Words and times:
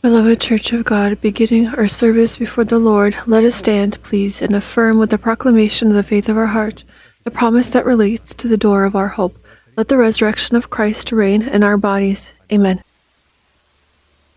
Beloved 0.00 0.40
Church 0.40 0.72
of 0.72 0.84
God, 0.84 1.20
beginning 1.20 1.66
our 1.66 1.88
service 1.88 2.36
before 2.36 2.62
the 2.62 2.78
Lord, 2.78 3.16
let 3.26 3.42
us 3.42 3.56
stand, 3.56 4.00
please, 4.04 4.40
and 4.40 4.54
affirm 4.54 4.96
with 4.96 5.10
the 5.10 5.18
proclamation 5.18 5.88
of 5.88 5.94
the 5.94 6.04
faith 6.04 6.28
of 6.28 6.36
our 6.36 6.46
heart 6.46 6.84
the 7.24 7.32
promise 7.32 7.68
that 7.70 7.84
relates 7.84 8.32
to 8.34 8.46
the 8.46 8.56
door 8.56 8.84
of 8.84 8.94
our 8.94 9.08
hope. 9.08 9.36
Let 9.76 9.88
the 9.88 9.96
resurrection 9.96 10.54
of 10.54 10.70
Christ 10.70 11.10
reign 11.10 11.42
in 11.42 11.64
our 11.64 11.76
bodies. 11.76 12.32
Amen. 12.52 12.80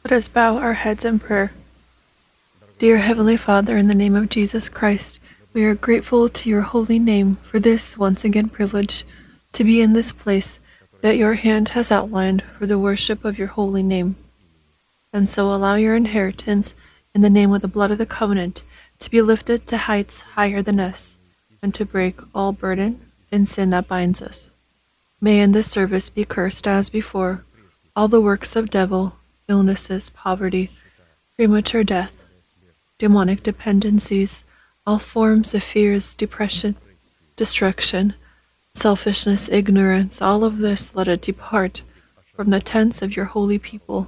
Let 0.04 0.14
us 0.14 0.28
bow 0.28 0.58
our 0.58 0.74
heads 0.74 1.06
in 1.06 1.20
prayer. 1.20 1.52
Dear 2.80 2.98
Heavenly 2.98 3.38
Father, 3.38 3.78
in 3.78 3.88
the 3.88 3.94
name 3.94 4.16
of 4.16 4.30
Jesus 4.30 4.68
Christ, 4.68 5.20
we 5.54 5.64
are 5.64 5.76
grateful 5.76 6.28
to 6.28 6.50
your 6.50 6.62
holy 6.62 6.98
name 6.98 7.36
for 7.36 7.60
this 7.60 8.00
once 8.00 8.26
again 8.26 8.50
privilege 8.50 9.06
to 9.54 9.64
be 9.64 9.80
in 9.80 9.94
this 9.94 10.12
place 10.12 10.58
that 11.02 11.18
your 11.18 11.36
hand 11.36 11.70
has 11.70 11.92
outlined 11.92 12.42
for 12.58 12.66
the 12.66 12.80
worship 12.80 13.24
of 13.24 13.38
your 13.38 13.50
holy 13.50 13.84
name 13.84 14.16
and 15.14 15.30
so 15.30 15.54
allow 15.54 15.76
your 15.76 15.96
inheritance 15.96 16.74
in 17.14 17.22
the 17.22 17.30
name 17.30 17.52
of 17.52 17.62
the 17.62 17.68
blood 17.68 17.92
of 17.92 17.98
the 17.98 18.06
covenant 18.06 18.64
to 19.00 19.10
be 19.10 19.22
lifted 19.22 19.68
to 19.68 19.78
heights 19.78 20.22
higher 20.22 20.62
than 20.62 20.80
us, 20.80 21.16
and 21.62 21.74
to 21.74 21.86
break 21.86 22.20
all 22.34 22.54
burden 22.54 23.00
and 23.32 23.48
sin 23.48 23.72
that 23.72 23.88
binds 23.88 24.22
us. 24.22 24.50
May 25.20 25.40
in 25.40 25.52
this 25.52 25.70
service 25.70 26.10
be 26.10 26.26
cursed 26.26 26.68
as 26.68 26.90
before 26.90 27.44
all 27.96 28.08
the 28.08 28.22
works 28.22 28.56
of 28.56 28.70
devil, 28.70 29.16
illnesses, 29.48 30.10
poverty, 30.10 30.72
premature 31.36 31.84
death, 31.84 32.14
demonic 32.98 33.44
dependencies, 33.44 34.44
all 34.86 35.00
forms 35.00 35.54
of 35.54 35.64
fears, 35.64 36.14
depression, 36.16 36.76
destruction, 37.36 38.14
selfishness, 38.74 39.50
ignorance, 39.50 40.22
all 40.22 40.44
of 40.44 40.60
this 40.60 40.96
let 40.96 41.08
it 41.08 41.22
depart 41.22 41.82
from 42.34 42.50
the 42.50 42.62
tents 42.62 43.02
of 43.02 43.16
your 43.16 43.26
holy 43.26 43.60
people 43.60 44.08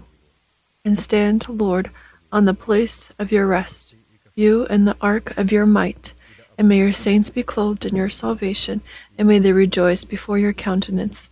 and 0.85 0.99
stand, 0.99 1.47
Lord, 1.47 1.89
on 2.29 2.43
the 2.43 2.53
place 2.53 3.09
of 3.17 3.31
your 3.31 3.47
rest, 3.47 3.95
you 4.35 4.65
and 4.65 4.85
the 4.85 4.97
ark 4.99 5.37
of 5.37 5.49
your 5.49 5.65
might. 5.65 6.11
And 6.57 6.67
may 6.67 6.79
your 6.79 6.91
saints 6.91 7.29
be 7.29 7.41
clothed 7.41 7.85
in 7.85 7.95
your 7.95 8.09
salvation, 8.09 8.81
and 9.17 9.27
may 9.27 9.39
they 9.39 9.53
rejoice 9.53 10.03
before 10.03 10.37
your 10.37 10.51
countenance. 10.51 11.29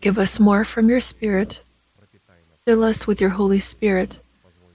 Give 0.00 0.16
us 0.16 0.38
more 0.38 0.64
from 0.64 0.88
your 0.88 1.00
Spirit. 1.00 1.60
Fill 2.64 2.84
us 2.84 3.04
with 3.04 3.20
your 3.20 3.30
Holy 3.30 3.58
Spirit. 3.58 4.20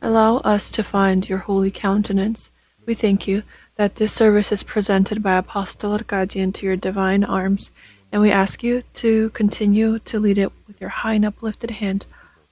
Allow 0.01 0.37
us 0.39 0.69
to 0.71 0.83
find 0.83 1.29
your 1.29 1.39
holy 1.39 1.71
countenance. 1.71 2.51
We 2.85 2.95
thank 2.95 3.25
you 3.25 3.43
that 3.77 3.95
this 3.95 4.11
service 4.11 4.51
is 4.51 4.63
presented 4.63 5.23
by 5.23 5.37
Apostle 5.37 5.93
Arkady 5.93 6.41
into 6.41 6.65
your 6.65 6.75
divine 6.75 7.23
arms, 7.23 7.71
and 8.11 8.21
we 8.21 8.31
ask 8.31 8.63
you 8.63 8.83
to 8.95 9.29
continue 9.29 9.97
to 9.99 10.19
lead 10.19 10.37
it 10.37 10.51
with 10.67 10.81
your 10.81 10.89
high 10.89 11.13
and 11.13 11.25
uplifted 11.25 11.71
hand 11.71 12.05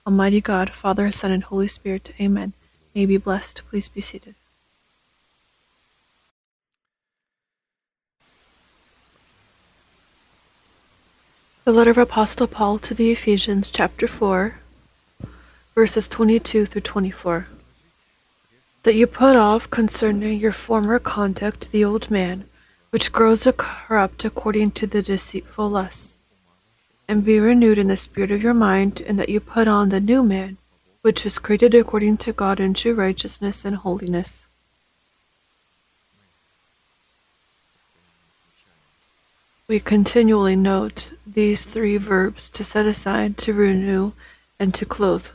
Almighty 0.06 0.42
God, 0.42 0.72
Father, 0.72 1.12
Son, 1.12 1.32
and 1.32 1.44
Holy 1.44 1.68
Spirit. 1.68 2.12
Amen. 2.20 2.54
May 2.96 3.06
be 3.06 3.18
blessed. 3.18 3.62
Please 3.70 3.88
be 3.88 4.02
seated. 4.02 4.34
The 11.66 11.72
letter 11.72 11.92
of 11.92 12.00
Apostle 12.00 12.48
Paul 12.48 12.80
to 12.80 12.96
the 12.96 13.12
Ephesians, 13.12 13.70
chapter 13.70 14.08
4, 14.08 14.56
verses 15.76 16.08
22 16.08 16.66
through 16.66 16.82
24. 16.82 17.48
That 18.82 18.96
you 18.96 19.06
put 19.06 19.36
off 19.36 19.70
concerning 19.70 20.40
your 20.40 20.52
former 20.52 20.98
conduct 20.98 21.72
the 21.72 21.86
old 21.86 22.10
man, 22.10 22.46
which 22.90 23.12
grows 23.12 23.48
corrupt 23.56 24.26
according 24.26 24.72
to 24.72 24.88
the 24.88 25.04
deceitful 25.04 25.70
lusts 25.70 26.11
and 27.12 27.26
be 27.26 27.42
renewed 27.42 27.78
in 27.78 27.90
the 27.90 27.98
spirit 27.98 28.32
of 28.32 28.42
your 28.42 28.54
mind, 28.54 29.02
and 29.06 29.20
that 29.20 29.28
you 29.28 29.38
put 29.38 29.68
on 29.68 29.90
the 29.90 30.00
new 30.00 30.24
man, 30.24 30.56
which 31.02 31.26
was 31.26 31.40
created 31.40 31.76
according 31.76 32.16
to 32.16 32.32
God 32.32 32.58
in 32.58 32.74
true 32.74 32.94
righteousness 32.94 33.66
and 33.66 33.76
holiness. 33.76 34.48
We 39.68 39.82
continually 39.82 40.56
note 40.56 41.12
these 41.28 41.66
three 41.66 41.98
verbs 41.98 42.50
to 42.52 42.64
set 42.64 42.86
aside, 42.86 43.38
to 43.40 43.52
renew, 43.52 44.14
and 44.58 44.74
to 44.76 44.86
clothe. 44.86 45.26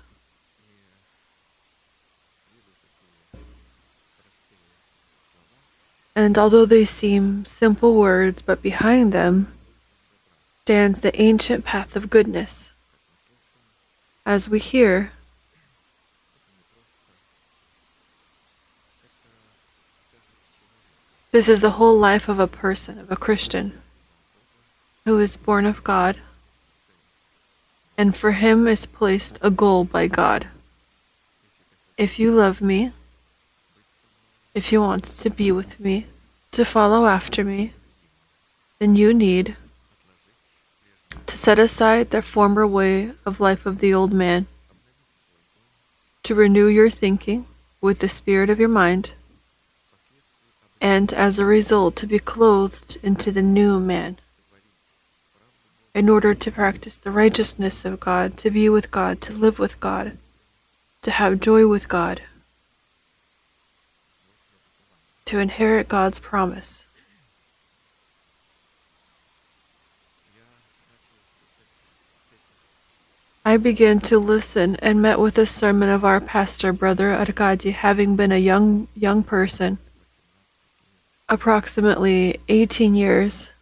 And 6.15 6.39
although 6.39 6.65
they 6.65 6.87
seem 6.87 7.45
simple 7.45 7.95
words, 7.95 8.41
but 8.41 8.63
behind 8.63 9.13
them 9.13 9.53
stands 10.67 11.01
the 11.01 11.23
ancient 11.23 11.65
path 11.65 11.95
of 11.95 12.11
goodness. 12.11 12.73
As 14.27 14.49
we 14.49 14.59
hear, 14.59 15.13
this 21.31 21.49
is 21.49 21.61
the 21.61 21.79
whole 21.79 21.97
life 21.97 22.29
of 22.29 22.41
a 22.41 22.49
person, 22.49 22.99
of 22.99 23.13
a 23.13 23.17
Christian, 23.17 23.75
who 25.05 25.21
is 25.21 25.37
born 25.37 25.67
of 25.67 25.85
God, 25.85 26.17
and 27.97 28.17
for 28.17 28.33
him 28.33 28.67
is 28.67 28.87
placed 28.87 29.39
a 29.43 29.51
goal 29.51 29.85
by 29.85 30.09
God. 30.09 30.49
If 31.97 32.19
you 32.19 32.33
love 32.33 32.61
me, 32.61 32.91
if 34.53 34.73
you 34.73 34.81
want 34.81 35.05
to 35.05 35.31
be 35.31 35.53
with 35.53 35.79
me, 35.79 36.07
to 36.51 36.65
follow 36.65 37.07
after 37.07 37.45
me, 37.45 37.73
then 38.81 38.97
you 38.97 39.15
need 39.15 39.55
to 41.27 41.37
set 41.37 41.59
aside 41.59 42.11
the 42.11 42.23
former 42.23 42.67
way 42.67 43.13
of 43.25 43.41
life 43.41 43.67
of 43.67 43.79
the 43.79 43.93
old 43.93 44.13
man, 44.13 44.47
to 46.23 46.35
renew 46.35 46.67
your 46.67 46.91
thinking 46.91 47.47
with 47.81 47.99
the 47.99 48.09
spirit 48.09 48.51
of 48.51 48.59
your 48.59 48.69
mind, 48.69 49.13
and 50.81 51.13
as 51.13 51.39
a 51.39 51.45
result 51.45 51.97
to 51.97 52.07
be 52.07 52.19
clothed 52.19 52.97
into 53.03 53.33
the 53.33 53.43
new 53.43 53.81
man, 53.81 54.19
in 55.95 56.09
order 56.09 56.35
to 56.35 56.51
practice 56.51 56.97
the 56.97 57.11
righteousness 57.11 57.85
of 57.85 58.01
God, 58.01 58.37
to 58.37 58.51
be 58.51 58.69
with 58.69 58.91
God, 58.91 59.21
to 59.23 59.33
live 59.33 59.59
with 59.59 59.81
God, 59.81 60.17
to 61.03 61.11
have 61.11 61.41
joy 61.41 61.67
with 61.67 61.89
God, 61.89 62.23
to 65.25 65.39
inherit 65.39 65.89
God's 65.89 66.19
promise. 66.19 66.86
I 73.47 73.59
began 73.59 74.01
to 74.01 74.19
listen 74.19 74.75
and 74.81 75.01
met 75.01 75.21
with 75.21 75.39
a 75.39 75.47
sermon 75.47 75.89
of 75.89 76.05
our 76.05 76.21
pastor, 76.21 76.73
Brother 76.73 77.15
Arkady, 77.15 77.71
having 77.71 78.17
been 78.17 78.33
a 78.33 78.39
young 78.39 78.89
young 78.97 79.23
person, 79.23 79.79
approximately 81.29 82.41
18 82.49 82.97
years, 82.97 83.53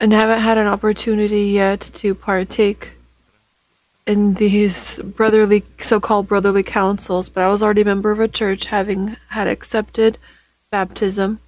and 0.00 0.12
haven't 0.12 0.40
had 0.40 0.58
an 0.58 0.66
opportunity 0.66 1.44
yet 1.44 1.82
to 1.94 2.16
partake 2.16 2.94
in 4.04 4.34
these 4.34 4.98
brotherly 4.98 5.62
so-called 5.78 6.26
brotherly 6.26 6.64
councils, 6.64 7.28
but 7.28 7.44
I 7.44 7.48
was 7.48 7.62
already 7.62 7.82
a 7.82 7.84
member 7.84 8.10
of 8.10 8.18
a 8.18 8.26
church 8.26 8.66
having 8.66 9.16
had 9.28 9.46
accepted 9.46 10.18
baptism. 10.72 11.38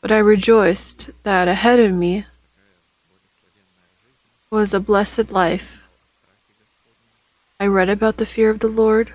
But 0.00 0.12
I 0.12 0.16
rejoiced 0.16 1.10
that 1.24 1.46
ahead 1.46 1.78
of 1.78 1.92
me 1.92 2.24
was 4.50 4.74
a 4.74 4.80
blessed 4.80 5.30
life. 5.30 5.84
I 7.60 7.66
read 7.66 7.88
about 7.88 8.16
the 8.16 8.26
fear 8.26 8.50
of 8.50 8.58
the 8.58 8.66
Lord. 8.66 9.12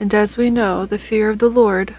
And 0.00 0.12
as 0.12 0.36
we 0.36 0.50
know, 0.50 0.86
the 0.86 0.98
fear 0.98 1.30
of 1.30 1.38
the 1.38 1.48
Lord 1.48 1.94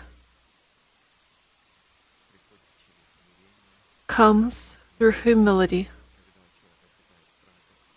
comes 4.08 4.76
through 4.98 5.12
humility. 5.12 5.88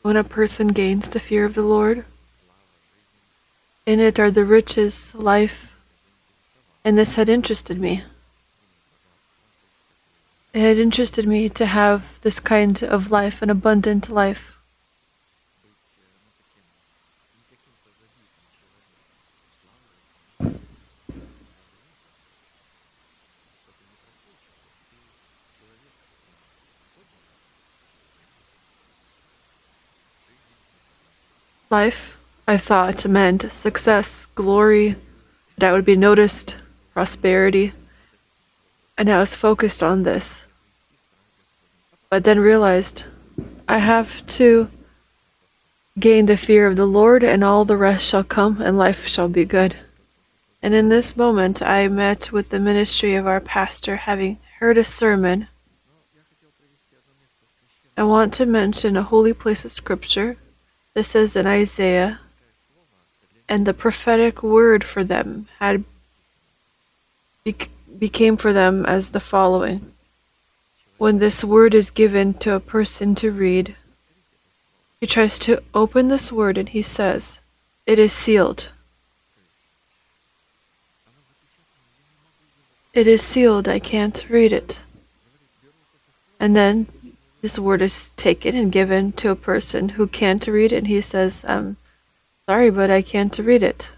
When 0.02 0.16
a 0.16 0.22
person 0.22 0.69
gains 0.69 1.08
the 1.08 1.19
fear 1.19 1.44
of 1.44 1.55
the 1.55 1.62
Lord, 1.62 2.05
in 3.87 3.99
it 3.99 4.20
are 4.20 4.31
the 4.31 4.44
riches, 4.44 5.12
life, 5.16 5.72
and 6.84 6.96
this 6.96 7.14
had 7.14 7.28
interested 7.28 7.81
me 7.81 8.05
it 10.54 10.78
interested 10.78 11.26
me 11.26 11.48
to 11.48 11.66
have 11.66 12.04
this 12.22 12.38
kind 12.38 12.80
of 12.84 13.10
life, 13.10 13.42
an 13.42 13.50
abundant 13.50 14.08
life. 14.08 14.52
Life, 31.68 32.16
I 32.46 32.58
thought, 32.58 33.04
meant 33.06 33.50
success, 33.50 34.26
glory, 34.36 34.94
that 35.58 35.70
I 35.70 35.72
would 35.72 35.84
be 35.84 35.96
noticed, 35.96 36.54
prosperity, 36.92 37.72
and 38.96 39.10
I 39.10 39.18
was 39.18 39.34
focused 39.34 39.82
on 39.82 40.04
this 40.04 40.44
but 42.10 42.24
then 42.24 42.38
realized 42.38 43.04
I 43.68 43.78
have 43.78 44.26
to 44.38 44.68
gain 45.98 46.26
the 46.26 46.36
fear 46.36 46.66
of 46.66 46.76
the 46.76 46.86
Lord, 46.86 47.22
and 47.22 47.44
all 47.44 47.64
the 47.64 47.76
rest 47.76 48.08
shall 48.08 48.24
come, 48.24 48.60
and 48.60 48.76
life 48.76 49.06
shall 49.06 49.28
be 49.28 49.44
good. 49.44 49.76
And 50.62 50.74
in 50.74 50.88
this 50.88 51.16
moment, 51.16 51.62
I 51.62 51.88
met 51.88 52.32
with 52.32 52.48
the 52.48 52.58
ministry 52.58 53.14
of 53.14 53.26
our 53.26 53.40
pastor, 53.40 53.96
having 53.96 54.38
heard 54.58 54.78
a 54.78 54.84
sermon. 54.84 55.48
I 57.96 58.02
want 58.02 58.34
to 58.34 58.46
mention 58.46 58.96
a 58.96 59.02
holy 59.02 59.32
place 59.32 59.64
of 59.64 59.72
scripture. 59.72 60.36
This 60.94 61.14
is 61.14 61.36
in 61.36 61.46
Isaiah, 61.46 62.20
and 63.48 63.66
the 63.66 63.74
prophetic 63.74 64.42
word 64.42 64.82
for 64.82 65.04
them 65.04 65.48
had 65.58 65.84
became 67.98 68.36
for 68.36 68.52
them 68.52 68.84
as 68.86 69.10
the 69.10 69.20
following. 69.20 69.92
When 70.96 71.19
this 71.19 71.43
word 71.43 71.75
is 71.75 71.91
given 71.91 72.35
to 72.35 72.55
a 72.55 72.61
person 72.61 73.14
to 73.17 73.31
read, 73.31 73.75
he 75.00 75.06
tries 75.06 75.38
to 75.41 75.62
open 75.75 76.08
this 76.08 76.32
word 76.32 76.56
and 76.56 76.69
he 76.69 76.82
says, 76.82 77.41
It 77.87 77.99
is 77.99 78.12
sealed. 78.12 78.69
It 82.93 83.08
is 83.08 83.23
sealed, 83.23 83.69
I 83.69 83.81
can't 83.81 84.25
read 84.31 84.52
it. 84.52 84.79
And 86.38 86.55
then 86.55 86.87
this 87.43 87.58
word 87.58 87.82
is 87.82 88.11
taken 88.17 88.56
and 88.56 88.70
given 88.70 89.12
to 89.12 89.31
a 89.31 89.37
person 89.37 89.90
who 89.90 90.06
can't 90.06 90.47
read 90.47 90.73
it, 90.73 90.79
and 90.79 90.87
he 90.87 91.00
says, 91.00 91.44
um, 91.49 91.76
Sorry, 92.47 92.70
but 92.70 92.90
I 92.90 93.02
can't 93.02 93.37
read 93.37 93.62
it. 93.62 93.88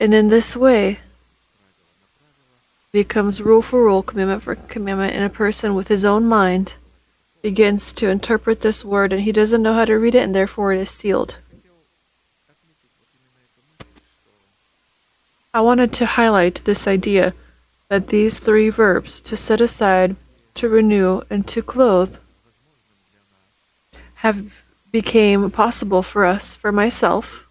And 0.00 0.14
in 0.14 0.28
this 0.28 0.56
way, 0.56 1.00
becomes 2.96 3.42
rule 3.42 3.60
for 3.60 3.82
rule, 3.82 4.02
commandment 4.02 4.42
for 4.42 4.54
commandment, 4.54 5.14
and 5.14 5.22
a 5.22 5.28
person 5.28 5.74
with 5.74 5.88
his 5.88 6.02
own 6.02 6.24
mind 6.24 6.72
begins 7.42 7.92
to 7.92 8.08
interpret 8.08 8.62
this 8.62 8.86
word 8.86 9.12
and 9.12 9.20
he 9.20 9.32
doesn't 9.32 9.62
know 9.62 9.74
how 9.74 9.84
to 9.84 9.98
read 9.98 10.14
it, 10.14 10.22
and 10.22 10.34
therefore 10.34 10.72
it 10.72 10.80
is 10.80 10.90
sealed. 10.90 11.36
I 15.52 15.60
wanted 15.60 15.92
to 15.92 16.06
highlight 16.06 16.64
this 16.64 16.86
idea 16.86 17.34
that 17.90 18.08
these 18.08 18.38
three 18.38 18.70
verbs, 18.70 19.20
to 19.28 19.36
set 19.36 19.60
aside, 19.60 20.16
to 20.54 20.66
renew, 20.66 21.20
and 21.28 21.46
to 21.48 21.60
clothe, 21.60 22.16
have 24.24 24.62
became 24.90 25.50
possible 25.50 26.02
for 26.02 26.24
us, 26.24 26.54
for 26.54 26.72
myself, 26.72 27.46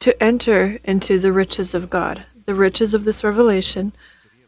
to 0.00 0.10
enter 0.20 0.80
into 0.82 1.20
the 1.20 1.30
riches 1.30 1.72
of 1.72 1.88
God, 1.88 2.24
the 2.46 2.54
riches 2.56 2.94
of 2.94 3.04
this 3.04 3.22
revelation, 3.22 3.92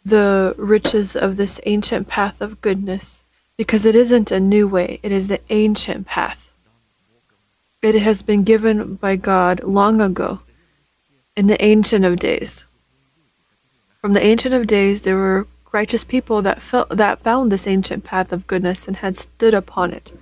the 0.05 0.55
riches 0.59 1.15
of 1.15 1.37
this 1.37 1.61
ancient 1.65 2.09
path 2.09 2.41
of 2.41 2.61
goodness, 2.61 3.23
because 3.57 3.85
it 3.85 3.95
isn't 3.95 4.31
a 4.31 4.41
new 4.41 4.67
way, 4.67 4.99
it 5.03 5.13
is 5.13 5.29
the 5.29 5.41
ancient 5.51 6.07
path. 6.07 6.51
It 7.83 7.95
has 7.97 8.23
been 8.23 8.43
given 8.45 8.95
by 8.95 9.17
God 9.17 9.63
long 9.63 10.01
ago, 10.01 10.41
in 11.37 11.47
the 11.47 11.63
Ancient 11.65 12.05
of 12.05 12.19
Days. 12.19 12.65
From 14.01 14.13
the 14.13 14.23
Ancient 14.23 14.55
of 14.55 14.67
Days, 14.67 15.03
there 15.03 15.17
were 15.17 15.47
righteous 15.73 16.05
people 16.05 16.43
that 16.43 16.61
felt 16.61 16.91
that 16.91 17.21
found 17.21 17.51
this 17.51 17.67
ancient 17.67 18.05
path 18.05 18.33
of 18.33 18.47
goodness 18.47 18.87
and 18.87 18.99
had 18.99 19.17
stood 19.17 19.55
upon 19.55 19.93
it. 19.93 20.13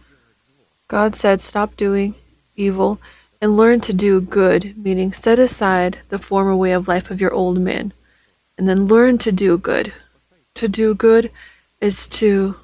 God 0.88 1.16
said, 1.16 1.40
"Stop 1.40 1.76
doing 1.76 2.14
evil 2.56 3.00
and 3.42 3.56
learn 3.56 3.80
to 3.80 3.92
do 3.92 4.20
good," 4.20 4.74
meaning 4.76 5.12
set 5.12 5.38
aside 5.38 5.98
the 6.08 6.18
former 6.18 6.54
way 6.54 6.72
of 6.72 6.88
life 6.88 7.10
of 7.10 7.20
your 7.20 7.32
old 7.32 7.58
man 7.58 7.92
and 8.60 8.68
then 8.68 8.86
learn 8.86 9.16
to 9.16 9.32
do 9.32 9.56
good. 9.56 9.90
To 10.56 10.68
do 10.68 10.92
good 10.92 11.30
is 11.80 12.06
to 12.08 12.56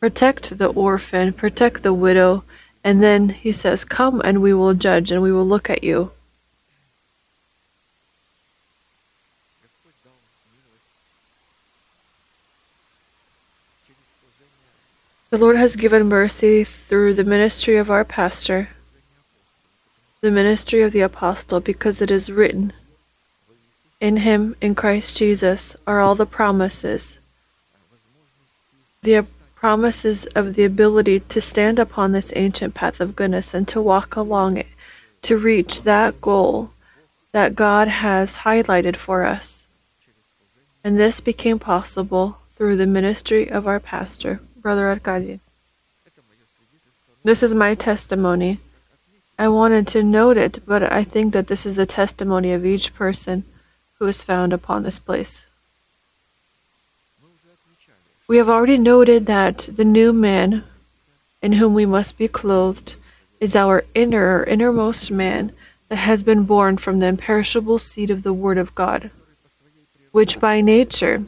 protect 0.00 0.56
the 0.56 0.68
orphan, 0.68 1.34
protect 1.34 1.82
the 1.82 1.92
widow, 1.92 2.42
and 2.82 3.02
then 3.02 3.28
he 3.28 3.52
says, 3.52 3.84
Come 3.84 4.22
and 4.24 4.40
we 4.40 4.54
will 4.54 4.72
judge 4.72 5.10
and 5.10 5.20
we 5.20 5.30
will 5.30 5.44
look 5.44 5.68
at 5.68 5.84
you. 5.84 6.12
The 15.28 15.36
Lord 15.36 15.56
has 15.56 15.76
given 15.76 16.08
mercy 16.08 16.64
through 16.64 17.12
the 17.12 17.24
ministry 17.24 17.76
of 17.76 17.90
our 17.90 18.02
pastor, 18.06 18.70
the 20.22 20.30
ministry 20.30 20.80
of 20.80 20.92
the 20.92 21.02
apostle, 21.02 21.60
because 21.60 22.00
it 22.00 22.10
is 22.10 22.32
written, 22.32 22.72
in 24.02 24.16
him, 24.16 24.56
in 24.60 24.74
Christ 24.74 25.16
Jesus, 25.16 25.76
are 25.86 26.00
all 26.00 26.16
the 26.16 26.26
promises. 26.26 27.20
The 29.02 29.24
promises 29.54 30.26
of 30.34 30.56
the 30.56 30.64
ability 30.64 31.20
to 31.20 31.40
stand 31.40 31.78
upon 31.78 32.10
this 32.10 32.32
ancient 32.34 32.74
path 32.74 33.00
of 33.00 33.14
goodness 33.14 33.54
and 33.54 33.66
to 33.68 33.80
walk 33.80 34.16
along 34.16 34.56
it, 34.56 34.66
to 35.22 35.38
reach 35.38 35.82
that 35.82 36.20
goal 36.20 36.70
that 37.30 37.54
God 37.54 37.86
has 37.86 38.38
highlighted 38.38 38.96
for 38.96 39.24
us. 39.24 39.68
And 40.82 40.98
this 40.98 41.20
became 41.20 41.60
possible 41.60 42.38
through 42.56 42.78
the 42.78 42.88
ministry 42.88 43.48
of 43.48 43.68
our 43.68 43.78
pastor, 43.78 44.40
Brother 44.56 44.88
Arkady. 44.88 45.38
This 47.22 47.40
is 47.40 47.54
my 47.54 47.76
testimony. 47.76 48.58
I 49.38 49.46
wanted 49.46 49.86
to 49.88 50.02
note 50.02 50.36
it, 50.36 50.58
but 50.66 50.90
I 50.90 51.04
think 51.04 51.32
that 51.34 51.46
this 51.46 51.64
is 51.64 51.76
the 51.76 51.86
testimony 51.86 52.52
of 52.52 52.66
each 52.66 52.94
person 52.94 53.44
is 54.06 54.22
found 54.22 54.52
upon 54.52 54.82
this 54.82 54.98
place. 54.98 55.44
We 58.28 58.36
have 58.38 58.48
already 58.48 58.78
noted 58.78 59.26
that 59.26 59.68
the 59.76 59.84
new 59.84 60.12
man 60.12 60.64
in 61.42 61.54
whom 61.54 61.74
we 61.74 61.84
must 61.84 62.16
be 62.16 62.28
clothed 62.28 62.94
is 63.40 63.56
our 63.56 63.84
inner, 63.94 64.44
innermost 64.44 65.10
man 65.10 65.52
that 65.88 65.96
has 65.96 66.22
been 66.22 66.44
born 66.44 66.76
from 66.76 67.00
the 67.00 67.06
imperishable 67.06 67.78
seed 67.78 68.08
of 68.08 68.22
the 68.22 68.32
Word 68.32 68.56
of 68.56 68.74
God, 68.74 69.10
which 70.12 70.40
by 70.40 70.60
nature 70.60 71.24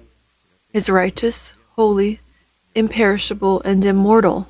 is 0.72 0.88
righteous, 0.88 1.54
holy, 1.76 2.20
imperishable, 2.74 3.60
and 3.62 3.84
immortal, 3.84 4.46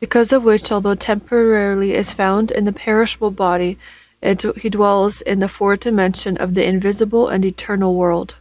because 0.00 0.32
of 0.32 0.44
which, 0.44 0.72
although 0.72 0.94
temporarily 0.94 1.94
is 1.94 2.12
found 2.12 2.50
in 2.50 2.64
the 2.64 2.72
perishable 2.72 3.30
body, 3.30 3.76
he 4.22 4.68
dwells 4.68 5.20
in 5.20 5.40
the 5.40 5.48
fourth 5.48 5.80
dimension 5.80 6.36
of 6.36 6.54
the 6.54 6.64
invisible 6.64 7.28
and 7.28 7.44
eternal 7.44 7.94
world. 7.94 8.36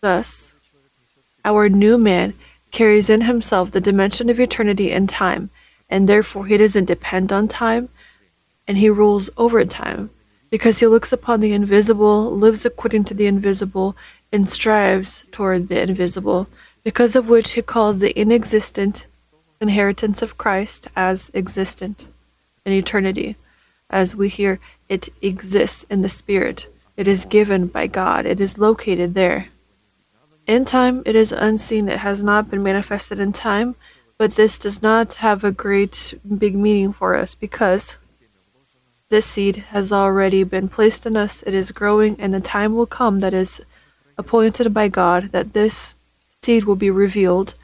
Thus, 0.00 0.52
our 1.44 1.68
new 1.68 1.98
man 1.98 2.34
carries 2.70 3.10
in 3.10 3.22
himself 3.22 3.72
the 3.72 3.80
dimension 3.80 4.30
of 4.30 4.38
eternity 4.38 4.92
and 4.92 5.08
time, 5.08 5.50
and 5.90 6.08
therefore 6.08 6.46
he 6.46 6.56
doesn't 6.56 6.84
depend 6.84 7.32
on 7.32 7.48
time, 7.48 7.88
and 8.68 8.78
he 8.78 8.88
rules 8.88 9.30
over 9.36 9.64
time, 9.64 10.10
because 10.48 10.78
he 10.78 10.86
looks 10.86 11.12
upon 11.12 11.40
the 11.40 11.52
invisible, 11.52 12.30
lives 12.30 12.64
according 12.64 13.04
to 13.04 13.14
the 13.14 13.26
invisible, 13.26 13.96
and 14.30 14.48
strives 14.48 15.24
toward 15.32 15.68
the 15.68 15.80
invisible, 15.80 16.46
because 16.84 17.16
of 17.16 17.28
which 17.28 17.52
he 17.52 17.62
calls 17.62 17.98
the 17.98 18.16
inexistent 18.18 19.06
inheritance 19.60 20.22
of 20.22 20.38
Christ 20.38 20.88
as 20.96 21.30
existent 21.34 22.06
in 22.64 22.72
eternity 22.72 23.36
as 23.92 24.16
we 24.16 24.28
hear, 24.28 24.58
it 24.88 25.08
exists 25.20 25.84
in 25.90 26.02
the 26.02 26.08
Spirit. 26.08 26.66
It 26.96 27.06
is 27.06 27.24
given 27.24 27.66
by 27.66 27.86
God. 27.86 28.26
It 28.26 28.40
is 28.40 28.58
located 28.58 29.14
there. 29.14 29.48
In 30.46 30.64
time, 30.64 31.02
it 31.06 31.14
is 31.14 31.32
unseen. 31.32 31.88
It 31.88 32.00
has 32.00 32.22
not 32.22 32.50
been 32.50 32.62
manifested 32.62 33.20
in 33.20 33.32
time, 33.32 33.76
but 34.18 34.34
this 34.34 34.58
does 34.58 34.82
not 34.82 35.14
have 35.16 35.44
a 35.44 35.52
great 35.52 36.14
big 36.38 36.54
meaning 36.56 36.92
for 36.92 37.14
us 37.14 37.34
because 37.34 37.98
this 39.08 39.26
seed 39.26 39.56
has 39.70 39.92
already 39.92 40.42
been 40.42 40.68
placed 40.68 41.06
in 41.06 41.16
us. 41.16 41.42
It 41.42 41.54
is 41.54 41.70
growing, 41.70 42.18
and 42.18 42.32
the 42.32 42.40
time 42.40 42.74
will 42.74 42.86
come 42.86 43.20
that 43.20 43.34
is 43.34 43.60
appointed 44.18 44.72
by 44.74 44.88
God 44.88 45.32
that 45.32 45.52
this 45.52 45.94
seed 46.40 46.64
will 46.64 46.76
be 46.76 46.90
revealed 46.90 47.54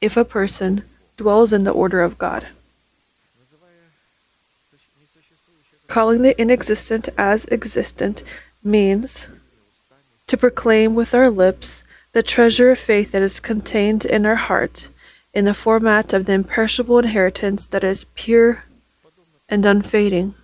if 0.00 0.16
a 0.16 0.24
person 0.24 0.84
dwells 1.16 1.52
in 1.52 1.64
the 1.64 1.72
order 1.72 2.02
of 2.02 2.18
God. 2.18 2.46
Calling 5.88 6.22
the 6.22 6.38
inexistent 6.40 7.08
as 7.16 7.46
existent 7.50 8.22
means 8.62 9.28
to 10.26 10.36
proclaim 10.36 10.94
with 10.94 11.14
our 11.14 11.30
lips 11.30 11.82
the 12.12 12.22
treasure 12.22 12.70
of 12.70 12.78
faith 12.78 13.12
that 13.12 13.22
is 13.22 13.40
contained 13.40 14.04
in 14.04 14.26
our 14.26 14.36
heart 14.36 14.88
in 15.32 15.46
the 15.46 15.54
format 15.54 16.12
of 16.12 16.26
the 16.26 16.32
imperishable 16.32 16.98
inheritance 16.98 17.66
that 17.66 17.84
is 17.84 18.04
pure 18.14 18.64
and 19.48 19.64
unfading, 19.64 20.34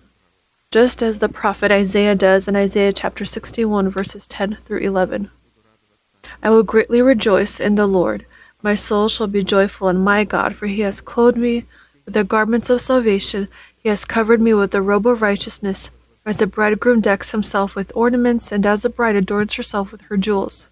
just 0.71 1.03
as 1.03 1.19
the 1.19 1.29
prophet 1.29 1.71
Isaiah 1.71 2.15
does 2.15 2.47
in 2.47 2.55
Isaiah 2.55 2.93
chapter 2.93 3.23
61, 3.23 3.89
verses 3.89 4.25
10 4.25 4.57
through 4.65 4.79
11. 4.79 5.29
I 6.41 6.49
will 6.49 6.63
greatly 6.63 7.01
rejoice 7.01 7.59
in 7.59 7.75
the 7.75 7.85
Lord. 7.85 8.25
My 8.63 8.73
soul 8.73 9.09
shall 9.09 9.27
be 9.27 9.43
joyful 9.43 9.89
in 9.89 9.97
my 9.97 10.23
God, 10.23 10.55
for 10.55 10.65
he 10.65 10.81
has 10.81 11.01
clothed 11.01 11.37
me 11.37 11.65
with 12.05 12.15
the 12.15 12.23
garments 12.23 12.69
of 12.71 12.81
salvation. 12.81 13.47
He 13.85 13.89
has 13.89 14.03
covered 14.03 14.41
me 14.41 14.51
with 14.55 14.71
the 14.71 14.81
robe 14.81 15.05
of 15.05 15.21
righteousness, 15.21 15.91
as 16.25 16.41
a 16.41 16.47
bridegroom 16.47 17.01
decks 17.01 17.29
himself 17.29 17.75
with 17.75 17.91
ornaments, 17.93 18.51
and 18.51 18.65
as 18.65 18.83
a 18.83 18.89
bride 18.89 19.15
adorns 19.15 19.53
herself 19.53 19.91
with 19.91 20.01
her 20.09 20.17
jewels. 20.17 20.65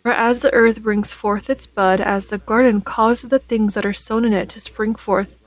For 0.00 0.12
as 0.12 0.40
the 0.40 0.50
earth 0.54 0.82
brings 0.82 1.12
forth 1.12 1.50
its 1.50 1.66
bud, 1.66 2.00
as 2.00 2.28
the 2.28 2.38
garden 2.38 2.80
causes 2.80 3.28
the 3.28 3.40
things 3.40 3.74
that 3.74 3.84
are 3.84 3.92
sown 3.92 4.24
in 4.24 4.32
it 4.32 4.48
to 4.48 4.60
spring 4.62 4.94
forth, 4.94 5.38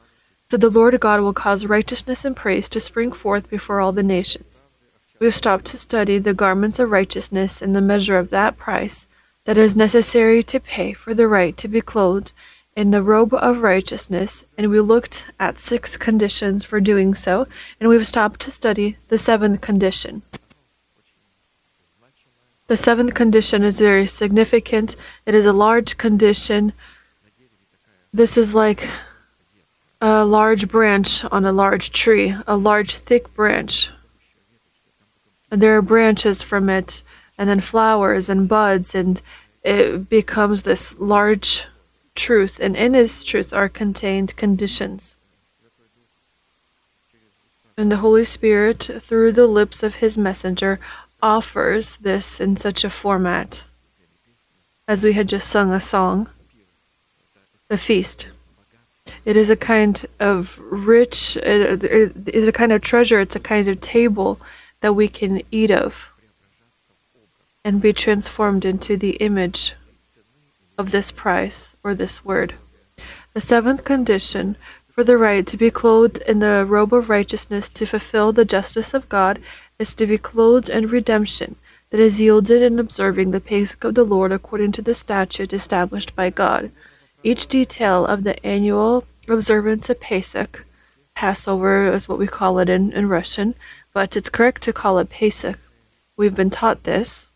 so 0.51 0.57
the 0.57 0.69
Lord 0.69 0.99
God 0.99 1.21
will 1.21 1.33
cause 1.33 1.65
righteousness 1.65 2.23
and 2.23 2.35
praise 2.35 2.69
to 2.69 2.79
spring 2.79 3.11
forth 3.11 3.49
before 3.49 3.79
all 3.79 3.91
the 3.91 4.03
nations. 4.03 4.61
We 5.19 5.25
have 5.25 5.35
stopped 5.35 5.65
to 5.71 5.79
study 5.79 6.19
the 6.19 6.35
garments 6.35 6.77
of 6.77 6.91
righteousness 6.91 7.59
and 7.59 7.75
the 7.75 7.81
measure 7.81 8.19
of 8.19 8.29
that 8.29 8.55
price 8.55 9.07
that 9.45 9.57
is 9.57 9.75
necessary 9.75 10.43
to 10.43 10.59
pay 10.59 10.93
for 10.93 11.15
the 11.15 11.27
right 11.27 11.57
to 11.57 11.67
be 11.67 11.81
clothed 11.81 12.33
in 12.75 12.91
the 12.91 13.03
robe 13.03 13.33
of 13.33 13.61
righteousness, 13.61 14.45
and 14.57 14.69
we 14.69 14.79
looked 14.79 15.25
at 15.39 15.59
six 15.59 15.95
conditions 15.95 16.65
for 16.65 16.81
doing 16.81 17.13
so, 17.13 17.47
and 17.79 17.89
we've 17.89 18.07
stopped 18.07 18.39
to 18.41 18.51
study 18.51 18.97
the 19.09 19.17
seventh 19.17 19.61
condition. 19.61 20.23
The 22.67 22.77
seventh 22.77 23.13
condition 23.13 23.63
is 23.63 23.77
very 23.77 24.07
significant. 24.07 24.95
It 25.25 25.35
is 25.35 25.45
a 25.45 25.53
large 25.53 25.97
condition. 25.97 26.73
This 28.11 28.37
is 28.37 28.53
like 28.53 28.87
a 30.01 30.25
large 30.25 30.67
branch 30.67 31.23
on 31.25 31.45
a 31.45 31.51
large 31.51 31.91
tree, 31.91 32.35
a 32.47 32.55
large 32.55 32.95
thick 32.95 33.33
branch. 33.35 33.89
And 35.51 35.61
there 35.61 35.77
are 35.77 35.81
branches 35.83 36.41
from 36.41 36.69
it, 36.69 37.03
and 37.37 37.47
then 37.47 37.59
flowers 37.59 38.29
and 38.29 38.49
buds, 38.49 38.95
and 38.95 39.21
it 39.63 40.09
becomes 40.09 40.63
this 40.63 40.97
large 40.97 41.65
truth, 42.15 42.59
and 42.59 42.75
in 42.75 42.93
this 42.93 43.23
truth 43.23 43.53
are 43.53 43.69
contained 43.69 44.35
conditions. 44.35 45.15
And 47.75 47.91
the 47.91 47.97
Holy 47.97 48.25
Spirit, 48.25 48.89
through 49.01 49.31
the 49.31 49.47
lips 49.47 49.81
of 49.81 49.95
his 49.95 50.17
messenger, 50.17 50.79
offers 51.21 51.95
this 51.97 52.39
in 52.39 52.57
such 52.57 52.83
a 52.83 52.89
format. 52.89 53.61
As 54.87 55.03
we 55.03 55.13
had 55.13 55.27
just 55.27 55.49
sung 55.49 55.71
a 55.73 55.79
song, 55.79 56.29
the 57.69 57.77
feast. 57.77 58.29
It 59.25 59.35
is 59.35 59.49
a 59.49 59.55
kind 59.55 60.05
of 60.19 60.59
rich, 60.59 61.37
it 61.37 61.83
is 61.83 62.47
a 62.47 62.51
kind 62.51 62.71
of 62.71 62.81
treasure, 62.81 63.19
it's 63.19 63.35
a 63.35 63.39
kind 63.39 63.67
of 63.67 63.81
table 63.81 64.39
that 64.81 64.93
we 64.93 65.07
can 65.07 65.41
eat 65.49 65.71
of 65.71 66.09
and 67.65 67.81
be 67.81 67.93
transformed 67.93 68.65
into 68.65 68.97
the 68.97 69.11
image 69.11 69.73
of 70.77 70.91
this 70.91 71.11
price 71.11 71.75
or 71.83 71.93
this 71.93 72.25
word. 72.25 72.55
The 73.33 73.41
seventh 73.41 73.83
condition 73.83 74.55
for 74.93 75.03
the 75.03 75.17
right 75.17 75.45
to 75.47 75.57
be 75.57 75.71
clothed 75.71 76.19
in 76.27 76.39
the 76.39 76.65
robe 76.67 76.93
of 76.93 77.09
righteousness 77.09 77.67
to 77.69 77.85
fulfill 77.85 78.31
the 78.31 78.45
justice 78.45 78.93
of 78.93 79.09
God 79.09 79.39
is 79.79 79.95
to 79.95 80.05
be 80.05 80.17
clothed 80.17 80.69
in 80.69 80.87
redemption 80.87 81.55
that 81.89 81.99
is 81.99 82.19
yielded 82.19 82.61
in 82.61 82.79
observing 82.79 83.31
the 83.31 83.39
Pesach 83.39 83.83
of 83.83 83.95
the 83.95 84.03
Lord 84.03 84.31
according 84.31 84.71
to 84.73 84.81
the 84.81 84.93
statute 84.93 85.53
established 85.53 86.15
by 86.15 86.29
God. 86.29 86.71
Each 87.23 87.47
detail 87.47 88.05
of 88.05 88.23
the 88.23 88.43
annual 88.45 89.05
observance 89.27 89.89
of 89.89 89.99
Pesach, 89.99 90.65
Passover 91.15 91.91
is 91.93 92.09
what 92.09 92.19
we 92.19 92.27
call 92.27 92.59
it 92.59 92.69
in, 92.69 92.91
in 92.93 93.09
Russian, 93.09 93.55
but 93.93 94.17
it's 94.17 94.29
correct 94.29 94.63
to 94.63 94.73
call 94.73 94.97
it 94.99 95.09
Pesach. 95.09 95.59
We've 96.17 96.35
been 96.35 96.49
taught 96.49 96.83
this. 96.83 97.29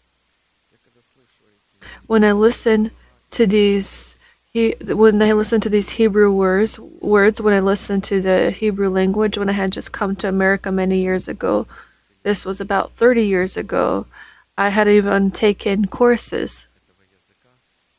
When 2.07 2.23
I 2.23 2.31
listen 2.31 2.91
to 3.37 3.45
these 3.45 4.17
he, 4.57 4.75
when 4.81 5.21
I 5.21 5.33
listen 5.33 5.61
to 5.61 5.69
these 5.69 5.89
Hebrew 5.89 6.31
words, 6.31 6.79
words 6.79 7.39
when 7.39 7.53
I 7.53 7.59
listen 7.59 8.01
to 8.01 8.21
the 8.21 8.49
Hebrew 8.49 8.89
language, 8.89 9.37
when 9.37 9.49
I 9.49 9.53
had 9.53 9.71
just 9.71 9.91
come 9.91 10.15
to 10.17 10.27
America 10.27 10.71
many 10.71 10.99
years 10.99 11.27
ago, 11.27 11.67
this 12.23 12.43
was 12.43 12.59
about 12.59 12.93
30 12.93 13.23
years 13.23 13.55
ago, 13.55 14.07
I 14.57 14.69
had 14.69 14.87
even 14.87 15.29
taken 15.29 15.85
courses 15.85 16.65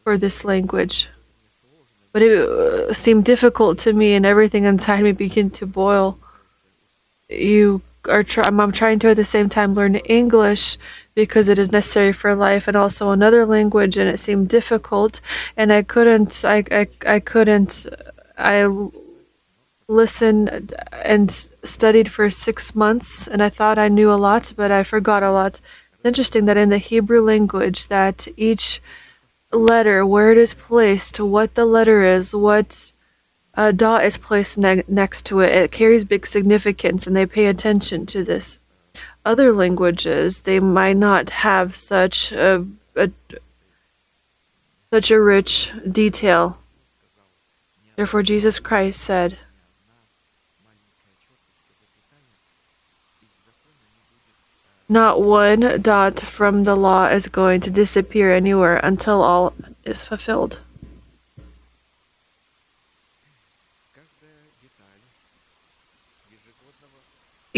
for 0.02 0.18
this 0.18 0.44
language. 0.44 1.08
But 2.12 2.22
it 2.22 2.40
uh, 2.40 2.92
seemed 2.92 3.24
difficult 3.24 3.78
to 3.80 3.92
me, 3.92 4.14
and 4.14 4.26
everything 4.26 4.64
inside 4.64 5.04
me 5.04 5.12
began 5.12 5.50
to 5.50 5.66
boil. 5.66 6.18
You 7.28 7.82
are 8.08 8.24
I'm 8.38 8.72
trying 8.72 8.98
to 9.00 9.08
at 9.08 9.16
the 9.16 9.24
same 9.24 9.48
time 9.48 9.74
learn 9.74 9.96
English 9.96 10.78
because 11.14 11.48
it 11.48 11.58
is 11.58 11.72
necessary 11.72 12.12
for 12.12 12.34
life 12.34 12.68
and 12.68 12.76
also 12.76 13.10
another 13.10 13.44
language 13.44 13.96
and 13.96 14.08
it 14.08 14.20
seemed 14.20 14.48
difficult 14.48 15.20
and 15.56 15.72
I 15.72 15.82
couldn't 15.82 16.44
I 16.44 16.64
I, 16.70 16.88
I 17.06 17.20
couldn't 17.20 17.86
I 18.36 18.68
listened 19.88 20.74
and 20.92 21.30
studied 21.64 22.10
for 22.10 22.30
6 22.30 22.74
months 22.74 23.26
and 23.26 23.42
I 23.42 23.48
thought 23.48 23.78
I 23.78 23.88
knew 23.88 24.12
a 24.12 24.22
lot 24.28 24.52
but 24.56 24.70
I 24.70 24.82
forgot 24.84 25.22
a 25.22 25.32
lot. 25.32 25.60
It's 25.94 26.04
interesting 26.04 26.44
that 26.44 26.56
in 26.56 26.68
the 26.68 26.78
Hebrew 26.78 27.20
language 27.20 27.88
that 27.88 28.28
each 28.36 28.80
letter 29.52 30.06
where 30.06 30.30
it 30.30 30.38
is 30.38 30.54
placed, 30.54 31.18
what 31.18 31.54
the 31.54 31.64
letter 31.64 32.04
is, 32.04 32.34
what 32.34 32.92
a 33.58 33.72
dot 33.72 34.04
is 34.04 34.16
placed 34.16 34.56
ne- 34.56 34.84
next 34.86 35.26
to 35.26 35.40
it, 35.40 35.50
it 35.52 35.72
carries 35.72 36.04
big 36.04 36.24
significance 36.24 37.08
and 37.08 37.16
they 37.16 37.26
pay 37.26 37.46
attention 37.46 38.06
to 38.06 38.22
this 38.22 38.60
other 39.24 39.52
languages, 39.52 40.40
they 40.40 40.60
might 40.60 40.96
not 40.96 41.28
have 41.30 41.76
such 41.76 42.32
a, 42.32 42.64
a 42.96 43.10
such 44.90 45.10
a 45.10 45.20
rich 45.20 45.70
detail. 45.90 46.56
Therefore, 47.96 48.22
Jesus 48.22 48.58
Christ 48.58 49.00
said, 49.00 49.38
Not 54.88 55.20
one 55.20 55.82
dot 55.82 56.20
from 56.20 56.64
the 56.64 56.76
law 56.76 57.08
is 57.08 57.28
going 57.28 57.60
to 57.62 57.70
disappear 57.70 58.32
anywhere 58.34 58.78
until 58.78 59.20
all 59.20 59.52
is 59.84 60.02
fulfilled. 60.02 60.60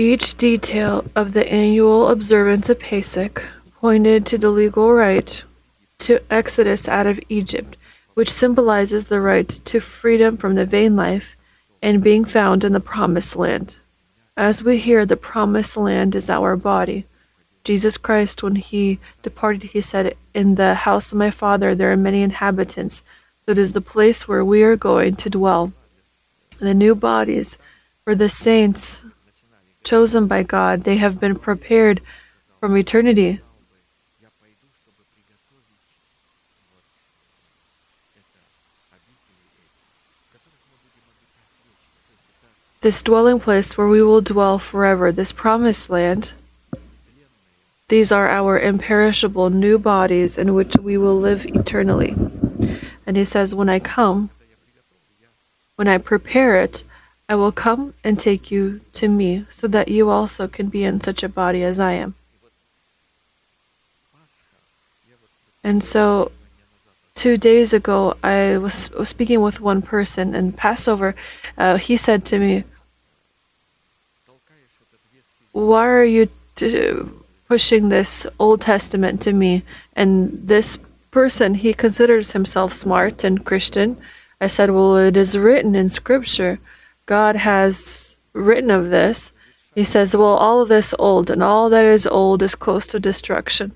Each 0.01 0.35
detail 0.35 1.05
of 1.15 1.35
the 1.35 1.47
annual 1.53 2.09
observance 2.09 2.71
of 2.71 2.81
Pesach 2.81 3.47
pointed 3.83 4.25
to 4.25 4.39
the 4.39 4.49
legal 4.49 4.95
right 4.95 5.43
to 5.99 6.23
exodus 6.31 6.89
out 6.89 7.07
of 7.07 7.21
Egypt, 7.29 7.77
which 8.15 8.33
symbolizes 8.33 9.05
the 9.05 9.21
right 9.21 9.47
to 9.47 9.79
freedom 9.79 10.39
from 10.39 10.55
the 10.55 10.65
vain 10.65 10.97
life 10.97 11.37
and 11.83 12.03
being 12.03 12.25
found 12.25 12.65
in 12.65 12.73
the 12.73 12.81
promised 12.81 13.37
land. 13.37 13.77
As 14.39 14.63
we 14.63 14.79
hear, 14.79 15.05
the 15.05 15.19
promised 15.19 15.77
land 15.77 16.17
is 16.17 16.31
our 16.31 16.57
body. 16.57 17.05
Jesus 17.63 17.99
Christ, 17.99 18.43
when 18.43 18.57
he 18.57 19.01
departed, 19.21 19.65
he 19.65 19.83
said, 19.83 20.17
In 20.33 20.55
the 20.55 20.77
house 20.77 21.13
of 21.13 21.19
my 21.19 21.31
Father 21.31 21.75
there 21.75 21.93
are 21.93 21.97
many 21.99 22.23
inhabitants. 22.23 23.03
It 23.47 23.59
is 23.59 23.75
the 23.75 23.83
place 23.83 24.27
where 24.27 24.47
we 24.47 24.63
are 24.63 24.77
going 24.77 25.17
to 25.17 25.29
dwell. 25.29 25.75
The 26.59 26.73
new 26.73 26.95
bodies 26.95 27.59
for 28.03 28.15
the 28.15 28.31
saints 28.31 29.05
chosen 29.85 30.27
by 30.27 30.43
God. 30.43 30.85
They 30.85 30.97
have 30.97 31.21
been 31.21 31.37
prepared 31.37 32.01
from 32.59 32.77
eternity. 32.77 33.41
This 42.83 43.03
dwelling 43.03 43.41
place 43.41 43.77
where 43.77 43.89
we 43.89 44.03
will 44.03 44.23
dwell 44.23 44.59
forever, 44.59 45.13
this 45.13 45.33
promised 45.33 45.91
land, 45.91 46.33
these 47.89 48.13
are 48.13 48.29
our 48.29 48.59
imperishable 48.59 49.51
new 49.51 49.77
bodies 49.77 50.39
in 50.39 50.55
which 50.55 50.77
we 50.77 50.97
will 50.97 51.19
live 51.19 51.45
eternally. 51.45 52.15
And 53.05 53.17
he 53.17 53.25
says, 53.25 53.55
When 53.55 53.69
I 53.69 53.81
come, 53.81 54.31
when 55.75 55.89
I 55.89 55.99
prepare 55.99 56.63
it, 56.63 56.85
I 57.31 57.37
will 57.37 57.53
come 57.53 57.95
and 58.03 58.19
take 58.19 58.51
you 58.51 58.81
to 58.95 59.07
me, 59.07 59.45
so 59.51 59.69
that 59.69 59.87
you 59.87 60.11
also 60.11 60.49
can 60.49 60.69
be 60.69 60.83
in 60.83 61.01
such 61.01 61.23
a 61.23 61.29
body 61.29 61.63
as 61.63 61.79
I 61.79 61.93
am. 61.93 62.17
And 65.63 65.85
so, 65.85 66.33
two 67.15 67.37
days 67.37 67.73
ago, 67.73 68.17
I 68.25 68.57
was, 68.57 68.91
speaking 69.05 69.43
with 69.43 69.61
one 69.61 69.81
person, 69.81 70.35
and 70.35 70.57
Passover, 70.57 71.15
uh, 71.57 71.77
he 71.77 71.97
said 71.97 72.25
to 72.25 72.41
me, 72.41 72.65
Why 75.53 75.87
are 75.87 76.05
you 76.05 76.29
t- 76.57 76.97
pushing 77.47 77.91
this 77.91 78.27
Old 78.41 78.61
Testament 78.61 79.23
to 79.23 79.33
me? 79.33 79.63
And 79.95 80.49
this 80.49 80.79
person, 81.13 81.55
he 81.55 81.75
considers 81.75 82.33
himself 82.33 82.73
smart 82.73 83.23
and 83.23 83.47
Christian. 83.47 83.99
I 84.41 84.49
said, 84.49 84.71
Well, 84.71 84.97
it 84.97 85.17
is 85.17 85.39
written 85.39 85.77
in 85.77 85.91
Scripture 85.91 86.59
God 87.11 87.35
has 87.35 88.19
written 88.35 88.71
of 88.71 88.91
this, 88.91 89.33
he 89.75 89.83
says, 89.83 90.15
Well, 90.15 90.37
all 90.37 90.63
of 90.63 90.69
this 90.69 90.95
old, 90.97 91.29
and 91.29 91.43
all 91.43 91.69
that 91.69 91.85
is 91.85 92.07
old 92.07 92.41
is 92.41 92.55
close 92.55 92.87
to 92.87 93.01
destruction. 93.01 93.73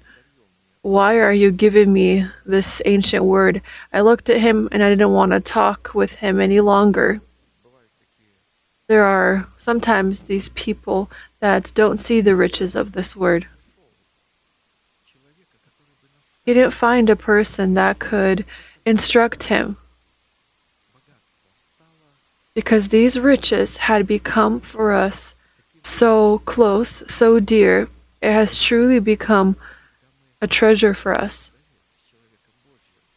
Why 0.82 1.16
are 1.16 1.32
you 1.32 1.50
giving 1.50 1.92
me 1.92 2.28
this 2.46 2.80
ancient 2.84 3.24
word? 3.24 3.60
I 3.92 4.02
looked 4.02 4.30
at 4.30 4.40
him 4.40 4.68
and 4.70 4.84
I 4.84 4.88
didn't 4.88 5.10
want 5.10 5.32
to 5.32 5.40
talk 5.40 5.90
with 5.94 6.16
him 6.16 6.40
any 6.40 6.60
longer. 6.60 7.22
There 8.86 9.02
are 9.02 9.48
sometimes 9.58 10.20
these 10.20 10.50
people 10.50 11.10
that 11.40 11.72
don't 11.74 11.98
see 11.98 12.20
the 12.20 12.36
riches 12.36 12.76
of 12.76 12.92
this 12.92 13.16
word. 13.16 13.48
He 16.46 16.54
didn't 16.54 16.70
find 16.70 17.10
a 17.10 17.16
person 17.16 17.74
that 17.74 17.98
could 17.98 18.44
instruct 18.86 19.44
him. 19.44 19.76
Because 22.54 22.88
these 22.88 23.18
riches 23.18 23.78
had 23.78 24.06
become 24.06 24.60
for 24.60 24.92
us 24.92 25.34
so 25.82 26.38
close, 26.44 27.02
so 27.06 27.40
dear, 27.40 27.88
it 28.22 28.32
has 28.32 28.62
truly 28.62 29.00
become 29.00 29.56
a 30.40 30.46
treasure 30.46 30.94
for 30.94 31.14
us. 31.14 31.50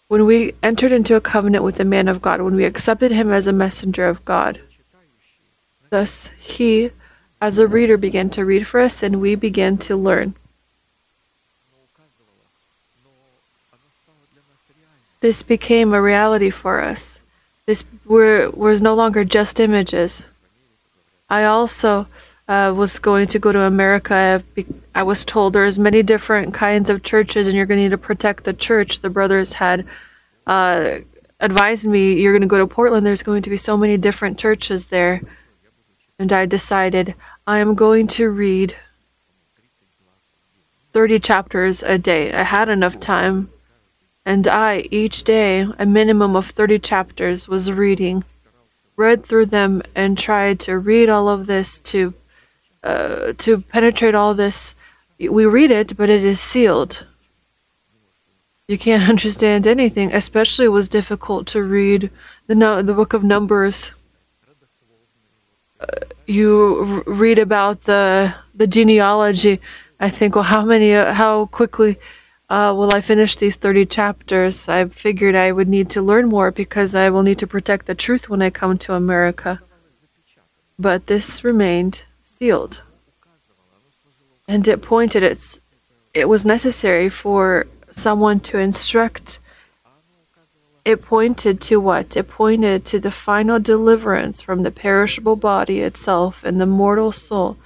When 0.08 0.26
we 0.26 0.56
entered 0.64 0.92
into 0.92 1.16
a 1.16 1.22
covenant 1.22 1.64
with 1.64 1.76
the 1.76 1.86
man 1.86 2.08
of 2.08 2.22
God, 2.22 2.42
when 2.42 2.56
we 2.56 2.66
accepted 2.66 3.12
him 3.12 3.32
as 3.32 3.46
a 3.46 3.54
messenger 3.54 4.08
of 4.08 4.24
God, 4.26 4.60
thus 5.90 6.30
he, 6.40 6.92
as 7.42 7.58
a 7.58 7.68
reader, 7.68 7.98
began 7.98 8.30
to 8.32 8.46
read 8.46 8.68
for 8.68 8.80
us 8.80 9.04
and 9.04 9.22
we 9.22 9.36
began 9.36 9.78
to 9.80 9.96
learn. 9.96 10.34
This 15.20 15.44
became 15.44 15.94
a 15.94 16.02
reality 16.02 16.50
for 16.50 16.82
us. 16.82 17.17
This 17.68 17.84
were, 18.06 18.50
was 18.52 18.82
no 18.82 18.96
longer 18.96 19.26
just 19.26 19.60
images. 19.60 20.26
I 21.30 21.44
also 21.44 22.08
uh, 22.48 22.74
was 22.76 22.98
going 22.98 23.28
to 23.28 23.40
go 23.40 23.52
to 23.52 23.62
America. 23.64 24.42
I 24.96 25.04
was 25.04 25.26
told 25.26 25.52
there's 25.52 25.78
many 25.78 26.02
different 26.02 26.54
kinds 26.54 26.90
of 26.90 27.04
churches, 27.04 27.46
and 27.46 27.56
you're 27.56 27.66
going 27.66 27.78
to 27.80 27.84
need 27.84 27.90
to 27.90 27.98
protect 27.98 28.46
the 28.46 28.54
church. 28.54 29.02
The 29.02 29.10
brothers 29.10 29.54
had 29.54 29.86
uh, 30.48 31.00
advised 31.42 31.86
me, 31.86 32.14
you're 32.14 32.32
going 32.32 32.42
to 32.42 32.48
go 32.48 32.58
to 32.58 32.68
Portland. 32.68 33.06
There's 33.06 33.22
going 33.22 33.42
to 33.44 33.50
be 33.50 33.58
so 33.58 33.76
many 33.76 33.98
different 33.98 34.40
churches 34.40 34.86
there, 34.86 35.22
and 36.18 36.32
I 36.32 36.46
decided 36.46 37.16
I 37.46 37.60
am 37.60 37.76
going 37.76 38.08
to 38.16 38.30
read 38.30 38.76
30 40.94 41.20
chapters 41.20 41.84
a 41.84 41.98
day. 41.98 42.32
I 42.32 42.44
had 42.44 42.70
enough 42.70 42.98
time, 43.00 43.50
and 44.28 44.46
I 44.46 44.90
each 44.92 45.24
day 45.24 45.66
a 45.80 45.86
minimum 45.86 46.36
of 46.36 46.48
30 46.48 46.80
chapters 46.80 47.48
was 47.48 47.72
reading. 47.72 48.26
Read 48.98 49.26
through 49.26 49.46
them 49.46 49.82
and 49.96 50.18
tried 50.18 50.60
to 50.62 50.78
read 50.78 51.08
all 51.08 51.30
of 51.30 51.46
this 51.46 51.80
to 51.92 52.14
uh, 52.84 53.32
to 53.38 53.62
penetrate 53.62 54.16
all 54.16 54.34
this. 54.34 54.76
We 55.18 55.46
read 55.46 55.72
it, 55.72 55.96
but 55.96 56.10
it 56.10 56.26
is 56.26 56.42
sealed. 56.42 57.06
You 58.68 58.78
can't 58.78 59.10
understand 59.14 59.66
anything. 59.66 60.14
Especially, 60.14 60.66
it 60.66 60.80
was 60.80 60.90
difficult 60.90 61.48
to 61.48 61.64
read 61.64 62.12
the 62.48 62.56
no, 62.56 62.82
the 62.82 62.94
book 62.94 63.14
of 63.14 63.24
Numbers. 63.24 63.94
Uh, 65.80 66.04
you 66.26 67.04
r- 67.08 67.14
read 67.14 67.40
about 67.40 67.86
the 67.86 68.34
the 68.54 68.68
genealogy. 68.68 69.62
I 70.02 70.10
think, 70.10 70.36
well, 70.36 70.44
how 70.44 70.66
many? 70.66 70.94
Uh, 70.94 71.14
how 71.14 71.46
quickly 71.46 71.96
uh, 72.50 72.74
will 72.76 72.92
I 72.96 73.02
finish 73.02 73.36
these 73.36 73.56
thirty 73.56 73.86
chapters? 73.86 74.70
I 74.70 74.86
figured 74.86 75.36
I 75.36 75.52
would 75.52 75.68
need 75.68 75.90
to 75.92 76.02
learn 76.02 76.30
more 76.30 76.52
because 76.52 76.96
I 76.96 77.10
will 77.10 77.24
need 77.24 77.40
to 77.40 77.48
protect 77.48 77.86
the 77.86 77.96
truth 77.96 78.30
when 78.30 78.42
I 78.42 78.50
come 78.50 78.78
to 78.80 78.94
America. 78.94 79.60
But 80.80 81.08
this 81.08 81.44
remained 81.44 82.04
sealed. 82.24 82.82
And 84.48 84.68
it 84.68 84.82
pointed 84.82 85.24
its 85.24 85.60
it 86.14 86.30
was 86.30 86.46
necessary 86.46 87.10
for 87.10 87.68
someone 87.92 88.40
to 88.42 88.58
instruct 88.58 89.40
it 90.88 91.02
pointed 91.02 91.60
to 91.64 91.82
what? 91.82 92.16
It 92.16 92.30
pointed 92.30 92.86
to 92.86 92.98
the 92.98 93.12
final 93.12 93.60
deliverance 93.60 94.40
from 94.40 94.64
the 94.64 94.72
perishable 94.72 95.36
body 95.36 95.82
itself 95.82 96.46
and 96.46 96.62
the 96.62 96.66
mortal 96.66 97.12
soul. 97.12 97.58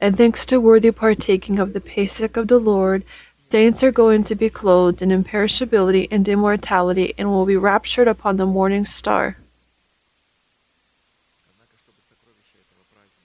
And 0.00 0.16
thanks 0.16 0.46
to 0.46 0.60
worthy 0.60 0.92
partaking 0.92 1.58
of 1.58 1.72
the 1.72 1.80
Pesach 1.80 2.36
of 2.36 2.46
the 2.46 2.60
Lord, 2.60 3.02
saints 3.50 3.82
are 3.82 3.92
going 3.92 4.24
to 4.24 4.34
be 4.34 4.50
clothed 4.50 5.00
in 5.00 5.08
imperishability 5.08 6.06
and 6.10 6.28
immortality 6.28 7.14
and 7.16 7.30
will 7.30 7.46
be 7.46 7.56
raptured 7.56 8.06
upon 8.06 8.36
the 8.36 8.44
morning 8.44 8.84
star. 8.84 9.36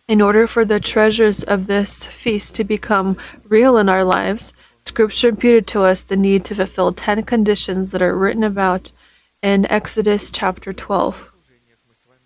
In 0.07 0.21
order 0.21 0.47
for 0.47 0.63
the 0.65 0.79
treasures 0.79 1.43
of 1.43 1.67
this 1.67 2.05
feast 2.05 2.55
to 2.55 2.63
become 2.63 3.17
real 3.47 3.77
in 3.77 3.89
our 3.89 4.03
lives, 4.03 4.53
Scripture 4.85 5.29
imputed 5.29 5.65
to 5.67 5.83
us 5.83 6.01
the 6.01 6.17
need 6.17 6.43
to 6.45 6.55
fulfill 6.55 6.93
ten 6.93 7.23
conditions 7.23 7.91
that 7.91 8.01
are 8.01 8.17
written 8.17 8.43
about 8.43 8.91
in 9.41 9.65
Exodus 9.71 10.29
chapter 10.29 10.73
12. 10.73 11.31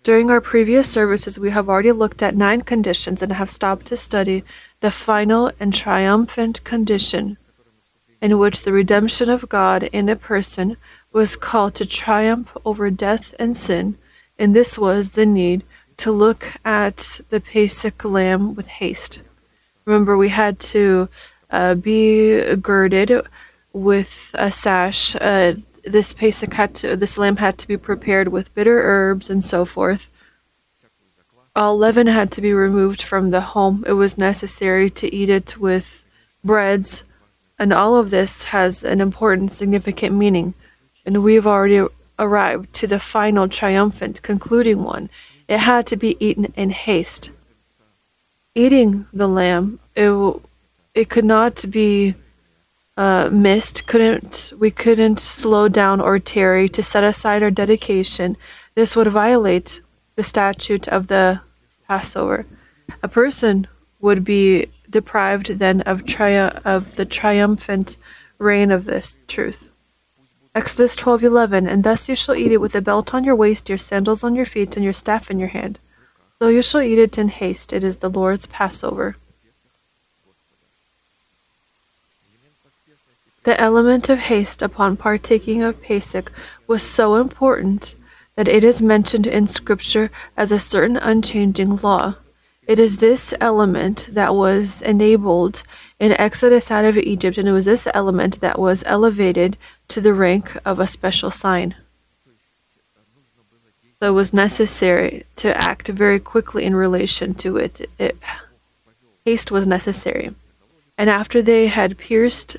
During 0.02 0.30
our 0.30 0.40
previous 0.40 0.88
services, 0.88 1.38
we 1.38 1.50
have 1.50 1.68
already 1.68 1.92
looked 1.92 2.22
at 2.22 2.36
nine 2.36 2.62
conditions 2.62 3.22
and 3.22 3.32
have 3.32 3.50
stopped 3.50 3.86
to 3.86 3.96
study 3.96 4.44
the 4.80 4.90
final 4.90 5.52
and 5.60 5.74
triumphant 5.74 6.62
condition, 6.64 7.36
in 8.20 8.38
which 8.38 8.62
the 8.62 8.72
redemption 8.72 9.28
of 9.30 9.48
God 9.48 9.84
in 9.84 10.08
a 10.08 10.16
person 10.16 10.76
was 11.12 11.36
called 11.36 11.74
to 11.76 11.86
triumph 11.86 12.56
over 12.64 12.90
death 12.90 13.34
and 13.38 13.56
sin, 13.56 13.96
and 14.38 14.54
this 14.54 14.78
was 14.78 15.10
the 15.10 15.26
need 15.26 15.62
to 15.98 16.12
look 16.12 16.54
at 16.64 17.20
the 17.30 17.40
Pesach 17.40 18.04
lamb 18.04 18.54
with 18.54 18.68
haste. 18.68 19.20
Remember, 19.84 20.16
we 20.16 20.28
had 20.28 20.58
to 20.60 21.08
uh, 21.50 21.74
be 21.74 22.54
girded 22.56 23.10
with 23.72 24.30
a 24.34 24.50
sash. 24.52 25.16
Uh, 25.16 25.54
this 25.84 26.12
Pesach 26.12 26.52
had 26.52 26.74
to, 26.74 26.96
this 26.96 27.18
lamb 27.18 27.36
had 27.36 27.58
to 27.58 27.68
be 27.68 27.76
prepared 27.76 28.28
with 28.28 28.54
bitter 28.54 28.80
herbs 28.82 29.30
and 29.30 29.44
so 29.44 29.64
forth. 29.64 30.10
All 31.56 31.76
leaven 31.76 32.06
had 32.06 32.30
to 32.32 32.40
be 32.40 32.52
removed 32.52 33.02
from 33.02 33.30
the 33.30 33.40
home. 33.40 33.84
It 33.86 33.94
was 33.94 34.18
necessary 34.18 34.90
to 34.90 35.12
eat 35.12 35.30
it 35.30 35.58
with 35.58 36.04
breads, 36.44 37.02
and 37.58 37.72
all 37.72 37.96
of 37.96 38.10
this 38.10 38.44
has 38.44 38.84
an 38.84 39.00
important, 39.00 39.52
significant 39.52 40.14
meaning. 40.14 40.54
And 41.04 41.22
we've 41.22 41.46
already 41.46 41.86
arrived 42.18 42.72
to 42.74 42.86
the 42.86 43.00
final, 43.00 43.48
triumphant, 43.48 44.22
concluding 44.22 44.82
one. 44.82 45.10
It 45.48 45.58
had 45.58 45.86
to 45.88 45.96
be 45.96 46.16
eaten 46.24 46.52
in 46.56 46.70
haste. 46.70 47.30
Eating 48.54 49.06
the 49.12 49.28
lamb, 49.28 49.80
it, 49.96 50.40
it 50.94 51.08
could 51.08 51.24
not 51.24 51.64
be 51.70 52.14
uh, 52.96 53.30
missed. 53.30 53.86
Couldn't 53.86 54.52
we 54.58 54.70
couldn't 54.70 55.20
slow 55.20 55.68
down 55.68 56.00
or 56.00 56.18
tarry 56.18 56.68
to 56.70 56.82
set 56.82 57.04
aside 57.04 57.42
our 57.42 57.50
dedication. 57.50 58.36
This 58.74 58.96
would 58.96 59.06
violate 59.06 59.80
the 60.16 60.24
statute 60.24 60.88
of 60.88 61.06
the 61.06 61.40
Passover. 61.86 62.44
A 63.02 63.08
person 63.08 63.68
would 64.00 64.24
be 64.24 64.66
deprived 64.90 65.58
then 65.58 65.80
of 65.82 66.02
of 66.64 66.96
the 66.96 67.04
triumphant 67.04 67.96
reign 68.38 68.70
of 68.70 68.84
this 68.84 69.14
truth. 69.26 69.68
Exodus 70.54 70.96
12:11 70.96 71.68
And 71.68 71.84
thus 71.84 72.08
you 72.08 72.16
shall 72.16 72.34
eat 72.34 72.52
it 72.52 72.60
with 72.60 72.74
a 72.74 72.80
belt 72.80 73.14
on 73.14 73.24
your 73.24 73.36
waist, 73.36 73.68
your 73.68 73.78
sandals 73.78 74.24
on 74.24 74.34
your 74.34 74.46
feet, 74.46 74.76
and 74.76 74.84
your 74.84 74.92
staff 74.92 75.30
in 75.30 75.38
your 75.38 75.48
hand. 75.48 75.78
So 76.38 76.48
you 76.48 76.62
shall 76.62 76.80
eat 76.80 76.98
it 76.98 77.18
in 77.18 77.28
haste. 77.28 77.72
It 77.72 77.84
is 77.84 77.98
the 77.98 78.08
Lord's 78.08 78.46
Passover. 78.46 79.16
The 83.44 83.60
element 83.60 84.08
of 84.08 84.18
haste 84.18 84.62
upon 84.62 84.96
partaking 84.96 85.62
of 85.62 85.82
Pesach 85.82 86.32
was 86.66 86.82
so 86.82 87.16
important 87.16 87.94
that 88.36 88.46
it 88.48 88.62
is 88.62 88.82
mentioned 88.82 89.26
in 89.26 89.48
Scripture 89.48 90.10
as 90.36 90.52
a 90.52 90.58
certain 90.58 90.96
unchanging 90.96 91.76
law. 91.76 92.16
It 92.68 92.78
is 92.78 92.98
this 92.98 93.32
element 93.40 94.10
that 94.12 94.34
was 94.34 94.82
enabled 94.82 95.62
in 95.98 96.12
Exodus 96.12 96.70
out 96.70 96.84
of 96.84 96.98
Egypt, 96.98 97.38
and 97.38 97.48
it 97.48 97.52
was 97.52 97.64
this 97.64 97.88
element 97.94 98.40
that 98.42 98.58
was 98.58 98.84
elevated 98.84 99.56
to 99.88 100.02
the 100.02 100.12
rank 100.12 100.54
of 100.66 100.78
a 100.78 100.86
special 100.86 101.30
sign. 101.30 101.76
So 103.98 104.08
it 104.08 104.14
was 104.14 104.34
necessary 104.34 105.24
to 105.36 105.56
act 105.56 105.88
very 105.88 106.20
quickly 106.20 106.64
in 106.64 106.76
relation 106.76 107.32
to 107.36 107.56
it. 107.56 107.88
it. 107.98 108.18
Haste 109.24 109.50
was 109.50 109.66
necessary. 109.66 110.34
And 110.98 111.08
after 111.08 111.40
they 111.40 111.68
had 111.68 111.96
pierced 111.96 112.58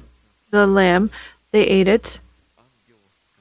the 0.50 0.66
lamb, 0.66 1.12
they 1.52 1.66
ate 1.68 1.88
it. 1.88 2.20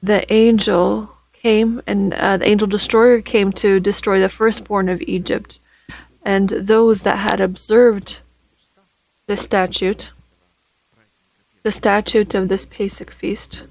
The 0.03 0.31
angel 0.31 1.17
came, 1.33 1.81
and 1.87 2.13
uh, 2.13 2.37
the 2.37 2.47
angel 2.47 2.67
destroyer 2.67 3.21
came 3.21 3.51
to 3.53 3.79
destroy 3.79 4.19
the 4.19 4.29
firstborn 4.29 4.87
of 4.87 5.01
Egypt. 5.01 5.59
And 6.23 6.49
those 6.49 7.01
that 7.03 7.29
had 7.29 7.39
observed 7.39 8.19
the 9.27 9.37
statute, 9.37 10.11
the 11.63 11.71
statute 11.71 12.33
of 12.33 12.47
this 12.47 12.65
Pesach 12.65 13.11
feast, 13.11 13.63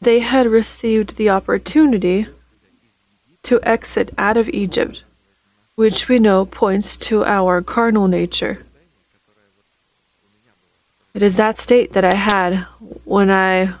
they 0.00 0.20
had 0.20 0.46
received 0.46 1.16
the 1.16 1.30
opportunity 1.30 2.26
to 3.42 3.60
exit 3.62 4.12
out 4.18 4.36
of 4.36 4.48
Egypt, 4.50 5.02
which 5.74 6.08
we 6.08 6.18
know 6.18 6.44
points 6.44 6.96
to 6.96 7.24
our 7.24 7.62
carnal 7.62 8.08
nature. 8.08 8.64
It 11.14 11.22
is 11.22 11.36
that 11.36 11.58
state 11.58 11.92
that 11.92 12.04
I 12.04 12.16
had 12.16 12.66
when 13.04 13.30
I 13.30 13.74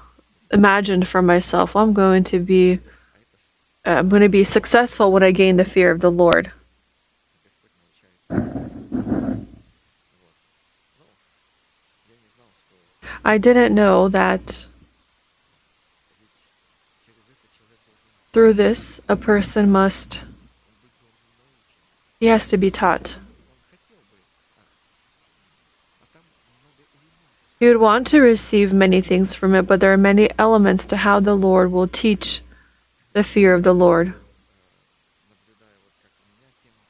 imagined 0.52 1.08
for 1.08 1.20
myself, 1.20 1.74
I'm 1.74 1.92
going 1.92 2.24
to 2.24 2.38
be 2.38 2.78
uh, 3.86 3.96
I'm 3.98 4.08
going 4.08 4.22
to 4.22 4.28
be 4.28 4.44
successful 4.44 5.12
when 5.12 5.22
I 5.22 5.30
gain 5.30 5.56
the 5.56 5.64
fear 5.64 5.90
of 5.90 6.00
the 6.00 6.10
Lord. 6.10 6.52
I 13.24 13.38
didn't 13.38 13.74
know 13.74 14.08
that 14.08 14.66
through 18.32 18.52
this 18.54 19.00
a 19.08 19.16
person 19.16 19.70
must, 19.70 20.22
he 22.20 22.26
has 22.26 22.46
to 22.48 22.56
be 22.56 22.70
taught. 22.70 23.16
He 27.58 27.68
would 27.68 27.78
want 27.78 28.06
to 28.08 28.20
receive 28.20 28.74
many 28.74 29.00
things 29.00 29.34
from 29.34 29.54
it, 29.54 29.62
but 29.62 29.80
there 29.80 29.92
are 29.92 29.96
many 29.96 30.28
elements 30.38 30.84
to 30.86 30.98
how 30.98 31.20
the 31.20 31.34
Lord 31.34 31.72
will 31.72 31.88
teach 31.88 32.42
the 33.14 33.24
fear 33.24 33.54
of 33.54 33.62
the 33.62 33.72
Lord. 33.72 34.12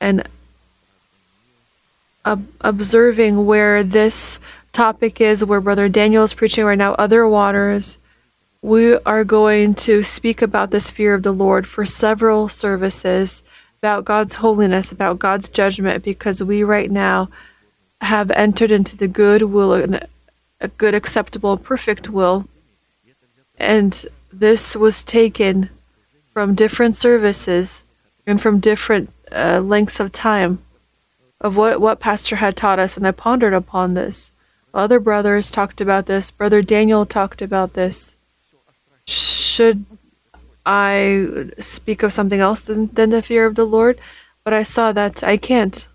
And 0.01 0.27
ob- 2.25 2.47
observing 2.61 3.47
where 3.47 3.83
this 3.83 4.39
topic 4.73 5.21
is, 5.21 5.45
where 5.45 5.61
Brother 5.61 5.89
Daniel 5.89 6.25
is 6.25 6.35
preaching 6.35 6.65
right 6.65 6.79
now, 6.79 6.95
other 6.95 7.27
waters, 7.29 7.99
we 8.63 8.95
are 8.95 9.25
going 9.25 9.75
to 9.75 10.03
speak 10.03 10.41
about 10.43 10.71
this 10.71 10.91
fear 10.91 11.15
of 11.15 11.23
the 11.23 11.33
Lord 11.33 11.67
for 11.67 11.85
several 11.85 12.49
services 12.49 13.43
about 13.81 14.05
God's 14.05 14.37
holiness, 14.37 14.91
about 14.91 15.19
God's 15.19 15.49
judgment, 15.49 16.03
because 16.03 16.43
we 16.43 16.63
right 16.63 16.91
now 16.91 17.29
have 18.01 18.31
entered 18.31 18.71
into 18.71 18.97
the 18.97 19.09
good 19.09 19.43
will 19.43 19.99
a 20.61 20.69
good, 20.69 20.95
acceptable, 20.95 21.59
perfect 21.59 22.09
will. 22.09 22.47
And 23.59 24.07
this 24.33 24.75
was 24.75 25.03
taken 25.03 25.69
from 26.33 26.55
different 26.55 26.97
services 26.97 27.83
and 28.27 28.41
from 28.41 28.61
different 28.61 29.13
uh, 29.31 29.61
lengths 29.61 30.01
of 30.01 30.11
time 30.11 30.64
of 31.41 31.57
what, 31.57 31.81
what 31.81 32.01
Pastor 32.01 32.37
had 32.37 32.57
taught 32.57 32.79
us. 32.79 32.97
And 32.97 33.07
I 33.07 33.11
pondered 33.11 33.55
upon 33.55 33.95
this. 33.95 34.31
Other 34.73 34.99
brothers 34.99 35.51
talked 35.51 35.81
about 35.81 36.07
this. 36.07 36.31
Brother 36.31 36.63
Daniel 36.63 37.07
talked 37.07 37.43
about 37.43 37.75
this. 37.75 38.15
Should 39.07 39.85
I 40.67 41.51
speak 41.59 42.03
of 42.03 42.13
something 42.13 42.41
else 42.41 42.61
than, 42.61 42.89
than 42.89 43.11
the 43.11 43.23
fear 43.23 43.47
of 43.47 43.55
the 43.55 43.67
Lord? 43.67 43.99
But 44.43 44.53
I 44.53 44.63
saw 44.63 44.93
that 44.93 45.23
I 45.23 45.37
can't 45.37 45.87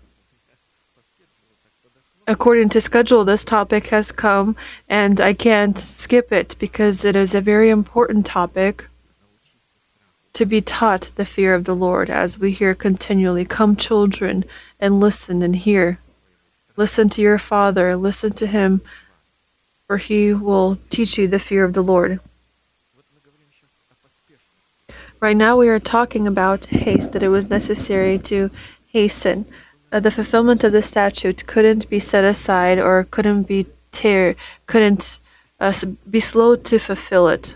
according 2.30 2.68
to 2.68 2.80
schedule, 2.80 3.24
this 3.24 3.42
topic 3.42 3.88
has 3.88 4.12
come, 4.12 4.54
and 4.88 5.20
I 5.20 5.32
can't 5.32 5.76
skip 5.76 6.32
it 6.32 6.54
because 6.60 7.04
it 7.04 7.16
is 7.16 7.34
a 7.34 7.40
very 7.40 7.70
important 7.70 8.24
topic 8.24 8.86
to 10.32 10.46
be 10.46 10.60
taught 10.60 11.10
the 11.16 11.24
fear 11.24 11.54
of 11.54 11.64
the 11.64 11.74
Lord, 11.74 12.08
as 12.08 12.38
we 12.38 12.52
hear 12.52 12.72
continually 12.72 13.44
Come, 13.44 13.74
children, 13.74 14.44
and 14.80 14.98
listen 14.98 15.42
and 15.42 15.56
hear. 15.56 15.98
Listen 16.76 17.08
to 17.10 17.22
your 17.22 17.38
Father, 17.38 17.96
listen 17.96 18.32
to 18.32 18.46
Him, 18.46 18.80
for 19.86 19.98
He 19.98 20.32
will 20.32 20.78
teach 20.88 21.18
you 21.18 21.28
the 21.28 21.38
fear 21.38 21.64
of 21.64 21.74
the 21.74 21.82
Lord. 21.82 22.20
Right 25.20 25.36
now, 25.36 25.56
we 25.56 25.68
are 25.68 25.78
talking 25.78 26.26
about 26.26 26.66
haste, 26.66 27.12
that 27.12 27.22
it 27.22 27.28
was 27.28 27.50
necessary 27.50 28.18
to 28.20 28.50
hasten 28.88 29.44
uh, 29.92 30.00
the 30.00 30.10
fulfillment 30.10 30.64
of 30.64 30.72
the 30.72 30.82
statute 30.82 31.46
couldn't 31.46 31.88
be 31.88 31.98
set 31.98 32.24
aside 32.24 32.78
or 32.78 33.06
couldn't 33.10 33.44
be 33.44 33.66
tear 33.92 34.36
couldn't 34.66 35.18
uh, 35.58 35.72
be 36.08 36.20
slow 36.20 36.54
to 36.56 36.78
fulfill 36.78 37.28
it. 37.28 37.54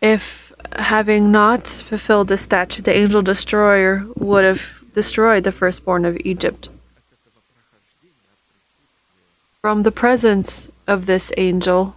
If 0.00 0.52
having 0.72 1.32
not 1.32 1.66
fulfilled 1.66 2.28
the 2.28 2.38
statute, 2.38 2.84
the 2.84 2.96
angel 2.96 3.22
destroyer 3.22 4.06
would 4.14 4.44
have 4.44 4.82
destroyed 4.94 5.44
the 5.44 5.52
firstborn 5.52 6.04
of 6.04 6.18
Egypt. 6.24 6.68
From 9.60 9.82
the 9.82 9.92
presence 9.92 10.68
of 10.86 11.06
this 11.06 11.32
angel, 11.36 11.96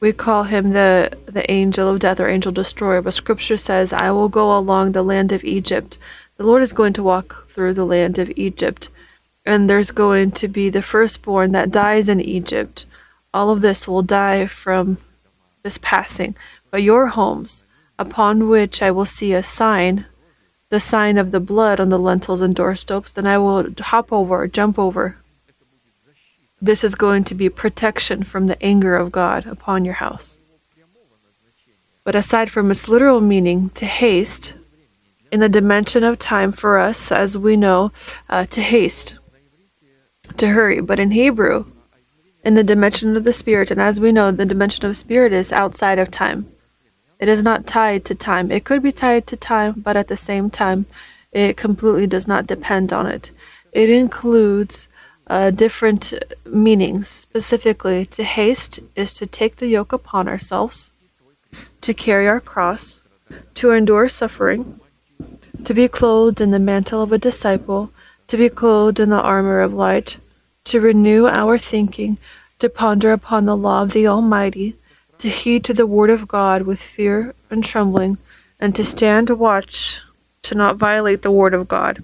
we 0.00 0.12
call 0.12 0.44
him 0.44 0.72
the, 0.72 1.16
the 1.26 1.50
angel 1.50 1.88
of 1.88 2.00
death 2.00 2.20
or 2.20 2.28
angel 2.28 2.52
destroyer, 2.52 3.02
but 3.02 3.14
scripture 3.14 3.56
says, 3.56 3.92
I 3.92 4.10
will 4.10 4.28
go 4.28 4.56
along 4.56 4.92
the 4.92 5.02
land 5.02 5.32
of 5.32 5.44
Egypt. 5.44 5.98
The 6.36 6.44
Lord 6.44 6.62
is 6.62 6.72
going 6.72 6.92
to 6.94 7.02
walk 7.02 7.48
through 7.48 7.74
the 7.74 7.86
land 7.86 8.18
of 8.18 8.32
Egypt, 8.36 8.90
and 9.44 9.68
there's 9.68 9.90
going 9.90 10.30
to 10.32 10.48
be 10.48 10.70
the 10.70 10.82
firstborn 10.82 11.52
that 11.52 11.72
dies 11.72 12.08
in 12.08 12.20
Egypt. 12.20 12.86
All 13.34 13.50
of 13.50 13.60
this 13.60 13.88
will 13.88 14.02
die 14.02 14.46
from 14.46 14.98
this 15.68 15.78
passing. 15.78 16.34
But 16.70 16.82
your 16.82 17.08
homes, 17.08 17.62
upon 17.98 18.48
which 18.48 18.80
I 18.80 18.90
will 18.90 19.04
see 19.18 19.34
a 19.34 19.42
sign, 19.42 20.06
the 20.70 20.80
sign 20.80 21.18
of 21.18 21.30
the 21.30 21.40
blood 21.40 21.78
on 21.78 21.90
the 21.90 21.98
lentils 21.98 22.40
and 22.40 22.56
doorstops, 22.56 23.12
then 23.12 23.26
I 23.26 23.36
will 23.36 23.66
hop 23.78 24.10
over, 24.10 24.48
jump 24.48 24.78
over, 24.78 25.16
this 26.60 26.82
is 26.82 26.94
going 26.94 27.24
to 27.24 27.34
be 27.34 27.48
protection 27.50 28.22
from 28.22 28.46
the 28.46 28.60
anger 28.62 28.96
of 28.96 29.12
God 29.12 29.46
upon 29.46 29.84
your 29.84 29.94
house. 29.94 30.36
But 32.02 32.16
aside 32.16 32.50
from 32.50 32.70
its 32.70 32.88
literal 32.88 33.20
meaning, 33.20 33.70
to 33.74 33.84
haste, 33.84 34.54
in 35.30 35.40
the 35.40 35.48
dimension 35.50 36.02
of 36.02 36.18
time 36.18 36.52
for 36.52 36.78
us, 36.78 37.12
as 37.12 37.36
we 37.36 37.56
know, 37.56 37.92
uh, 38.30 38.46
to 38.46 38.62
haste, 38.62 39.18
to 40.38 40.48
hurry. 40.48 40.80
But 40.80 40.98
in 40.98 41.10
Hebrew, 41.10 41.66
in 42.44 42.54
the 42.54 42.64
dimension 42.64 43.16
of 43.16 43.24
the 43.24 43.32
Spirit, 43.32 43.70
and 43.70 43.80
as 43.80 44.00
we 44.00 44.12
know, 44.12 44.30
the 44.30 44.46
dimension 44.46 44.86
of 44.86 44.96
Spirit 44.96 45.32
is 45.32 45.52
outside 45.52 45.98
of 45.98 46.10
time. 46.10 46.46
It 47.18 47.28
is 47.28 47.42
not 47.42 47.66
tied 47.66 48.04
to 48.06 48.14
time. 48.14 48.50
It 48.52 48.64
could 48.64 48.82
be 48.82 48.92
tied 48.92 49.26
to 49.26 49.36
time, 49.36 49.74
but 49.78 49.96
at 49.96 50.08
the 50.08 50.16
same 50.16 50.50
time, 50.50 50.86
it 51.32 51.56
completely 51.56 52.06
does 52.06 52.28
not 52.28 52.46
depend 52.46 52.92
on 52.92 53.06
it. 53.06 53.30
It 53.72 53.90
includes 53.90 54.88
uh, 55.26 55.50
different 55.50 56.14
meanings. 56.46 57.08
Specifically, 57.08 58.06
to 58.06 58.24
haste 58.24 58.80
is 58.94 59.12
to 59.14 59.26
take 59.26 59.56
the 59.56 59.66
yoke 59.66 59.92
upon 59.92 60.28
ourselves, 60.28 60.90
to 61.80 61.92
carry 61.92 62.28
our 62.28 62.40
cross, 62.40 63.02
to 63.54 63.72
endure 63.72 64.08
suffering, 64.08 64.80
to 65.64 65.74
be 65.74 65.88
clothed 65.88 66.40
in 66.40 66.50
the 66.50 66.58
mantle 66.58 67.02
of 67.02 67.12
a 67.12 67.18
disciple, 67.18 67.90
to 68.28 68.36
be 68.36 68.48
clothed 68.48 69.00
in 69.00 69.10
the 69.10 69.20
armor 69.20 69.60
of 69.60 69.74
light, 69.74 70.16
to 70.68 70.80
renew 70.80 71.26
our 71.26 71.58
thinking, 71.58 72.16
to 72.58 72.68
ponder 72.68 73.12
upon 73.12 73.44
the 73.44 73.56
law 73.56 73.82
of 73.82 73.92
the 73.92 74.06
Almighty, 74.06 74.74
to 75.18 75.28
heed 75.28 75.64
to 75.64 75.74
the 75.74 75.86
word 75.86 76.10
of 76.10 76.28
God 76.28 76.62
with 76.62 76.80
fear 76.80 77.34
and 77.50 77.62
trembling, 77.62 78.18
and 78.60 78.74
to 78.74 78.84
stand 78.84 79.30
watch 79.30 80.00
to 80.42 80.54
not 80.54 80.76
violate 80.76 81.22
the 81.22 81.30
word 81.30 81.54
of 81.54 81.68
God 81.68 82.02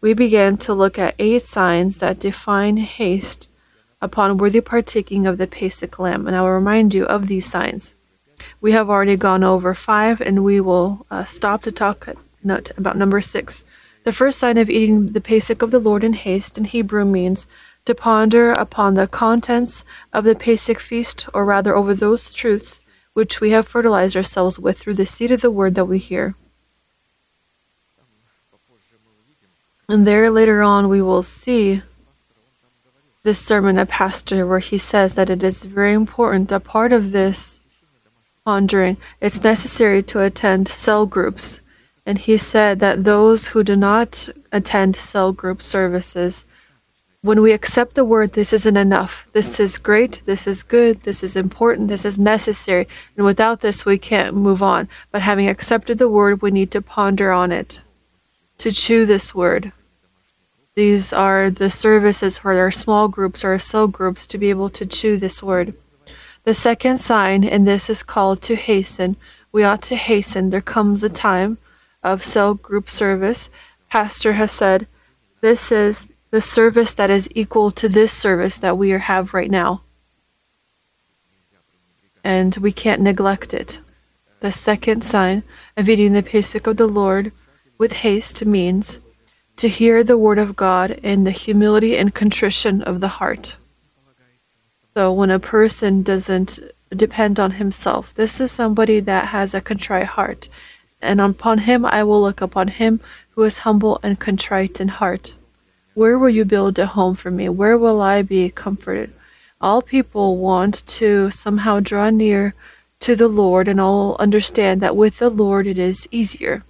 we 0.00 0.12
began 0.12 0.56
to 0.58 0.74
look 0.74 0.98
at 0.98 1.14
eight 1.18 1.44
signs 1.46 1.98
that 1.98 2.20
define 2.20 2.76
haste 2.76 3.48
upon 4.00 4.38
worthy 4.38 4.60
partaking 4.60 5.26
of 5.26 5.38
the 5.38 5.46
Pesach 5.46 5.98
lamb, 5.98 6.26
and 6.26 6.36
I 6.36 6.42
will 6.42 6.50
remind 6.50 6.94
you 6.94 7.04
of 7.06 7.26
these 7.26 7.46
signs. 7.46 7.94
We 8.60 8.72
have 8.72 8.90
already 8.90 9.16
gone 9.16 9.42
over 9.42 9.74
five, 9.74 10.20
and 10.20 10.44
we 10.44 10.60
will 10.60 11.06
uh, 11.10 11.24
stop 11.24 11.62
to 11.62 11.72
talk 11.72 12.08
about 12.44 12.96
number 12.96 13.20
six. 13.20 13.64
The 14.04 14.12
first 14.12 14.38
sign 14.38 14.58
of 14.58 14.70
eating 14.70 15.08
the 15.08 15.20
Pesach 15.20 15.62
of 15.62 15.70
the 15.70 15.80
Lord 15.80 16.04
in 16.04 16.12
haste 16.12 16.58
in 16.58 16.66
Hebrew 16.66 17.04
means 17.04 17.46
to 17.86 17.94
ponder 17.94 18.52
upon 18.52 18.94
the 18.94 19.06
contents 19.06 19.84
of 20.12 20.24
the 20.24 20.34
Pesach 20.34 20.80
feast, 20.80 21.26
or 21.32 21.44
rather 21.44 21.74
over 21.74 21.94
those 21.94 22.32
truths 22.34 22.80
which 23.14 23.40
we 23.40 23.50
have 23.50 23.66
fertilized 23.66 24.16
ourselves 24.16 24.58
with 24.58 24.78
through 24.78 24.94
the 24.94 25.06
seed 25.06 25.32
of 25.32 25.40
the 25.40 25.50
word 25.50 25.74
that 25.74 25.86
we 25.86 25.98
hear. 25.98 26.34
And 29.88 30.06
there 30.06 30.30
later 30.30 30.62
on 30.62 30.88
we 30.88 31.00
will 31.00 31.22
see 31.22 31.82
this 33.22 33.38
sermon 33.38 33.78
of 33.78 33.88
Pastor 33.88 34.46
where 34.46 34.58
he 34.58 34.78
says 34.78 35.14
that 35.14 35.30
it 35.30 35.42
is 35.42 35.62
very 35.62 35.94
important, 35.94 36.52
a 36.52 36.60
part 36.60 36.92
of 36.92 37.12
this 37.12 37.60
pondering, 38.44 38.96
it's 39.20 39.42
necessary 39.42 40.02
to 40.02 40.20
attend 40.20 40.68
cell 40.68 41.06
groups. 41.06 41.60
And 42.04 42.18
he 42.18 42.38
said 42.38 42.78
that 42.80 43.04
those 43.04 43.46
who 43.48 43.64
do 43.64 43.74
not 43.74 44.28
attend 44.52 44.94
cell 44.94 45.32
group 45.32 45.60
services, 45.60 46.44
when 47.26 47.42
we 47.42 47.52
accept 47.52 47.94
the 47.94 48.04
word, 48.04 48.32
this 48.32 48.52
isn't 48.52 48.76
enough. 48.76 49.28
This 49.32 49.58
is 49.58 49.78
great. 49.78 50.22
This 50.26 50.46
is 50.46 50.62
good. 50.62 51.02
This 51.02 51.22
is 51.22 51.34
important. 51.34 51.88
This 51.88 52.04
is 52.04 52.18
necessary. 52.18 52.86
And 53.16 53.26
without 53.26 53.60
this, 53.60 53.84
we 53.84 53.98
can't 53.98 54.36
move 54.36 54.62
on. 54.62 54.88
But 55.10 55.22
having 55.22 55.48
accepted 55.48 55.98
the 55.98 56.08
word, 56.08 56.40
we 56.40 56.50
need 56.50 56.70
to 56.70 56.80
ponder 56.80 57.32
on 57.32 57.50
it, 57.52 57.80
to 58.58 58.70
chew 58.70 59.06
this 59.06 59.34
word. 59.34 59.72
These 60.76 61.12
are 61.12 61.50
the 61.50 61.70
services 61.70 62.38
for 62.38 62.52
our 62.52 62.70
small 62.70 63.08
groups 63.08 63.44
or 63.44 63.58
cell 63.58 63.88
groups 63.88 64.26
to 64.28 64.38
be 64.38 64.50
able 64.50 64.70
to 64.70 64.86
chew 64.86 65.16
this 65.16 65.42
word. 65.42 65.74
The 66.44 66.54
second 66.54 66.98
sign, 66.98 67.42
and 67.42 67.66
this 67.66 67.90
is 67.90 68.02
called 68.02 68.40
to 68.42 68.54
hasten. 68.54 69.16
We 69.50 69.64
ought 69.64 69.82
to 69.82 69.96
hasten. 69.96 70.50
There 70.50 70.60
comes 70.60 71.02
a 71.02 71.08
time 71.08 71.58
of 72.04 72.24
cell 72.24 72.54
group 72.54 72.88
service. 72.88 73.50
Pastor 73.90 74.34
has 74.34 74.52
said, 74.52 74.86
This 75.40 75.72
is 75.72 76.06
the 76.36 76.42
service 76.42 76.92
that 76.92 77.08
is 77.08 77.30
equal 77.34 77.70
to 77.70 77.88
this 77.88 78.12
service 78.12 78.58
that 78.58 78.76
we 78.76 78.90
have 78.90 79.32
right 79.32 79.50
now. 79.50 79.80
And 82.22 82.54
we 82.58 82.72
can't 82.72 83.00
neglect 83.00 83.54
it. 83.54 83.78
The 84.40 84.52
second 84.52 85.02
sign 85.02 85.44
of 85.78 85.88
eating 85.88 86.12
the 86.12 86.22
Pesach 86.22 86.66
of 86.66 86.76
the 86.76 86.86
Lord 86.86 87.32
with 87.78 88.04
haste 88.04 88.44
means 88.44 89.00
to 89.56 89.70
hear 89.70 90.04
the 90.04 90.18
word 90.18 90.38
of 90.38 90.56
God 90.56 90.90
in 91.02 91.24
the 91.24 91.30
humility 91.30 91.96
and 91.96 92.14
contrition 92.14 92.82
of 92.82 93.00
the 93.00 93.16
heart. 93.16 93.56
So 94.92 95.10
when 95.14 95.30
a 95.30 95.38
person 95.38 96.02
doesn't 96.02 96.58
depend 96.90 97.40
on 97.40 97.52
himself, 97.52 98.12
this 98.14 98.42
is 98.42 98.52
somebody 98.52 99.00
that 99.00 99.28
has 99.28 99.54
a 99.54 99.62
contrite 99.62 100.08
heart. 100.18 100.50
And 101.00 101.18
upon 101.18 101.60
him 101.60 101.86
I 101.86 102.04
will 102.04 102.20
look 102.20 102.42
upon 102.42 102.68
him 102.68 103.00
who 103.30 103.42
is 103.44 103.60
humble 103.60 103.98
and 104.02 104.20
contrite 104.20 104.82
in 104.82 104.88
heart. 104.88 105.32
Where 105.96 106.18
will 106.18 106.28
you 106.28 106.44
build 106.44 106.78
a 106.78 106.84
home 106.84 107.14
for 107.14 107.30
me? 107.30 107.48
Where 107.48 107.78
will 107.78 108.02
I 108.02 108.20
be 108.20 108.50
comforted? 108.50 109.14
All 109.62 109.80
people 109.80 110.36
want 110.36 110.86
to 110.98 111.30
somehow 111.30 111.80
draw 111.80 112.10
near 112.10 112.52
to 113.00 113.16
the 113.16 113.28
Lord, 113.28 113.66
and 113.66 113.80
all 113.80 114.14
understand 114.18 114.82
that 114.82 114.94
with 114.94 115.16
the 115.16 115.30
Lord 115.30 115.66
it 115.66 115.78
is 115.78 116.06
easier. 116.10 116.64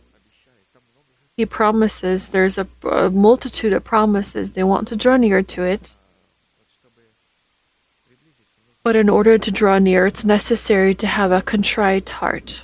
He 1.36 1.44
promises, 1.44 2.28
there's 2.28 2.56
a, 2.56 2.68
a 2.88 3.10
multitude 3.10 3.72
of 3.72 3.82
promises. 3.82 4.52
They 4.52 4.62
want 4.62 4.86
to 4.88 4.96
draw 4.96 5.16
near 5.16 5.42
to 5.42 5.62
it. 5.64 5.94
But 8.84 8.94
in 8.94 9.08
order 9.08 9.38
to 9.38 9.50
draw 9.50 9.80
near, 9.80 10.06
it's 10.06 10.24
necessary 10.24 10.94
to 10.94 11.06
have 11.08 11.32
a 11.32 11.42
contrite 11.42 12.08
heart, 12.08 12.62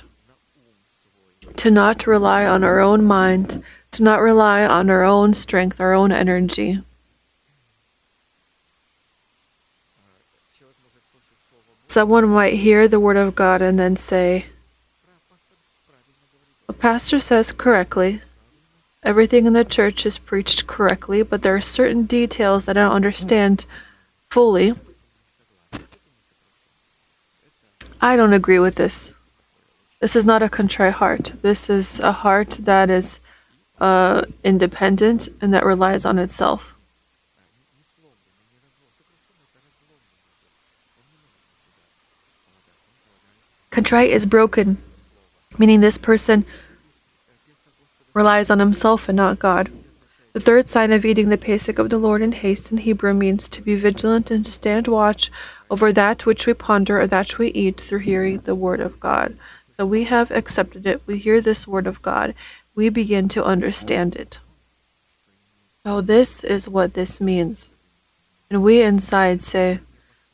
to 1.57 1.69
not 1.69 2.07
rely 2.07 2.45
on 2.45 2.63
our 2.63 2.79
own 2.79 3.03
mind, 3.03 3.61
to 3.93 4.03
not 4.03 4.21
rely 4.21 4.65
on 4.65 4.89
our 4.89 5.03
own 5.03 5.33
strength, 5.33 5.79
our 5.79 5.93
own 5.93 6.11
energy. 6.11 6.79
Someone 11.87 12.27
might 12.27 12.55
hear 12.55 12.87
the 12.87 12.99
word 12.99 13.17
of 13.17 13.35
God 13.35 13.61
and 13.61 13.77
then 13.77 13.95
say, 13.95 14.47
A 16.67 16.73
pastor 16.73 17.19
says 17.19 17.51
correctly, 17.51 18.21
everything 19.03 19.45
in 19.45 19.53
the 19.53 19.63
church 19.63 20.05
is 20.05 20.17
preached 20.17 20.65
correctly, 20.65 21.21
but 21.21 21.43
there 21.43 21.55
are 21.55 21.61
certain 21.61 22.05
details 22.05 22.65
that 22.65 22.77
I 22.77 22.81
don't 22.81 22.93
understand 22.93 23.65
fully. 24.29 24.73
I 28.01 28.15
don't 28.15 28.33
agree 28.33 28.59
with 28.59 28.75
this. 28.75 29.13
This 29.99 30.15
is 30.15 30.25
not 30.25 30.41
a 30.41 30.49
contrite 30.49 30.95
heart. 30.95 31.33
This 31.43 31.69
is 31.69 31.99
a 31.99 32.11
heart 32.11 32.57
that 32.61 32.89
is 32.89 33.19
uh, 33.79 34.23
independent 34.43 35.29
and 35.41 35.53
that 35.53 35.65
relies 35.65 36.05
on 36.05 36.19
itself. 36.19 36.75
Contrite 43.71 44.11
is 44.11 44.27
broken, 44.27 44.77
meaning 45.57 45.81
this 45.81 45.97
person 45.97 46.45
relies 48.13 48.51
on 48.51 48.59
himself 48.59 49.09
and 49.09 49.15
not 49.15 49.39
God. 49.39 49.71
The 50.33 50.39
third 50.39 50.69
sign 50.69 50.91
of 50.91 51.05
eating 51.05 51.29
the 51.29 51.37
Pesach 51.37 51.79
of 51.79 51.89
the 51.89 51.97
Lord 51.97 52.21
in 52.21 52.31
haste 52.31 52.71
in 52.71 52.77
Hebrew 52.77 53.13
means 53.13 53.49
to 53.49 53.61
be 53.61 53.75
vigilant 53.75 54.31
and 54.31 54.45
to 54.45 54.51
stand 54.51 54.87
watch 54.87 55.31
over 55.69 55.91
that 55.91 56.25
which 56.25 56.45
we 56.45 56.53
ponder 56.53 57.01
or 57.01 57.07
that 57.07 57.37
we 57.37 57.47
eat 57.49 57.81
through 57.81 57.99
hearing 57.99 58.39
the 58.39 58.55
word 58.55 58.79
of 58.79 58.99
God. 58.99 59.37
So 59.75 59.85
we 59.85 60.03
have 60.03 60.29
accepted 60.31 60.85
it. 60.85 61.01
We 61.07 61.17
hear 61.17 61.41
this 61.41 61.67
word 61.67 61.87
of 61.87 62.01
God. 62.01 62.35
We 62.75 62.89
begin 62.89 63.27
to 63.29 63.43
understand 63.43 64.15
it. 64.15 64.39
So 65.83 66.01
this 66.01 66.43
is 66.43 66.67
what 66.67 66.93
this 66.93 67.19
means. 67.19 67.69
And 68.49 68.63
we 68.63 68.81
inside 68.81 69.41
say, 69.41 69.79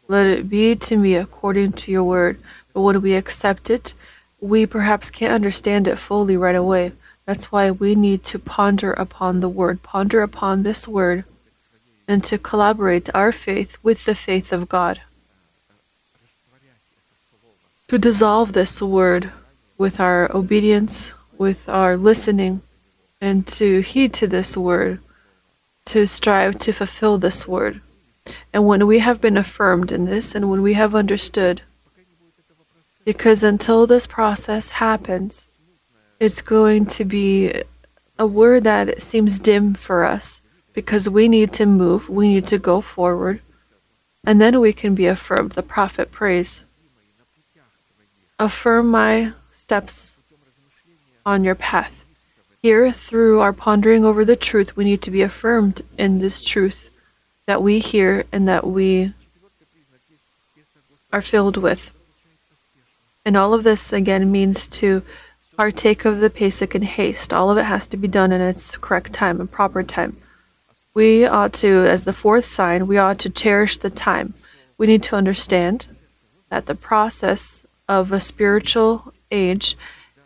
Let 0.07 0.27
it 0.27 0.49
be 0.49 0.75
to 0.75 0.97
me 0.97 1.15
according 1.15 1.73
to 1.73 1.91
your 1.91 2.03
word. 2.03 2.39
But 2.73 2.81
when 2.81 3.01
we 3.01 3.15
accept 3.15 3.69
it, 3.69 3.93
we 4.39 4.65
perhaps 4.65 5.09
can't 5.09 5.33
understand 5.33 5.87
it 5.87 5.97
fully 5.97 6.37
right 6.37 6.55
away. 6.55 6.93
That's 7.25 7.51
why 7.51 7.71
we 7.71 7.93
need 7.93 8.23
to 8.25 8.39
ponder 8.39 8.93
upon 8.93 9.39
the 9.39 9.49
word, 9.49 9.83
ponder 9.83 10.21
upon 10.21 10.63
this 10.63 10.87
word, 10.87 11.25
and 12.07 12.23
to 12.23 12.37
collaborate 12.37 13.09
our 13.13 13.31
faith 13.31 13.77
with 13.83 14.05
the 14.05 14.15
faith 14.15 14.51
of 14.51 14.69
God. 14.69 15.01
To 17.89 17.97
dissolve 17.97 18.53
this 18.53 18.81
word 18.81 19.31
with 19.77 19.99
our 19.99 20.31
obedience, 20.35 21.13
with 21.39 21.67
our 21.69 21.95
listening, 21.97 22.61
and 23.21 23.47
to 23.47 23.79
heed 23.79 24.13
to 24.13 24.27
this 24.27 24.55
word, 24.55 24.99
to 25.85 26.05
strive 26.05 26.59
to 26.59 26.73
fulfill 26.73 27.17
this 27.17 27.47
word. 27.47 27.81
And 28.53 28.67
when 28.67 28.85
we 28.85 28.99
have 28.99 29.21
been 29.21 29.37
affirmed 29.37 29.91
in 29.91 30.05
this, 30.05 30.35
and 30.35 30.51
when 30.51 30.61
we 30.61 30.73
have 30.73 30.93
understood, 30.93 31.61
because 33.05 33.41
until 33.41 33.87
this 33.87 34.05
process 34.05 34.69
happens, 34.69 35.47
it's 36.19 36.41
going 36.41 36.85
to 36.85 37.05
be 37.05 37.63
a 38.19 38.27
word 38.27 38.65
that 38.65 39.01
seems 39.01 39.39
dim 39.39 39.73
for 39.73 40.03
us 40.03 40.41
because 40.73 41.09
we 41.09 41.29
need 41.29 41.53
to 41.53 41.65
move, 41.65 42.09
we 42.09 42.27
need 42.27 42.47
to 42.47 42.59
go 42.59 42.81
forward, 42.81 43.39
and 44.25 44.41
then 44.41 44.59
we 44.59 44.73
can 44.73 44.93
be 44.93 45.07
affirmed. 45.07 45.53
The 45.53 45.63
prophet 45.63 46.11
prays, 46.11 46.63
Affirm 48.37 48.91
my 48.91 49.33
steps 49.51 50.15
on 51.25 51.43
your 51.43 51.55
path. 51.55 52.05
Here, 52.61 52.91
through 52.91 53.39
our 53.39 53.53
pondering 53.53 54.03
over 54.03 54.25
the 54.25 54.35
truth, 54.35 54.75
we 54.75 54.83
need 54.83 55.01
to 55.03 55.11
be 55.11 55.21
affirmed 55.21 55.81
in 55.97 56.19
this 56.19 56.43
truth 56.43 56.89
that 57.45 57.63
we 57.63 57.79
hear 57.79 58.25
and 58.31 58.47
that 58.47 58.67
we 58.67 59.13
are 61.11 61.21
filled 61.21 61.57
with. 61.57 61.91
And 63.25 63.37
all 63.37 63.53
of 63.53 63.63
this, 63.63 63.93
again, 63.93 64.31
means 64.31 64.67
to 64.67 65.03
partake 65.55 66.05
of 66.05 66.19
the 66.19 66.29
Pesach 66.29 66.75
in 66.75 66.83
haste. 66.83 67.33
All 67.33 67.49
of 67.49 67.57
it 67.57 67.65
has 67.65 67.87
to 67.87 67.97
be 67.97 68.07
done 68.07 68.31
in 68.31 68.41
its 68.41 68.77
correct 68.77 69.13
time 69.13 69.39
and 69.39 69.51
proper 69.51 69.83
time. 69.83 70.17
We 70.93 71.25
ought 71.25 71.53
to, 71.53 71.85
as 71.85 72.05
the 72.05 72.13
fourth 72.13 72.45
sign, 72.45 72.87
we 72.87 72.97
ought 72.97 73.19
to 73.19 73.29
cherish 73.29 73.77
the 73.77 73.89
time. 73.89 74.33
We 74.77 74.87
need 74.87 75.03
to 75.03 75.15
understand 75.15 75.87
that 76.49 76.65
the 76.65 76.75
process 76.75 77.65
of 77.87 78.11
a 78.11 78.19
spiritual 78.19 79.13
age 79.31 79.77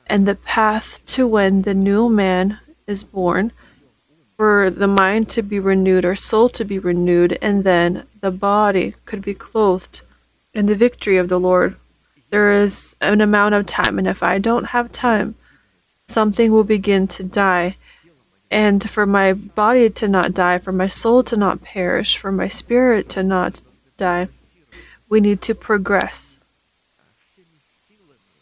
and 0.07 0.27
the 0.27 0.35
path 0.35 1.01
to 1.07 1.27
when 1.27 1.61
the 1.63 1.73
new 1.73 2.09
man 2.09 2.59
is 2.87 3.03
born, 3.03 3.51
for 4.37 4.69
the 4.69 4.87
mind 4.87 5.29
to 5.29 5.41
be 5.41 5.59
renewed 5.59 6.05
or 6.05 6.15
soul 6.15 6.49
to 6.49 6.65
be 6.65 6.79
renewed, 6.79 7.37
and 7.41 7.63
then 7.63 8.05
the 8.21 8.31
body 8.31 8.95
could 9.05 9.21
be 9.21 9.33
clothed 9.33 10.01
in 10.53 10.65
the 10.65 10.75
victory 10.75 11.17
of 11.17 11.29
the 11.29 11.39
Lord 11.39 11.75
there 12.33 12.63
is 12.63 12.95
an 12.99 13.21
amount 13.21 13.53
of 13.53 13.67
time, 13.67 13.99
and 13.99 14.07
if 14.07 14.23
I 14.23 14.39
don't 14.39 14.73
have 14.73 14.91
time, 14.91 15.35
something 16.07 16.51
will 16.51 16.63
begin 16.63 17.07
to 17.09 17.21
die. 17.23 17.75
And 18.49 18.89
for 18.89 19.05
my 19.05 19.33
body 19.33 19.87
to 19.91 20.07
not 20.07 20.33
die, 20.33 20.57
for 20.57 20.71
my 20.71 20.87
soul 20.87 21.21
to 21.25 21.37
not 21.37 21.61
perish, 21.61 22.17
for 22.17 22.31
my 22.31 22.47
spirit 22.47 23.07
to 23.09 23.21
not 23.21 23.61
die, 23.97 24.29
we 25.07 25.19
need 25.19 25.43
to 25.43 25.53
progress. 25.53 26.32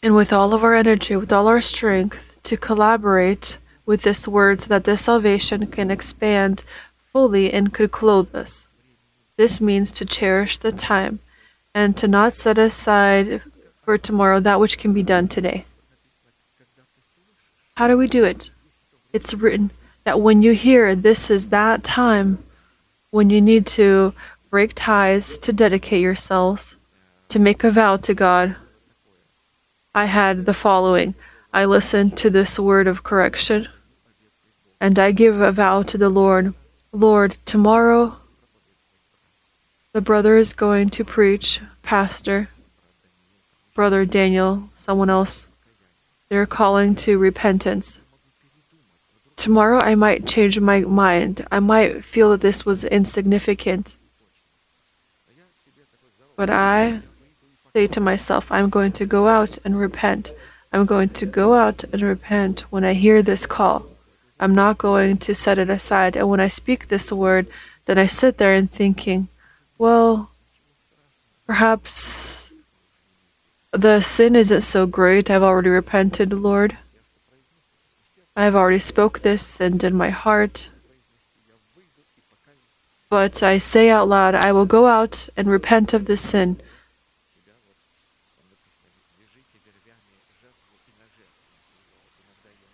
And 0.02 0.16
with 0.16 0.32
all 0.32 0.52
of 0.52 0.64
our 0.64 0.74
energy, 0.74 1.14
with 1.16 1.32
all 1.32 1.46
our 1.46 1.60
strength, 1.60 2.38
to 2.42 2.56
collaborate 2.56 3.56
with 3.86 4.02
this 4.02 4.26
word 4.26 4.62
so 4.62 4.68
that 4.68 4.84
this 4.84 5.02
salvation 5.02 5.66
can 5.66 5.90
expand 5.90 6.64
fully 7.12 7.52
and 7.52 7.72
could 7.72 7.92
clothe 7.92 8.34
us. 8.34 8.66
This 9.36 9.60
means 9.60 9.92
to 9.92 10.04
cherish 10.04 10.58
the 10.58 10.72
time 10.72 11.20
and 11.74 11.96
to 11.96 12.08
not 12.08 12.34
set 12.34 12.58
aside 12.58 13.42
for 13.84 13.96
tomorrow 13.96 14.40
that 14.40 14.60
which 14.60 14.78
can 14.78 14.92
be 14.92 15.02
done 15.02 15.28
today. 15.28 15.64
How 17.76 17.88
do 17.88 17.96
we 17.96 18.06
do 18.06 18.24
it? 18.24 18.50
It's 19.12 19.34
written 19.34 19.70
that 20.04 20.20
when 20.20 20.42
you 20.42 20.52
hear 20.52 20.94
this 20.94 21.30
is 21.30 21.48
that 21.48 21.84
time 21.84 22.38
when 23.10 23.30
you 23.30 23.40
need 23.40 23.66
to 23.66 24.14
break 24.50 24.72
ties, 24.74 25.38
to 25.38 25.52
dedicate 25.52 26.02
yourselves, 26.02 26.76
to 27.28 27.38
make 27.38 27.62
a 27.64 27.70
vow 27.70 27.96
to 27.96 28.14
God. 28.14 28.56
I 29.94 30.06
had 30.06 30.46
the 30.46 30.54
following 30.54 31.14
I 31.52 31.64
listened 31.64 32.16
to 32.18 32.30
this 32.30 32.58
word 32.58 32.86
of 32.86 33.02
correction, 33.02 33.68
and 34.80 34.98
I 34.98 35.12
give 35.12 35.40
a 35.40 35.52
vow 35.52 35.82
to 35.82 35.98
the 35.98 36.08
Lord 36.08 36.54
Lord, 36.94 37.38
tomorrow 37.46 38.16
the 39.94 40.02
brother 40.02 40.36
is 40.36 40.52
going 40.52 40.90
to 40.90 41.04
preach, 41.04 41.58
Pastor, 41.82 42.50
brother 43.74 44.04
Daniel, 44.04 44.68
someone 44.76 45.08
else, 45.08 45.48
they're 46.28 46.46
calling 46.46 46.94
to 46.96 47.16
repentance. 47.16 48.00
Tomorrow 49.36 49.80
I 49.82 49.94
might 49.94 50.26
change 50.26 50.60
my 50.60 50.80
mind. 50.80 51.46
I 51.50 51.60
might 51.60 52.04
feel 52.04 52.30
that 52.30 52.42
this 52.42 52.66
was 52.66 52.84
insignificant. 52.84 53.96
But 56.36 56.50
I 56.50 57.00
say 57.74 57.86
to 57.86 58.00
myself, 58.00 58.52
I'm 58.52 58.68
going 58.68 58.92
to 58.92 59.06
go 59.06 59.28
out 59.28 59.56
and 59.64 59.78
repent. 59.78 60.30
I'm 60.74 60.84
going 60.84 61.08
to 61.08 61.24
go 61.24 61.54
out 61.54 61.84
and 61.84 62.02
repent 62.02 62.70
when 62.70 62.84
I 62.84 62.92
hear 62.92 63.22
this 63.22 63.46
call. 63.46 63.86
I'm 64.38 64.54
not 64.54 64.76
going 64.76 65.16
to 65.16 65.34
set 65.34 65.56
it 65.56 65.70
aside. 65.70 66.14
And 66.14 66.28
when 66.28 66.38
I 66.38 66.48
speak 66.48 66.88
this 66.88 67.10
word, 67.10 67.46
then 67.86 67.96
I 67.96 68.06
sit 68.08 68.36
there 68.36 68.52
and 68.52 68.70
thinking, 68.70 69.28
well, 69.78 70.30
perhaps 71.46 72.52
the 73.70 74.02
sin 74.02 74.36
isn't 74.36 74.60
so 74.60 74.84
great. 74.84 75.30
I've 75.30 75.42
already 75.42 75.70
repented, 75.70 76.34
Lord. 76.34 76.76
I 78.36 78.44
have 78.44 78.54
already 78.54 78.80
spoke 78.80 79.20
this 79.20 79.60
and 79.60 79.82
in 79.82 79.94
my 79.94 80.10
heart. 80.10 80.68
But 83.08 83.42
I 83.42 83.56
say 83.56 83.88
out 83.88 84.08
loud, 84.08 84.34
I 84.34 84.52
will 84.52 84.66
go 84.66 84.88
out 84.88 85.30
and 85.38 85.48
repent 85.48 85.94
of 85.94 86.04
this 86.04 86.20
sin. 86.20 86.60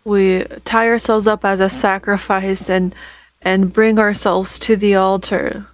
We 0.09 0.45
tie 0.65 0.89
ourselves 0.89 1.27
up 1.27 1.45
as 1.45 1.61
a 1.61 1.69
sacrifice 1.69 2.71
and 2.71 2.95
and 3.43 3.75
bring 3.75 3.99
ourselves 3.99 4.59
to 4.61 4.75
the 4.75 4.95
altar. 4.95 5.67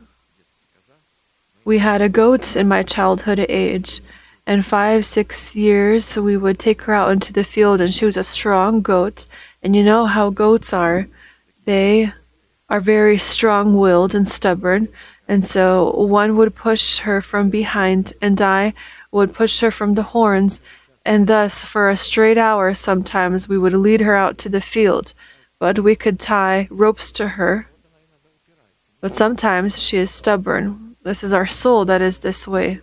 We 1.65 1.79
had 1.79 2.03
a 2.03 2.09
goat 2.09 2.57
in 2.57 2.67
my 2.67 2.83
childhood 2.83 3.39
age, 3.49 4.01
and 4.45 4.67
five, 4.67 5.07
six 5.07 5.55
years 5.55 6.17
we 6.17 6.37
would 6.37 6.59
take 6.59 6.83
her 6.83 6.95
out 6.95 7.13
into 7.13 7.33
the 7.33 7.45
field, 7.45 7.81
and 7.81 7.95
she 7.95 8.05
was 8.05 8.17
a 8.17 8.25
strong 8.25 8.83
goat. 8.83 9.27
And 9.63 9.77
you 9.77 9.85
know 9.85 10.07
how 10.07 10.31
goats 10.31 10.73
are. 10.73 11.07
They 11.65 12.13
are 12.69 12.81
very 12.81 13.19
strong 13.19 13.79
willed 13.79 14.17
and 14.17 14.27
stubborn. 14.27 14.89
And 15.29 15.45
so 15.45 15.91
one 15.93 16.37
would 16.37 16.57
push 16.57 16.99
her 17.07 17.23
from 17.23 17.51
behind, 17.51 18.13
and 18.21 18.43
I 18.43 18.75
would 19.13 19.33
push 19.33 19.61
her 19.61 19.71
from 19.71 19.95
the 19.95 20.11
horns. 20.15 20.61
And 21.05 21.27
thus, 21.27 21.63
for 21.63 21.91
a 21.91 21.97
straight 21.97 22.39
hour, 22.39 22.73
sometimes 22.75 23.49
we 23.49 23.59
would 23.59 23.75
lead 23.75 24.01
her 24.01 24.15
out 24.15 24.39
to 24.39 24.49
the 24.49 24.61
field. 24.61 25.13
But 25.59 25.79
we 25.79 25.95
could 25.95 26.19
tie 26.19 26.67
ropes 26.71 27.13
to 27.13 27.29
her. 27.29 27.69
But 29.01 29.15
sometimes 29.15 29.83
she 29.83 29.99
is 29.99 30.11
stubborn. 30.11 30.97
This 31.03 31.23
is 31.23 31.33
our 31.33 31.47
soul 31.47 31.85
that 31.85 32.01
is 32.01 32.19
this 32.19 32.49
way. 32.49 32.81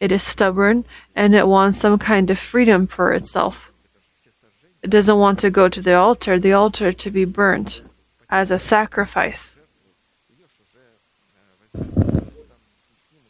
It 0.00 0.10
is 0.10 0.22
stubborn 0.22 0.86
and 1.14 1.34
it 1.34 1.46
wants 1.46 1.78
some 1.78 1.98
kind 1.98 2.30
of 2.30 2.38
freedom 2.38 2.86
for 2.86 3.12
itself. 3.12 3.70
It 4.82 4.88
doesn't 4.88 5.18
want 5.18 5.38
to 5.40 5.50
go 5.50 5.68
to 5.68 5.82
the 5.82 5.92
altar, 5.92 6.38
the 6.38 6.54
altar 6.54 6.90
to 6.92 7.10
be 7.10 7.26
burnt 7.26 7.82
as 8.30 8.50
a 8.50 8.58
sacrifice. 8.58 9.56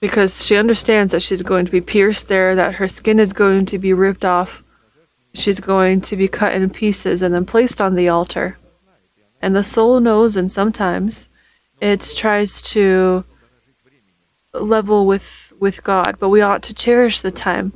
Because 0.00 0.44
she 0.44 0.56
understands 0.56 1.12
that 1.12 1.22
she's 1.22 1.42
going 1.42 1.66
to 1.66 1.70
be 1.70 1.80
pierced 1.80 2.28
there, 2.28 2.54
that 2.54 2.76
her 2.76 2.88
skin 2.88 3.20
is 3.20 3.32
going 3.32 3.66
to 3.66 3.78
be 3.78 3.92
ripped 3.92 4.24
off, 4.24 4.62
she's 5.34 5.60
going 5.60 6.00
to 6.00 6.16
be 6.16 6.26
cut 6.26 6.54
in 6.54 6.70
pieces 6.70 7.22
and 7.22 7.34
then 7.34 7.44
placed 7.44 7.80
on 7.80 7.94
the 7.94 8.08
altar. 8.08 8.56
And 9.42 9.54
the 9.54 9.62
soul 9.62 10.00
knows, 10.00 10.36
and 10.36 10.50
sometimes 10.50 11.28
it 11.80 12.12
tries 12.16 12.62
to 12.72 13.24
level 14.52 15.06
with, 15.06 15.52
with 15.60 15.84
God, 15.84 16.16
but 16.18 16.28
we 16.28 16.40
ought 16.40 16.62
to 16.64 16.74
cherish 16.74 17.20
the 17.20 17.30
time 17.30 17.72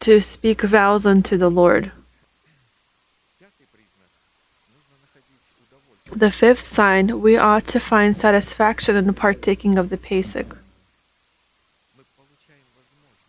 to 0.00 0.20
speak 0.20 0.62
vows 0.62 1.04
unto 1.04 1.36
the 1.36 1.50
Lord. 1.50 1.92
The 6.12 6.30
fifth 6.30 6.66
sign, 6.66 7.20
we 7.20 7.36
ought 7.36 7.66
to 7.68 7.78
find 7.78 8.16
satisfaction 8.16 8.96
in 8.96 9.06
the 9.06 9.12
partaking 9.12 9.78
of 9.78 9.90
the 9.90 9.96
Pesach. 9.96 10.56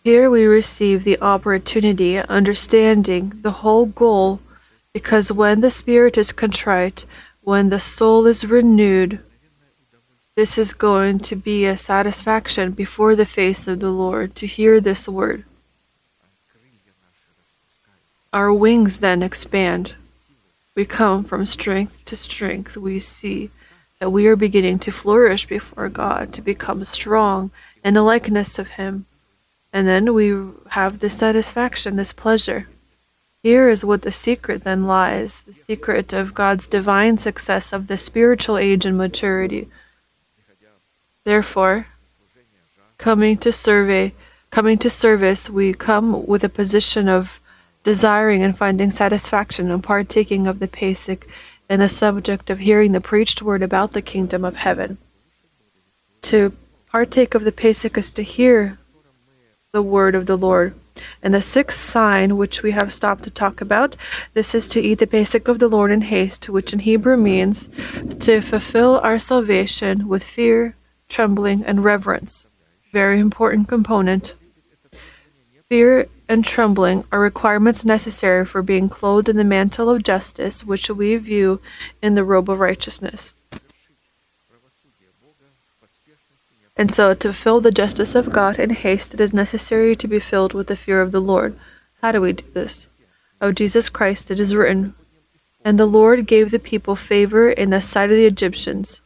Here 0.03 0.31
we 0.31 0.45
receive 0.45 1.03
the 1.03 1.21
opportunity, 1.21 2.17
understanding 2.17 3.33
the 3.43 3.51
whole 3.51 3.85
goal, 3.85 4.39
because 4.93 5.31
when 5.31 5.61
the 5.61 5.69
spirit 5.69 6.17
is 6.17 6.31
contrite, 6.31 7.05
when 7.43 7.69
the 7.69 7.79
soul 7.79 8.25
is 8.25 8.45
renewed, 8.45 9.19
this 10.35 10.57
is 10.57 10.73
going 10.73 11.19
to 11.19 11.35
be 11.35 11.65
a 11.65 11.77
satisfaction 11.77 12.71
before 12.71 13.15
the 13.15 13.27
face 13.27 13.67
of 13.67 13.79
the 13.79 13.91
Lord 13.91 14.35
to 14.37 14.47
hear 14.47 14.81
this 14.81 15.07
word. 15.07 15.43
Our 18.33 18.51
wings 18.51 18.99
then 18.99 19.21
expand 19.21 19.93
we 20.75 20.85
come 20.85 21.23
from 21.23 21.45
strength 21.45 22.05
to 22.05 22.15
strength, 22.15 22.77
we 22.77 22.99
see 22.99 23.49
that 23.99 24.09
we 24.09 24.25
are 24.27 24.35
beginning 24.35 24.79
to 24.79 24.91
flourish 24.91 25.45
before 25.45 25.89
God, 25.89 26.33
to 26.33 26.41
become 26.41 26.83
strong 26.85 27.51
in 27.83 27.93
the 27.93 28.01
likeness 28.01 28.57
of 28.57 28.69
Him. 28.69 29.05
And 29.73 29.87
then 29.87 30.13
we 30.13 30.33
have 30.71 30.99
this 30.99 31.17
satisfaction, 31.17 31.95
this 31.95 32.13
pleasure. 32.13 32.67
Here 33.43 33.69
is 33.69 33.83
what 33.83 34.03
the 34.03 34.11
secret 34.11 34.63
then 34.63 34.85
lies 34.85 35.41
the 35.41 35.53
secret 35.53 36.13
of 36.13 36.33
God's 36.33 36.67
divine 36.67 37.17
success 37.17 37.73
of 37.73 37.87
the 37.87 37.97
spiritual 37.97 38.57
age 38.57 38.85
and 38.85 38.97
maturity. 38.97 39.67
Therefore, 41.25 41.87
coming 42.97 43.37
to 43.37 43.51
survey, 43.51 44.13
coming 44.51 44.77
to 44.79 44.89
service, 44.89 45.49
we 45.49 45.73
come 45.73 46.25
with 46.25 46.43
a 46.43 46.49
position 46.49 47.09
of 47.09 47.40
desiring 47.83 48.43
and 48.43 48.57
finding 48.57 48.91
satisfaction 48.91 49.71
in 49.71 49.81
partaking 49.81 50.47
of 50.47 50.59
the 50.59 50.67
Pesach 50.67 51.27
and 51.69 51.81
the 51.81 51.89
subject 51.89 52.49
of 52.49 52.59
hearing 52.59 52.91
the 52.91 53.01
preached 53.01 53.41
word 53.41 53.63
about 53.63 53.93
the 53.93 54.01
kingdom 54.01 54.43
of 54.43 54.57
heaven. 54.57 54.97
To 56.23 56.53
partake 56.91 57.33
of 57.33 57.43
the 57.43 57.51
Pesach 57.51 57.97
is 57.97 58.11
to 58.11 58.23
hear 58.23 58.77
the 59.71 59.81
word 59.81 60.15
of 60.15 60.25
the 60.25 60.37
Lord. 60.37 60.75
And 61.23 61.33
the 61.33 61.41
sixth 61.41 61.79
sign, 61.79 62.37
which 62.37 62.61
we 62.61 62.71
have 62.71 62.93
stopped 62.93 63.23
to 63.23 63.31
talk 63.31 63.61
about, 63.61 63.95
this 64.33 64.53
is 64.53 64.67
to 64.67 64.81
eat 64.81 64.99
the 64.99 65.07
Pesach 65.07 65.47
of 65.47 65.59
the 65.59 65.69
Lord 65.69 65.89
in 65.89 66.01
haste, 66.01 66.49
which 66.49 66.73
in 66.73 66.79
Hebrew 66.79 67.15
means 67.15 67.69
to 68.19 68.41
fulfill 68.41 68.99
our 68.99 69.17
salvation 69.17 70.07
with 70.07 70.23
fear, 70.23 70.75
trembling, 71.07 71.63
and 71.63 71.83
reverence. 71.83 72.45
Very 72.91 73.19
important 73.19 73.69
component. 73.69 74.33
Fear 75.71 76.09
and 76.27 76.43
trembling 76.43 77.05
are 77.13 77.21
requirements 77.21 77.85
necessary 77.85 78.45
for 78.45 78.61
being 78.61 78.89
clothed 78.89 79.29
in 79.29 79.37
the 79.37 79.45
mantle 79.45 79.89
of 79.89 80.03
justice, 80.03 80.65
which 80.65 80.89
we 80.89 81.15
view 81.15 81.61
in 82.01 82.15
the 82.15 82.25
robe 82.25 82.49
of 82.49 82.59
righteousness. 82.59 83.31
And 86.75 86.93
so, 86.93 87.13
to 87.13 87.31
fill 87.31 87.61
the 87.61 87.71
justice 87.71 88.15
of 88.15 88.33
God 88.33 88.59
in 88.59 88.71
haste, 88.71 89.13
it 89.13 89.21
is 89.21 89.31
necessary 89.31 89.95
to 89.95 90.09
be 90.09 90.19
filled 90.19 90.53
with 90.53 90.67
the 90.67 90.75
fear 90.75 91.01
of 91.01 91.13
the 91.13 91.21
Lord. 91.21 91.57
How 92.01 92.11
do 92.11 92.19
we 92.19 92.33
do 92.33 92.43
this? 92.53 92.87
Of 93.39 93.55
Jesus 93.55 93.87
Christ, 93.87 94.29
it 94.29 94.41
is 94.41 94.53
written, 94.53 94.93
And 95.63 95.79
the 95.79 95.85
Lord 95.85 96.27
gave 96.27 96.51
the 96.51 96.59
people 96.59 96.97
favor 96.97 97.49
in 97.49 97.69
the 97.69 97.79
sight 97.79 98.11
of 98.11 98.17
the 98.17 98.25
Egyptians. 98.25 98.99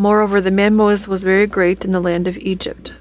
Moreover, 0.00 0.40
the 0.40 0.50
Memos 0.50 1.06
was 1.06 1.22
very 1.22 1.46
great 1.46 1.84
in 1.84 1.92
the 1.92 2.00
land 2.00 2.26
of 2.26 2.38
Egypt. 2.38 2.94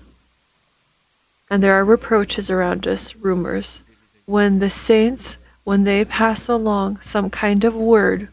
And 1.49 1.63
there 1.63 1.73
are 1.75 1.85
reproaches 1.85 2.49
around 2.49 2.85
us, 2.85 3.15
rumors. 3.15 3.83
When 4.25 4.59
the 4.59 4.69
saints, 4.69 5.37
when 5.63 5.85
they 5.85 6.03
pass 6.03 6.49
along 6.49 6.99
some 7.01 7.29
kind 7.29 7.63
of 7.63 7.73
word, 7.73 8.27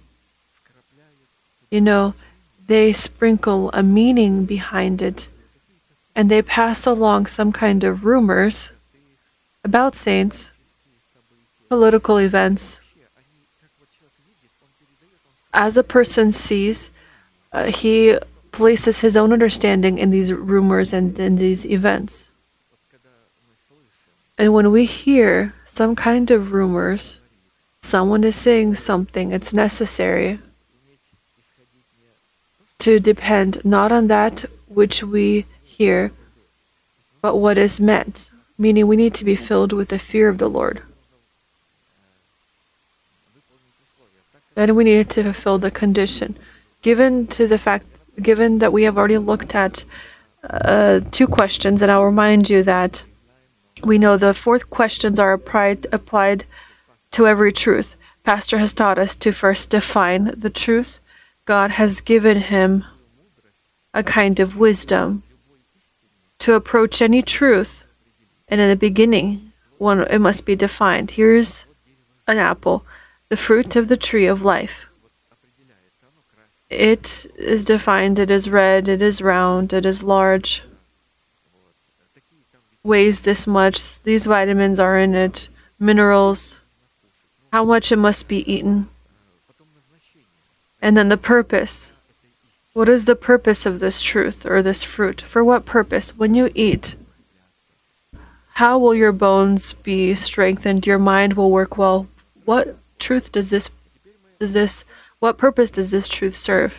you 1.71 1.81
know, 1.81 2.15
they 2.67 2.93
sprinkle 2.93 3.71
a 3.73 3.85
meaning 3.85 4.47
behind 4.47 5.01
it, 5.01 5.29
and 6.17 6.29
they 6.29 6.43
pass 6.43 6.87
along 6.87 7.27
some 7.27 7.53
kind 7.53 7.85
of 7.85 8.05
rumors 8.05 8.73
about 9.63 9.95
saints, 9.95 10.51
political 11.69 12.17
events. 12.17 12.81
As 15.55 15.77
a 15.77 15.85
person 15.85 16.33
sees, 16.33 16.91
uh, 17.53 17.67
he 17.67 18.19
places 18.57 19.01
his 19.01 19.19
own 19.19 19.35
understanding 19.35 19.99
in 19.99 20.11
these 20.11 20.33
rumors 20.33 20.95
and 20.95 21.19
in 21.19 21.37
these 21.37 21.67
events. 21.67 22.31
And 24.39 24.55
when 24.55 24.71
we 24.73 24.87
hear 24.87 25.53
some 25.67 25.95
kind 25.95 26.31
of 26.31 26.53
rumors, 26.53 27.19
someone 27.83 28.25
is 28.25 28.35
saying 28.35 28.77
something, 28.77 29.31
it's 29.31 29.53
necessary 29.53 30.39
to 32.79 32.99
depend 32.99 33.63
not 33.63 33.93
on 33.93 34.07
that 34.09 34.47
which 34.69 35.03
we 35.03 35.45
hear, 35.63 36.13
but 37.21 37.37
what 37.37 37.59
is 37.59 37.79
meant, 37.79 38.31
meaning 38.57 38.87
we 38.87 38.97
need 38.97 39.13
to 39.15 39.25
be 39.25 39.37
filled 39.37 39.75
with 39.75 39.89
the 39.89 39.99
fear 39.99 40.31
of 40.31 40.39
the 40.39 40.49
Lord. 40.49 40.81
Then 44.55 44.75
we 44.75 44.85
need 44.85 45.11
to 45.11 45.23
fulfill 45.25 45.59
the 45.59 45.71
condition 45.71 46.39
given 46.81 47.27
to 47.27 47.47
the 47.47 47.59
fact 47.59 47.85
given 48.21 48.59
that 48.59 48.73
we 48.73 48.85
have 48.85 48.99
already 48.99 49.19
looked 49.19 49.55
at 49.55 49.85
uh, 50.49 51.01
two 51.11 51.27
questions, 51.27 51.83
and 51.83 51.91
I'll 51.91 52.05
remind 52.05 52.49
you 52.51 52.63
that 52.63 53.03
we 53.83 53.99
know 53.99 54.17
the 54.17 54.35
fourth 54.35 54.71
questions 54.71 55.19
are 55.19 55.33
applied, 55.33 55.87
applied 55.93 56.45
to 57.13 57.27
every 57.27 57.53
truth. 57.53 57.97
Pastor 58.25 58.59
has 58.59 58.73
taught 58.73 58.99
us 58.99 59.15
to 59.17 59.33
first 59.33 59.71
define 59.71 60.35
the 60.37 60.51
truth. 60.51 60.99
God 61.45 61.73
has 61.73 62.01
given 62.01 62.41
him 62.41 62.85
a 63.95 64.03
kind 64.03 64.41
of 64.41 64.57
wisdom 64.57 65.23
to 66.41 66.55
approach 66.55 67.01
any 67.01 67.23
truth. 67.23 67.85
And 68.49 68.61
in 68.61 68.69
the 68.69 68.77
beginning, 68.77 69.53
one 69.79 70.03
it 70.03 70.19
must 70.19 70.45
be 70.45 70.57
defined. 70.57 71.13
Here's 71.13 71.65
an 72.27 72.39
apple, 72.39 72.85
the 73.29 73.37
fruit 73.37 73.77
of 73.77 73.89
the 73.89 73.97
tree 73.97 74.27
of 74.27 74.43
life. 74.43 74.87
It 76.69 77.27
is 77.37 77.65
defined, 77.65 78.19
it 78.19 78.31
is 78.31 78.51
red, 78.51 78.89
it 78.89 79.01
is 79.01 79.23
round, 79.23 79.73
it 79.73 79.87
is 79.87 80.03
large, 80.03 80.63
weighs 82.83 83.21
this 83.21 83.47
much, 83.47 84.03
these 84.03 84.27
vitamins 84.27 84.81
are 84.81 84.99
in 84.99 85.15
it, 85.15 85.49
minerals, 85.79 86.61
how 87.53 87.65
much 87.65 87.93
it 87.93 87.97
must 87.97 88.27
be 88.27 88.51
eaten, 88.51 88.89
and 90.83 90.97
then 90.97 91.09
the 91.09 91.17
purpose. 91.17 91.93
What 92.73 92.89
is 92.89 93.07
the 93.07 93.17
purpose 93.17 93.65
of 93.65 93.81
this 93.81 94.03
truth 94.03 94.45
or 94.45 94.61
this 94.61 94.85
fruit? 94.85 95.23
For 95.23 95.43
what 95.43 95.65
purpose? 95.65 96.15
When 96.19 96.35
you 96.35 96.51
eat, 96.55 96.95
how 98.55 98.79
will 98.79 98.95
your 98.95 99.13
bones 99.13 99.73
be 99.73 100.15
strengthened? 100.15 100.87
Your 100.87 100.99
mind 100.99 101.35
will 101.35 101.51
work 101.51 101.79
well. 101.79 102.07
What 102.45 102.77
truth 102.99 103.33
does 103.33 103.51
this 103.51 103.71
does 104.39 104.53
this 104.53 104.85
what 105.19 105.39
purpose 105.39 105.71
does 105.71 105.91
this 105.91 106.09
truth 106.09 106.37
serve? 106.37 106.75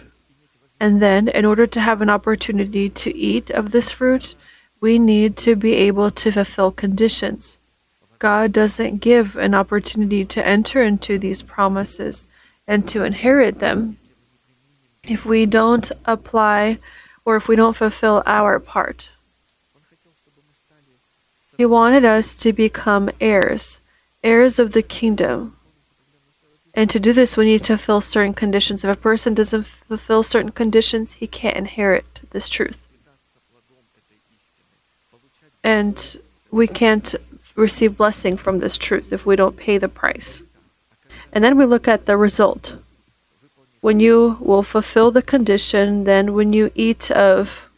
And 0.80 1.02
then 1.02 1.28
in 1.28 1.46
order 1.46 1.66
to 1.68 1.82
have 1.82 2.02
an 2.02 2.10
opportunity 2.10 2.90
to 2.90 3.16
eat 3.16 3.50
of 3.50 3.72
this 3.72 3.90
fruit, 3.90 4.36
we 4.80 5.00
need 5.00 5.36
to 5.38 5.56
be 5.56 5.74
able 5.74 6.12
to 6.12 6.32
fulfill 6.32 6.72
conditions. 6.72 7.58
God 8.20 8.54
doesn't 8.54 9.02
give 9.02 9.36
an 9.36 9.54
opportunity 9.54 10.26
to 10.26 10.46
enter 10.46 10.82
into 10.82 11.18
these 11.18 11.42
promises 11.42 12.28
and 12.68 12.88
to 12.90 13.04
inherit 13.04 13.60
them 13.60 13.98
if 15.04 15.26
we 15.26 15.46
don't 15.46 15.92
apply 16.06 16.80
or 17.26 17.36
if 17.36 17.48
we 17.48 17.56
don't 17.56 17.76
fulfill 17.76 18.24
our 18.26 18.60
part. 18.60 19.10
He 21.58 21.66
wanted 21.66 22.06
us 22.06 22.36
to 22.36 22.54
become 22.54 23.10
heirs, 23.20 23.80
heirs 24.24 24.60
of 24.60 24.74
the 24.74 24.84
kingdom. 24.84 25.57
And 26.78 26.92
to 26.92 27.00
do 27.00 27.12
this, 27.12 27.36
we 27.36 27.46
need 27.46 27.64
to 27.64 27.76
fulfill 27.76 28.02
certain 28.02 28.36
conditions. 28.36 28.84
If 28.84 28.92
a 28.92 29.02
person 29.02 29.34
doesn't 29.34 29.66
fulfill 29.66 30.22
certain 30.22 30.52
conditions, 30.52 31.14
he 31.14 31.26
can't 31.26 31.58
inherit 31.58 32.22
this 32.30 32.48
truth. 32.48 32.88
And 35.64 36.18
we 36.52 36.68
can't 36.68 37.16
receive 37.56 37.98
blessing 37.98 38.38
from 38.38 38.60
this 38.60 38.78
truth 38.78 39.12
if 39.12 39.26
we 39.26 39.36
don't 39.36 39.58
pay 39.58 39.80
the 39.80 39.90
price. 39.90 40.44
And 41.34 41.44
then 41.44 41.58
we 41.58 41.66
look 41.66 41.88
at 41.88 42.06
the 42.06 42.16
result. 42.16 42.76
When 43.82 44.00
you 44.00 44.38
will 44.40 44.62
fulfill 44.62 45.10
the 45.10 45.24
condition, 45.24 46.04
then 46.04 46.36
when 46.36 46.54
you 46.54 46.70
eat 46.76 47.10
of 47.10 47.72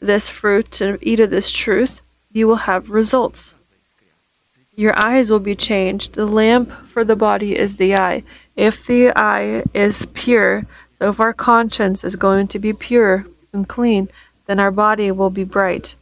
this 0.00 0.28
fruit 0.28 0.82
and 0.82 0.98
eat 1.00 1.18
of 1.18 1.30
this 1.30 1.50
truth, 1.50 2.02
you 2.30 2.46
will 2.46 2.68
have 2.68 2.90
results. 2.90 3.54
Your 4.76 4.94
eyes 5.04 5.30
will 5.30 5.40
be 5.40 5.54
changed. 5.54 6.14
The 6.14 6.26
lamp 6.26 6.72
for 6.88 7.04
the 7.04 7.16
body 7.16 7.56
is 7.56 7.76
the 7.76 7.94
eye. 7.96 8.24
If 8.56 8.86
the 8.86 9.10
eye 9.16 9.62
is 9.72 10.06
pure, 10.06 10.66
if 11.00 11.20
our 11.20 11.32
conscience 11.32 12.02
is 12.04 12.16
going 12.16 12.48
to 12.48 12.58
be 12.58 12.72
pure 12.72 13.26
and 13.52 13.68
clean, 13.68 14.08
then 14.46 14.58
our 14.58 14.70
body 14.70 15.10
will 15.10 15.30
be 15.30 15.44
bright. 15.44 15.94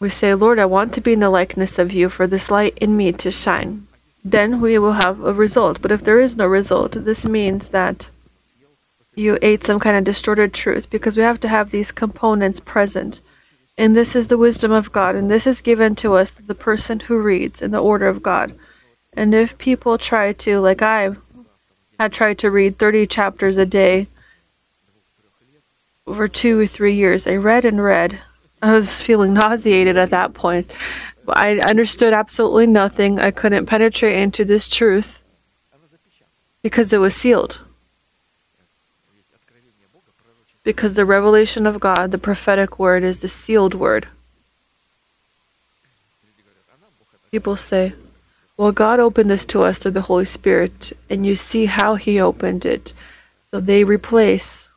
We 0.00 0.10
say, 0.10 0.32
Lord, 0.34 0.60
I 0.60 0.64
want 0.64 0.94
to 0.94 1.00
be 1.00 1.14
in 1.14 1.20
the 1.20 1.28
likeness 1.28 1.76
of 1.76 1.92
you, 1.92 2.08
for 2.08 2.28
this 2.28 2.52
light 2.52 2.78
in 2.78 2.96
me 2.96 3.10
to 3.12 3.32
shine. 3.32 3.88
Then 4.24 4.60
we 4.60 4.78
will 4.78 4.92
have 4.92 5.24
a 5.24 5.32
result. 5.32 5.82
But 5.82 5.90
if 5.90 6.04
there 6.04 6.20
is 6.20 6.36
no 6.36 6.46
result, 6.46 6.92
this 6.92 7.26
means 7.26 7.70
that 7.70 8.08
you 9.18 9.38
ate 9.42 9.64
some 9.64 9.80
kind 9.80 9.96
of 9.96 10.04
distorted 10.04 10.54
truth 10.54 10.88
because 10.88 11.16
we 11.16 11.22
have 11.22 11.40
to 11.40 11.48
have 11.48 11.70
these 11.70 11.90
components 11.90 12.60
present. 12.60 13.20
And 13.76 13.96
this 13.96 14.16
is 14.16 14.28
the 14.28 14.38
wisdom 14.38 14.72
of 14.72 14.92
God, 14.92 15.14
and 15.14 15.30
this 15.30 15.46
is 15.46 15.60
given 15.60 15.94
to 15.96 16.14
us 16.14 16.30
the 16.30 16.54
person 16.54 17.00
who 17.00 17.20
reads 17.20 17.60
in 17.60 17.70
the 17.70 17.82
order 17.82 18.08
of 18.08 18.22
God. 18.22 18.54
And 19.12 19.34
if 19.34 19.58
people 19.58 19.98
try 19.98 20.32
to, 20.32 20.60
like 20.60 20.82
I 20.82 21.10
had 21.98 22.12
tried 22.12 22.38
to 22.38 22.50
read 22.50 22.78
30 22.78 23.06
chapters 23.06 23.58
a 23.58 23.66
day 23.66 24.06
over 26.06 26.28
two 26.28 26.60
or 26.60 26.66
three 26.66 26.94
years, 26.94 27.26
I 27.26 27.36
read 27.36 27.64
and 27.64 27.82
read 27.82 28.20
I 28.60 28.72
was 28.72 29.00
feeling 29.08 29.34
nauseated 29.34 29.96
at 29.96 30.10
that 30.10 30.34
point. 30.34 30.70
I 31.28 31.58
understood 31.58 32.12
absolutely 32.14 32.66
nothing. 32.66 33.20
I 33.20 33.30
couldn't 33.30 33.66
penetrate 33.66 34.16
into 34.16 34.44
this 34.44 34.66
truth 34.66 35.22
because 36.62 36.92
it 36.92 36.98
was 36.98 37.14
sealed. 37.14 37.60
Because 40.68 40.92
the 40.92 41.06
revelation 41.06 41.66
of 41.66 41.80
God, 41.80 42.10
the 42.10 42.18
prophetic 42.18 42.78
word, 42.78 43.02
is 43.02 43.20
the 43.20 43.26
sealed 43.26 43.72
word. 43.72 44.06
People 47.30 47.56
say, 47.56 47.94
well, 48.58 48.70
God 48.70 49.00
opened 49.00 49.30
this 49.30 49.46
to 49.46 49.62
us 49.62 49.78
through 49.78 49.92
the 49.92 50.02
Holy 50.02 50.26
Spirit, 50.26 50.92
and 51.08 51.24
you 51.24 51.36
see 51.36 51.64
how 51.64 51.94
He 51.94 52.20
opened 52.20 52.66
it. 52.66 52.92
So 53.50 53.60
they 53.60 53.82
replace 53.82 54.68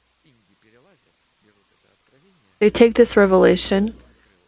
they 2.59 2.69
take 2.69 2.93
this 2.93 3.17
revelation 3.17 3.93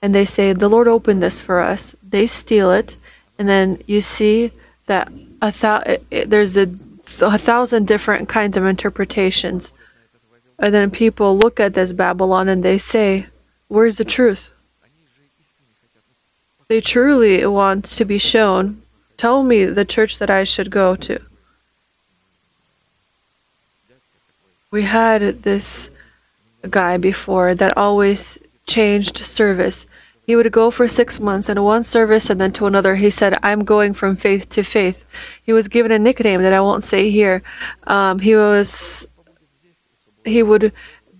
and 0.02 0.16
they 0.16 0.24
say, 0.24 0.54
The 0.54 0.70
Lord 0.70 0.88
opened 0.88 1.22
this 1.22 1.42
for 1.42 1.60
us. 1.60 1.94
They 2.02 2.26
steal 2.26 2.72
it, 2.72 2.96
and 3.38 3.50
then 3.50 3.84
you 3.86 4.00
see 4.00 4.54
that 4.86 5.12
a 5.42 5.52
thou- 5.52 5.98
there's 6.10 6.56
a, 6.56 6.70
a 7.20 7.38
thousand 7.38 7.86
different 7.86 8.30
kinds 8.30 8.56
of 8.56 8.66
interpretations. 8.66 9.74
And 10.60 10.74
then 10.74 10.92
people 10.92 11.38
look 11.38 11.60
at 11.60 11.74
this 11.74 11.94
Babylon 11.94 12.48
and 12.48 12.64
they 12.64 12.78
say, 12.78 13.28
Where's 13.68 13.98
the 13.98 14.06
truth? 14.06 14.52
They 16.68 16.82
truly 16.82 17.46
want 17.46 17.86
to 17.86 18.06
be 18.06 18.18
shown. 18.18 18.82
Tell 19.18 19.44
me 19.44 19.66
the 19.66 19.86
church 19.86 20.18
that 20.18 20.30
I 20.30 20.44
should 20.44 20.70
go 20.70 20.96
to. 20.96 21.20
We 24.72 24.84
had 24.84 25.44
this 25.44 25.90
guy 26.70 26.98
before 26.98 27.54
that 27.56 27.78
always 27.78 28.40
changed 28.66 29.18
service. 29.18 29.86
He 30.26 30.36
would 30.36 30.52
go 30.52 30.72
for 30.72 30.88
six 30.88 31.20
months 31.20 31.50
in 31.50 31.62
one 31.62 31.84
service 31.84 32.30
and 32.30 32.40
then 32.40 32.54
to 32.54 32.66
another. 32.66 32.96
He 32.96 33.12
said, 33.12 33.34
I'm 33.44 33.66
going 33.66 33.94
from 33.94 34.16
faith 34.16 34.50
to 34.50 34.64
faith. 34.64 35.06
He 35.44 35.52
was 35.52 35.68
given 35.68 35.92
a 35.92 36.00
nickname 36.00 36.42
that 36.42 36.54
I 36.54 36.62
won't 36.62 36.84
say 36.84 37.10
here. 37.10 37.44
Um, 37.86 38.20
he 38.20 38.36
was, 38.36 39.06
he 40.26 40.44
would 40.44 40.72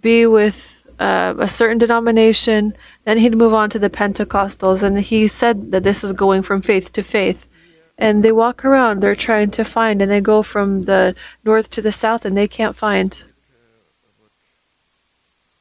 be 0.02 0.26
with 0.26 0.86
uh, 1.00 1.34
a 1.40 1.48
certain 1.48 1.78
denomination, 1.78 2.74
then 3.06 3.18
he'd 3.18 3.36
move 3.36 3.54
on 3.54 3.70
to 3.72 3.80
the 3.80 3.90
Pentecostals, 3.90 4.84
and 4.84 5.00
he 5.00 5.28
said 5.28 5.72
that 5.72 5.84
this 5.84 6.04
was 6.04 6.14
going 6.14 6.44
from 6.44 6.62
faith 6.62 6.94
to 6.94 7.04
faith. 7.04 7.50
And 7.98 8.24
they 8.24 8.32
walk 8.32 8.66
around, 8.66 9.02
they're 9.02 9.16
trying 9.16 9.52
to 9.52 9.64
find, 9.64 10.02
and 10.02 10.10
they 10.10 10.22
go 10.22 10.44
from 10.44 10.84
the 10.86 11.16
north 11.44 11.70
to 11.72 11.82
the 11.82 11.92
south, 11.92 12.26
and 12.26 12.36
they 12.36 12.48
can't 12.48 12.76
find 12.76 13.24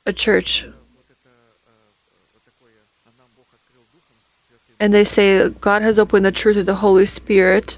a 0.06 0.12
church. 0.12 0.64
And 4.80 4.92
they 4.92 5.04
say 5.04 5.48
God 5.48 5.82
has 5.82 5.98
opened 5.98 6.24
the 6.24 6.32
truth 6.32 6.56
of 6.56 6.66
the 6.66 6.76
Holy 6.76 7.06
Spirit. 7.06 7.76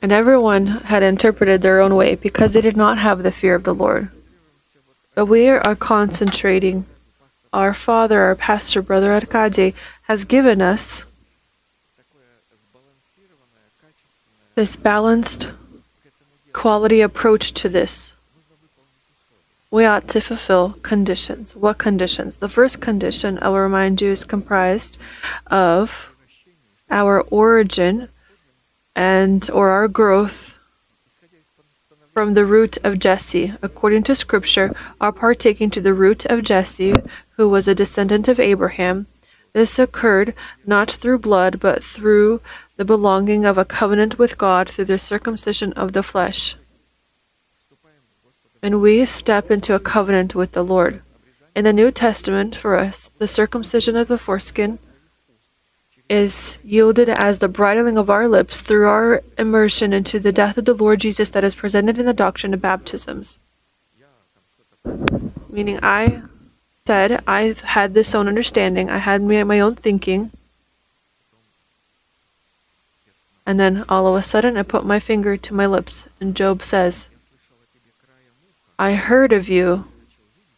And 0.00 0.12
everyone 0.12 0.66
had 0.66 1.02
interpreted 1.02 1.62
their 1.62 1.80
own 1.80 1.96
way 1.96 2.14
because 2.14 2.52
they 2.52 2.60
did 2.60 2.76
not 2.76 2.98
have 2.98 3.22
the 3.22 3.32
fear 3.32 3.54
of 3.54 3.64
the 3.64 3.74
Lord. 3.74 4.10
But 5.14 5.26
we 5.26 5.48
are 5.48 5.74
concentrating. 5.74 6.86
Our 7.52 7.72
father, 7.72 8.20
our 8.20 8.34
pastor, 8.34 8.82
Brother 8.82 9.12
Arkady, 9.12 9.74
has 10.02 10.24
given 10.24 10.60
us 10.60 11.04
this 14.54 14.76
balanced 14.76 15.50
quality 16.52 17.00
approach 17.00 17.52
to 17.54 17.68
this. 17.68 18.12
We 19.70 19.84
ought 19.84 20.08
to 20.08 20.20
fulfill 20.20 20.74
conditions. 20.82 21.54
What 21.54 21.78
conditions? 21.78 22.36
The 22.36 22.48
first 22.48 22.80
condition, 22.80 23.38
I 23.40 23.48
will 23.48 23.60
remind 23.60 24.00
you, 24.00 24.10
is 24.10 24.24
comprised 24.24 24.98
of 25.46 26.14
our 26.90 27.20
origin 27.22 28.08
and 28.98 29.48
or 29.50 29.68
our 29.70 29.86
growth 29.86 30.58
from 32.12 32.34
the 32.34 32.44
root 32.44 32.76
of 32.82 32.98
Jesse. 32.98 33.54
According 33.62 34.02
to 34.02 34.14
scripture, 34.16 34.74
our 35.00 35.12
partaking 35.12 35.70
to 35.70 35.80
the 35.80 35.94
root 35.94 36.26
of 36.26 36.42
Jesse, 36.42 36.94
who 37.36 37.48
was 37.48 37.68
a 37.68 37.76
descendant 37.76 38.26
of 38.26 38.40
Abraham. 38.40 39.06
This 39.52 39.78
occurred 39.78 40.34
not 40.66 40.90
through 40.90 41.20
blood, 41.20 41.60
but 41.60 41.84
through 41.84 42.40
the 42.76 42.84
belonging 42.84 43.44
of 43.44 43.56
a 43.56 43.64
covenant 43.64 44.18
with 44.18 44.36
God 44.36 44.68
through 44.68 44.86
the 44.86 44.98
circumcision 44.98 45.72
of 45.74 45.92
the 45.92 46.02
flesh. 46.02 46.56
And 48.60 48.82
we 48.82 49.06
step 49.06 49.48
into 49.48 49.76
a 49.76 49.80
covenant 49.94 50.34
with 50.34 50.52
the 50.52 50.64
Lord. 50.64 51.02
In 51.54 51.62
the 51.62 51.72
New 51.72 51.92
Testament, 51.92 52.56
for 52.56 52.76
us, 52.76 53.10
the 53.18 53.28
circumcision 53.28 53.94
of 53.94 54.08
the 54.08 54.18
foreskin 54.18 54.80
is 56.08 56.58
yielded 56.64 57.08
as 57.08 57.38
the 57.38 57.48
bridling 57.48 57.98
of 57.98 58.08
our 58.08 58.26
lips 58.26 58.60
through 58.60 58.88
our 58.88 59.22
immersion 59.36 59.92
into 59.92 60.18
the 60.18 60.32
death 60.32 60.56
of 60.56 60.64
the 60.64 60.74
Lord 60.74 61.00
Jesus 61.00 61.30
that 61.30 61.44
is 61.44 61.54
presented 61.54 61.98
in 61.98 62.06
the 62.06 62.12
doctrine 62.12 62.54
of 62.54 62.62
baptisms. 62.62 63.38
Meaning, 65.50 65.80
I 65.82 66.22
said, 66.86 67.22
I 67.26 67.54
had 67.62 67.92
this 67.92 68.14
own 68.14 68.28
understanding, 68.28 68.88
I 68.88 68.98
had 68.98 69.22
my 69.22 69.60
own 69.60 69.74
thinking, 69.74 70.30
And 73.48 73.58
then 73.58 73.86
all 73.88 74.06
of 74.06 74.14
a 74.14 74.22
sudden, 74.22 74.58
I 74.58 74.62
put 74.62 74.84
my 74.84 75.00
finger 75.00 75.38
to 75.38 75.54
my 75.54 75.64
lips, 75.64 76.06
and 76.20 76.36
Job 76.36 76.62
says, 76.62 77.08
I 78.78 78.92
heard 78.92 79.32
of 79.32 79.48
you, 79.48 79.86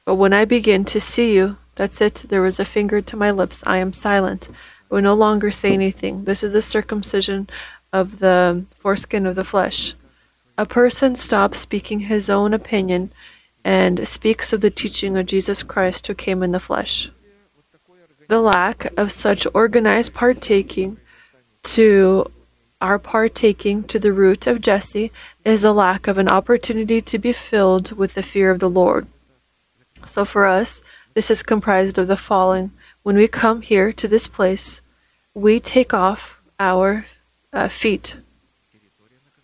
but 0.05 0.16
when 0.16 0.32
I 0.32 0.44
begin 0.44 0.84
to 0.86 1.01
see 1.01 1.32
you, 1.32 1.57
that's 1.76 2.01
it, 2.01 2.24
there 2.26 2.42
was 2.42 2.59
a 2.59 2.64
finger 2.64 3.01
to 3.01 3.16
my 3.16 3.30
lips. 3.30 3.62
I 3.64 3.76
am 3.76 3.92
silent. 3.92 4.48
Will 4.91 5.03
no 5.03 5.14
longer 5.14 5.51
say 5.51 5.72
anything. 5.72 6.24
This 6.24 6.43
is 6.43 6.53
the 6.53 6.61
circumcision 6.61 7.49
of 7.93 8.18
the 8.18 8.64
foreskin 8.78 9.24
of 9.24 9.36
the 9.36 9.45
flesh. 9.45 9.95
A 10.59 10.66
person 10.66 11.16
stops 11.16 11.61
speaking 11.61 12.01
his 12.01 12.28
own 12.28 12.53
opinion 12.53 13.12
and 13.64 14.07
speaks 14.07 14.53
of 14.53 14.61
the 14.61 14.70
teaching 14.70 15.16
of 15.16 15.26
Jesus 15.26 15.62
Christ 15.62 16.07
who 16.07 16.14
came 16.14 16.43
in 16.43 16.53
the 16.53 16.61
flesh. 16.61 17.09
The 18.28 18.41
lack 18.41 18.93
of 18.97 19.12
such 19.12 19.47
organized 19.55 20.14
partaking 20.14 20.99
to 21.62 22.30
our 22.80 22.99
partaking 22.99 23.84
to 23.84 23.99
the 23.99 24.12
root 24.12 24.47
of 24.47 24.61
Jesse 24.61 25.12
is 25.45 25.64
a 25.64 25.72
lack 25.72 26.07
of 26.07 26.16
an 26.16 26.28
opportunity 26.28 27.01
to 27.03 27.18
be 27.18 27.32
filled 27.32 27.93
with 27.93 28.14
the 28.14 28.22
fear 28.22 28.51
of 28.51 28.59
the 28.59 28.70
Lord. 28.70 29.07
So 30.07 30.24
for 30.24 30.47
us, 30.47 30.80
this 31.14 31.30
is 31.30 31.43
comprised 31.43 31.99
of 31.99 32.09
the 32.09 32.16
following. 32.16 32.70
When 33.03 33.16
we 33.16 33.28
come 33.28 33.62
here 33.62 33.92
to 33.92 34.09
this 34.09 34.26
place, 34.26 34.80
we 35.34 35.59
take 35.61 35.94
off 35.94 36.40
our 36.59 37.07
uh, 37.53 37.68
feet 37.68 38.16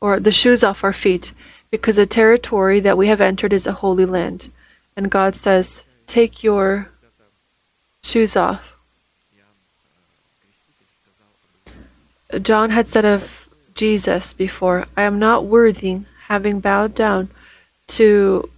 or 0.00 0.20
the 0.20 0.32
shoes 0.32 0.62
off 0.62 0.84
our 0.84 0.92
feet 0.92 1.32
because 1.70 1.96
the 1.96 2.06
territory 2.06 2.80
that 2.80 2.98
we 2.98 3.08
have 3.08 3.20
entered 3.20 3.52
is 3.52 3.66
a 3.66 3.72
holy 3.72 4.04
land. 4.04 4.50
And 4.96 5.10
God 5.10 5.36
says, 5.36 5.82
Take 6.06 6.42
your 6.44 6.90
shoes 8.02 8.36
off. 8.36 8.76
John 12.42 12.70
had 12.70 12.88
said 12.88 13.04
of 13.04 13.48
Jesus 13.74 14.32
before, 14.32 14.86
I 14.96 15.02
am 15.02 15.18
not 15.18 15.44
worthy, 15.44 16.00
having 16.28 16.60
bowed 16.60 16.94
down, 16.94 17.30
to 17.88 18.48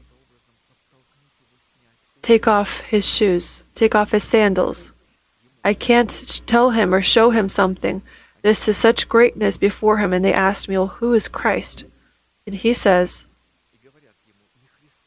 take 2.23 2.47
off 2.47 2.81
his 2.81 3.07
shoes, 3.07 3.63
take 3.79 3.95
off 3.95 4.11
his 4.11 4.25
sandals. 4.25 4.91
I 5.65 5.73
can't 5.73 6.43
tell 6.47 6.71
him 6.71 6.93
or 6.93 7.01
show 7.01 7.31
him 7.31 7.49
something. 7.49 8.03
This 8.43 8.69
is 8.69 8.77
such 8.77 9.09
greatness 9.09 9.57
before 9.57 9.99
him. 9.99 10.13
And 10.13 10.25
they 10.25 10.33
asked 10.33 10.69
me, 10.69 10.77
Well, 10.77 10.99
who 10.99 11.15
is 11.15 11.29
Christ? 11.29 11.85
And 12.47 12.57
he 12.57 12.73
says, 12.73 13.27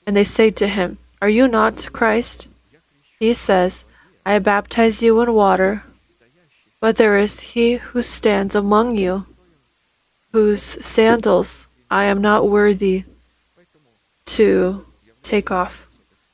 And 0.08 0.16
they 0.16 0.24
say 0.24 0.52
to 0.52 0.68
him, 0.68 0.98
Are 1.22 1.30
you 1.30 1.48
not 1.48 1.92
Christ? 1.92 2.48
He 3.20 3.34
says, 3.34 3.86
I 4.26 4.40
baptize 4.40 5.02
you 5.02 5.20
in 5.22 5.34
water, 5.34 5.84
but 6.80 6.96
there 6.98 7.18
is 7.18 7.40
he 7.54 7.76
who 7.76 8.02
stands 8.02 8.56
among 8.56 8.96
you, 8.96 9.26
whose 10.32 10.64
sandals 10.64 11.68
I 11.90 12.06
am 12.06 12.22
not 12.22 12.48
worthy 12.48 13.04
to 14.38 14.86
take 15.24 15.52
off. 15.52 15.91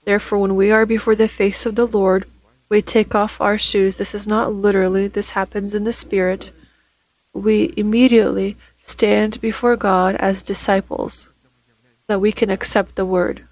Therefore, 0.07 0.39
when 0.39 0.55
we 0.55 0.71
are 0.71 0.85
before 0.85 1.15
the 1.15 1.27
face 1.27 1.65
of 1.65 1.75
the 1.75 1.85
Lord, 1.85 2.23
we 2.69 2.81
take 2.81 3.13
off 3.13 3.41
our 3.41 3.57
shoes. 3.57 3.97
This 3.97 4.15
is 4.15 4.25
not 4.25 4.53
literally, 4.53 5.09
this 5.09 5.31
happens 5.31 5.75
in 5.75 5.83
the 5.83 5.91
Spirit. 5.91 6.51
We 7.33 7.73
immediately 7.75 8.55
stand 8.85 9.41
before 9.41 9.75
God 9.75 10.15
as 10.15 10.43
disciples, 10.43 11.27
that 12.07 12.21
we 12.21 12.31
can 12.31 12.49
accept 12.49 12.95
the 12.95 13.05
Word. 13.05 13.43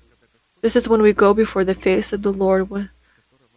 This 0.61 0.77
is 0.77 0.87
when 0.87 1.01
we 1.01 1.11
go 1.11 1.33
before 1.33 1.65
the 1.65 1.75
face 1.75 2.13
of 2.13 2.21
the 2.21 2.31
Lord, 2.31 2.69
when 2.69 2.89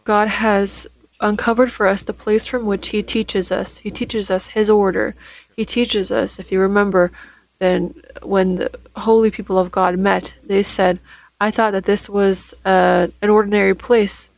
God 0.03 0.27
has 0.27 0.89
uncovered 1.21 1.71
for 1.71 1.87
us 1.87 2.03
the 2.03 2.13
place 2.13 2.47
from 2.47 2.67
which 2.67 2.89
He 2.89 3.01
teaches 3.01 3.53
us. 3.53 3.77
He 3.77 3.93
teaches 3.93 4.29
us 4.29 4.49
His 4.49 4.69
order. 4.69 5.15
He 5.55 5.65
teaches 5.65 6.11
us, 6.11 6.41
if 6.41 6.51
you 6.51 6.59
remember, 6.59 7.13
then 7.61 7.95
when 8.25 8.57
the 8.57 8.73
holy 8.97 9.31
people 9.31 9.57
of 9.57 9.71
God 9.71 9.97
met, 9.97 10.35
they 10.45 10.65
said, 10.65 10.99
I 11.41 11.51
thought 11.51 11.71
that 11.73 11.85
this 11.85 12.09
was 12.09 12.53
uh, 12.65 13.09
an 13.23 13.31
ordinary 13.31 13.75
place 13.75 14.29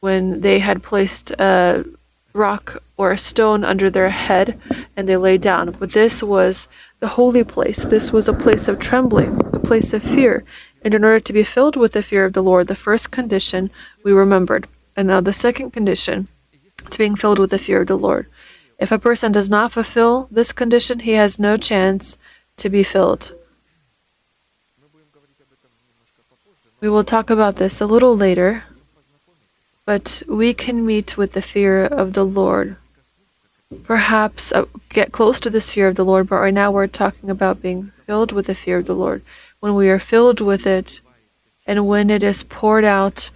when 0.00 0.40
they 0.40 0.60
had 0.60 0.82
placed 0.82 1.32
a 1.32 1.84
rock 2.32 2.82
or 2.96 3.10
a 3.10 3.18
stone 3.18 3.64
under 3.64 3.90
their 3.90 4.10
head 4.10 4.58
and 4.96 5.08
they 5.08 5.16
lay 5.16 5.38
down. 5.38 5.72
But 5.78 5.92
this 5.92 6.22
was 6.22 6.68
the 7.00 7.08
holy 7.08 7.42
place. 7.42 7.82
This 7.82 8.12
was 8.12 8.28
a 8.28 8.32
place 8.32 8.68
of 8.68 8.78
trembling, 8.78 9.40
a 9.52 9.58
place 9.58 9.92
of 9.92 10.02
fear. 10.02 10.44
And 10.84 10.94
in 10.94 11.04
order 11.04 11.20
to 11.20 11.32
be 11.32 11.44
filled 11.44 11.76
with 11.76 11.92
the 11.92 12.02
fear 12.02 12.24
of 12.24 12.32
the 12.32 12.42
Lord, 12.42 12.68
the 12.68 12.74
first 12.74 13.10
condition 13.10 13.70
we 14.04 14.12
remembered 14.12 14.68
and 14.96 15.08
now 15.08 15.20
the 15.20 15.32
second 15.32 15.72
condition 15.72 16.28
to 16.90 16.98
being 16.98 17.16
filled 17.16 17.38
with 17.38 17.50
the 17.50 17.58
fear 17.58 17.82
of 17.82 17.86
the 17.88 17.98
Lord. 17.98 18.26
If 18.78 18.92
a 18.92 18.98
person 18.98 19.32
does 19.32 19.48
not 19.48 19.72
fulfill 19.72 20.28
this 20.30 20.52
condition, 20.52 21.00
he 21.00 21.12
has 21.12 21.38
no 21.38 21.56
chance 21.56 22.16
to 22.56 22.68
be 22.68 22.82
filled. 22.82 23.32
We 26.82 26.88
will 26.88 27.04
talk 27.04 27.30
about 27.30 27.56
this 27.56 27.80
a 27.80 27.86
little 27.86 28.16
later, 28.16 28.64
but 29.86 30.24
we 30.26 30.52
can 30.52 30.84
meet 30.84 31.16
with 31.16 31.30
the 31.30 31.40
fear 31.40 31.84
of 31.84 32.14
the 32.14 32.24
Lord. 32.24 32.74
Perhaps 33.84 34.50
uh, 34.50 34.64
get 34.88 35.12
close 35.12 35.38
to 35.40 35.48
this 35.48 35.70
fear 35.70 35.86
of 35.86 35.94
the 35.94 36.04
Lord, 36.04 36.28
but 36.28 36.40
right 36.40 36.52
now 36.52 36.72
we're 36.72 36.88
talking 36.88 37.30
about 37.30 37.62
being 37.62 37.92
filled 38.04 38.32
with 38.32 38.46
the 38.46 38.56
fear 38.56 38.78
of 38.78 38.86
the 38.86 38.96
Lord. 38.96 39.22
When 39.60 39.76
we 39.76 39.88
are 39.90 40.00
filled 40.00 40.40
with 40.40 40.66
it, 40.66 40.98
and 41.68 41.86
when 41.86 42.10
it 42.10 42.24
is 42.24 42.42
poured 42.42 42.84
out 42.84 43.30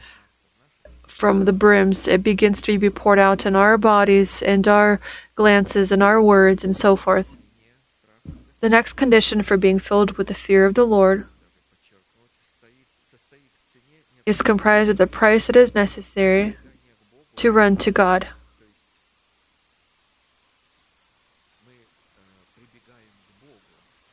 from 1.06 1.44
the 1.44 1.52
brims, 1.52 2.08
it 2.08 2.24
begins 2.24 2.60
to 2.62 2.76
be 2.80 2.90
poured 2.90 3.20
out 3.20 3.46
in 3.46 3.54
our 3.54 3.78
bodies 3.78 4.42
and 4.42 4.66
our 4.66 4.98
glances 5.36 5.92
and 5.92 6.02
our 6.02 6.20
words 6.20 6.64
and 6.64 6.74
so 6.74 6.96
forth. 6.96 7.28
The 8.58 8.68
next 8.68 8.94
condition 8.94 9.42
for 9.42 9.56
being 9.56 9.78
filled 9.78 10.18
with 10.18 10.26
the 10.26 10.34
fear 10.34 10.66
of 10.66 10.74
the 10.74 10.84
Lord 10.84 11.28
is 14.26 14.42
comprised 14.42 14.90
of 14.90 14.96
the 14.96 15.06
price 15.06 15.46
that 15.46 15.56
is 15.56 15.74
necessary 15.74 16.56
to 17.36 17.52
run 17.52 17.76
to 17.76 17.90
God. 17.92 18.26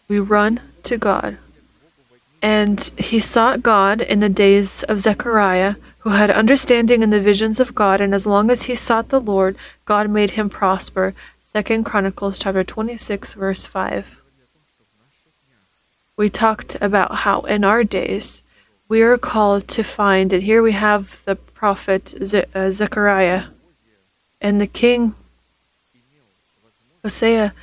We 0.08 0.20
run 0.20 0.62
to 0.84 0.98
God. 0.98 1.38
And 2.42 2.80
he 2.98 3.20
sought 3.20 3.64
God 3.64 4.02
in 4.02 4.20
the 4.20 4.30
days 4.30 4.84
of 4.84 5.00
Zechariah 5.00 5.76
who 6.04 6.10
had 6.10 6.30
understanding 6.30 7.02
in 7.02 7.12
the 7.12 7.22
visions 7.22 7.62
of 7.62 7.74
God, 7.74 8.02
and 8.02 8.14
as 8.14 8.26
long 8.26 8.52
as 8.52 8.64
he 8.64 8.76
sought 8.76 9.08
the 9.08 9.22
Lord, 9.22 9.56
God 9.86 10.10
made 10.10 10.32
him 10.32 10.50
prosper. 10.50 11.16
Second 11.40 11.86
Chronicles 11.86 12.38
chapter 12.38 12.62
26 12.62 13.34
verse 13.34 13.66
5. 13.66 14.20
We 16.18 16.30
talked 16.30 16.76
about 16.82 17.16
how 17.20 17.42
in 17.42 17.64
our 17.64 17.86
days 17.86 18.43
we 18.88 19.02
are 19.02 19.18
called 19.18 19.68
to 19.70 19.84
find, 19.84 20.34
and 20.34 20.44
here 20.44 20.62
we 20.62 20.74
have 20.74 21.20
the 21.26 21.36
prophet 21.36 22.14
Ze- 22.24 22.46
uh, 22.54 22.72
Zechariah, 22.72 23.46
and 24.42 24.60
the 24.60 24.68
king 24.68 25.16
Hosea 27.04 27.54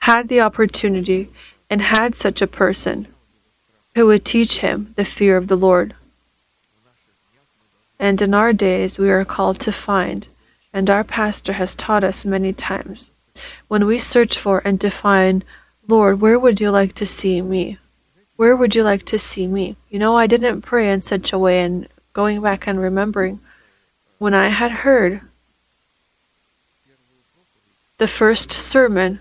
had 0.00 0.28
the 0.28 0.40
opportunity 0.40 1.28
and 1.68 1.82
had 1.82 2.14
such 2.14 2.42
a 2.42 2.46
person 2.46 3.06
who 3.94 4.06
would 4.06 4.24
teach 4.24 4.58
him 4.58 4.92
the 4.96 5.04
fear 5.04 5.36
of 5.36 5.48
the 5.48 5.56
Lord 5.56 5.94
and 8.00 8.22
in 8.22 8.32
our 8.32 8.54
days 8.54 8.98
we 8.98 9.10
are 9.10 9.26
called 9.26 9.60
to 9.60 9.70
find, 9.70 10.26
and 10.72 10.88
our 10.88 11.04
pastor 11.04 11.52
has 11.52 11.74
taught 11.74 12.02
us 12.02 12.24
many 12.24 12.50
times. 12.50 13.10
When 13.68 13.84
we 13.84 13.98
search 13.98 14.38
for 14.38 14.62
and 14.64 14.78
define, 14.78 15.44
Lord, 15.86 16.18
where 16.18 16.38
would 16.38 16.60
you 16.60 16.70
like 16.70 16.94
to 16.94 17.04
see 17.04 17.42
me? 17.42 17.76
Where 18.40 18.56
would 18.56 18.74
you 18.74 18.82
like 18.82 19.04
to 19.04 19.18
see 19.18 19.46
me? 19.46 19.76
You 19.90 19.98
know, 19.98 20.16
I 20.16 20.26
didn't 20.26 20.62
pray 20.62 20.90
in 20.90 21.02
such 21.02 21.30
a 21.30 21.38
way, 21.38 21.60
and 21.60 21.86
going 22.14 22.40
back 22.40 22.66
and 22.66 22.80
remembering, 22.80 23.38
when 24.16 24.32
I 24.32 24.48
had 24.48 24.70
heard 24.70 25.20
the 27.98 28.08
first 28.08 28.50
sermon, 28.50 29.20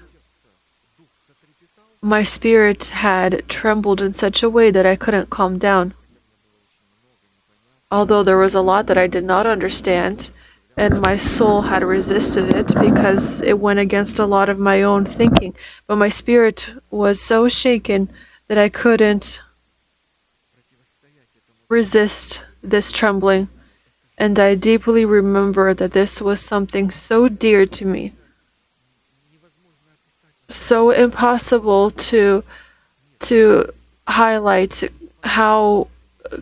my 2.01 2.23
spirit 2.23 2.85
had 2.85 3.43
trembled 3.49 3.99
in 3.99 4.13
such 4.13 4.41
a 4.41 4.49
way 4.49 4.71
that 4.71 4.85
I 4.85 4.95
couldn't 4.95 5.29
calm 5.29 5.57
down 5.57 5.93
although 7.91 8.23
there 8.23 8.37
was 8.37 8.53
a 8.53 8.61
lot 8.61 8.87
that 8.87 8.97
I 8.97 9.07
did 9.07 9.23
not 9.23 9.45
understand, 9.45 10.29
and 10.77 11.01
my 11.01 11.17
soul 11.17 11.63
had 11.63 11.83
resisted 11.83 12.47
it 12.49 12.67
because 12.79 13.41
it 13.41 13.59
went 13.59 13.79
against 13.79 14.19
a 14.19 14.25
lot 14.25 14.47
of 14.47 14.59
my 14.59 14.81
own 14.83 15.05
thinking. 15.05 15.55
But 15.87 15.97
my 15.97 16.09
spirit 16.09 16.69
was 16.89 17.19
so 17.19 17.49
shaken 17.49 18.09
that 18.49 18.57
I 18.57 18.67
couldn't 18.67 19.39
resist 21.69 22.41
this 22.61 22.91
trembling. 22.91 23.47
And 24.17 24.37
I 24.37 24.55
deeply 24.55 25.05
remember 25.05 25.73
that 25.73 25.93
this 25.93 26.19
was 26.19 26.41
something 26.41 26.91
so 26.91 27.29
dear 27.29 27.65
to 27.67 27.85
me, 27.85 28.11
so 30.49 30.91
impossible 30.91 31.91
to 31.91 32.43
to 33.19 33.71
highlight 34.07 34.83
how 35.23 35.87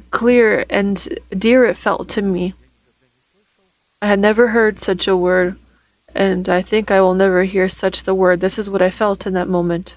clear 0.10 0.66
and 0.70 1.20
dear 1.30 1.66
it 1.66 1.78
felt 1.78 2.10
to 2.10 2.22
me. 2.24 2.53
I 4.01 4.08
had 4.08 4.20
never 4.20 4.49
heard 4.49 4.80
such 4.80 5.08
a 5.08 5.18
word, 5.18 5.58
and 6.16 6.49
I 6.49 6.62
think 6.64 6.89
I 6.89 7.01
will 7.01 7.16
never 7.16 7.43
hear 7.43 7.70
such 7.70 8.03
the 8.03 8.16
word. 8.16 8.39
This 8.39 8.58
is 8.58 8.70
what 8.70 8.82
I 8.82 8.89
felt 8.89 9.28
in 9.28 9.34
that 9.34 9.47
moment. 9.47 9.95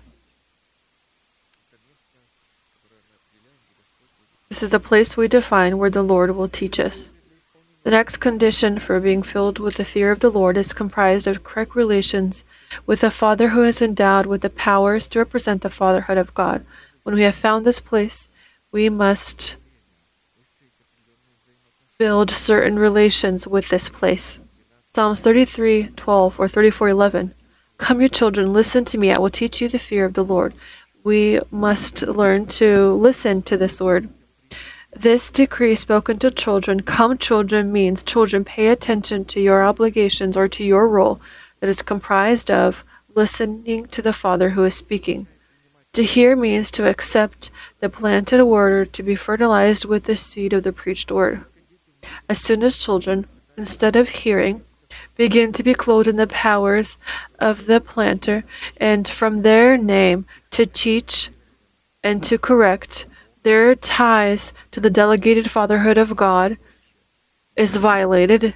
This 4.51 4.65
is 4.65 4.71
the 4.71 4.81
place 4.81 5.17
we 5.17 5.29
define 5.29 5.79
where 5.79 5.91
the 5.91 6.03
Lord 6.03 6.35
will 6.35 6.49
teach 6.49 6.81
us. 6.81 7.09
The 7.85 7.93
next 7.93 8.17
condition 8.17 8.81
for 8.81 8.99
being 8.99 9.23
filled 9.23 9.61
with 9.61 9.77
the 9.77 9.85
fear 9.85 10.11
of 10.11 10.19
the 10.19 10.29
Lord 10.29 10.57
is 10.57 10.73
comprised 10.73 11.29
of 11.29 11.45
correct 11.45 11.77
relations 11.77 12.43
with 12.85 13.05
a 13.05 13.13
Father 13.13 13.51
who 13.51 13.63
is 13.63 13.81
endowed 13.81 14.27
with 14.27 14.43
the 14.43 14.51
powers 14.51 15.07
to 15.09 15.21
represent 15.21 15.63
the 15.63 15.71
fatherhood 15.71 16.19
of 16.19 16.35
God. 16.35 16.67
When 17.05 17.15
we 17.15 17.23
have 17.23 17.37
found 17.37 17.65
this 17.65 17.79
place, 17.79 18.29
we 18.73 18.89
must 18.89 19.55
build 21.97 22.33
certain 22.33 22.77
relations 22.77 23.47
with 23.47 23.69
this 23.69 23.89
place. 23.89 24.41
Psalms 24.93 25.21
33:12 25.21 26.41
or 26.41 26.49
34:11. 26.49 27.35
Come, 27.79 28.01
you 28.01 28.09
children, 28.09 28.53
listen 28.53 28.85
to 28.87 28.99
me. 28.99 29.13
I 29.13 29.19
will 29.21 29.31
teach 29.31 29.61
you 29.61 29.69
the 29.69 29.79
fear 29.79 30.05
of 30.05 30.15
the 30.15 30.25
Lord. 30.25 30.55
We 31.05 31.41
must 31.53 32.03
learn 32.03 32.47
to 32.59 32.93
listen 32.95 33.43
to 33.43 33.57
this 33.57 33.81
word. 33.81 34.09
This 34.93 35.31
decree 35.31 35.77
spoken 35.77 36.19
to 36.19 36.31
children, 36.31 36.83
come 36.83 37.17
children, 37.17 37.73
means 37.73 38.03
children 38.03 38.45
pay 38.45 38.69
attention 38.69 39.25
to 39.27 39.41
your 39.41 39.65
obligations 39.65 40.37
or 40.37 40.49
to 40.49 40.65
your 40.65 40.89
role 40.89 41.21
that 41.61 41.71
is 41.71 41.83
comprised 41.83 42.51
of 42.51 42.85
listening 43.15 43.87
to 43.89 44.03
the 44.03 44.13
Father 44.13 44.51
who 44.51 44.65
is 44.65 44.75
speaking. 44.75 45.27
To 45.95 46.05
hear 46.05 46.37
means 46.37 46.71
to 46.73 46.89
accept 46.89 47.51
the 47.81 47.89
planted 47.89 48.45
word 48.45 48.73
or 48.73 48.85
to 48.85 49.03
be 49.03 49.17
fertilized 49.17 49.85
with 49.85 50.05
the 50.05 50.17
seed 50.17 50.53
of 50.53 50.65
the 50.65 50.73
preached 50.73 51.11
word. 51.11 51.45
As 52.29 52.41
soon 52.41 52.63
as 52.63 52.77
children, 52.77 53.27
instead 53.57 53.97
of 53.97 54.09
hearing, 54.09 54.63
begin 55.17 55.53
to 55.53 55.63
be 55.63 55.75
clothed 55.75 56.09
in 56.09 56.17
the 56.17 56.27
powers 56.27 56.97
of 57.39 57.67
the 57.67 57.81
planter, 57.81 58.45
and 58.77 59.09
from 59.09 59.43
their 59.43 59.77
name 59.77 60.27
to 60.51 60.67
teach 60.67 61.31
and 62.03 62.23
to 62.25 62.39
correct, 62.39 63.07
their 63.43 63.75
ties 63.75 64.53
to 64.71 64.81
the 64.81 64.91
delegated 64.91 65.51
fatherhood 65.51 65.99
of 65.99 66.17
God 66.17 66.57
is 67.57 67.77
violated, 67.77 68.55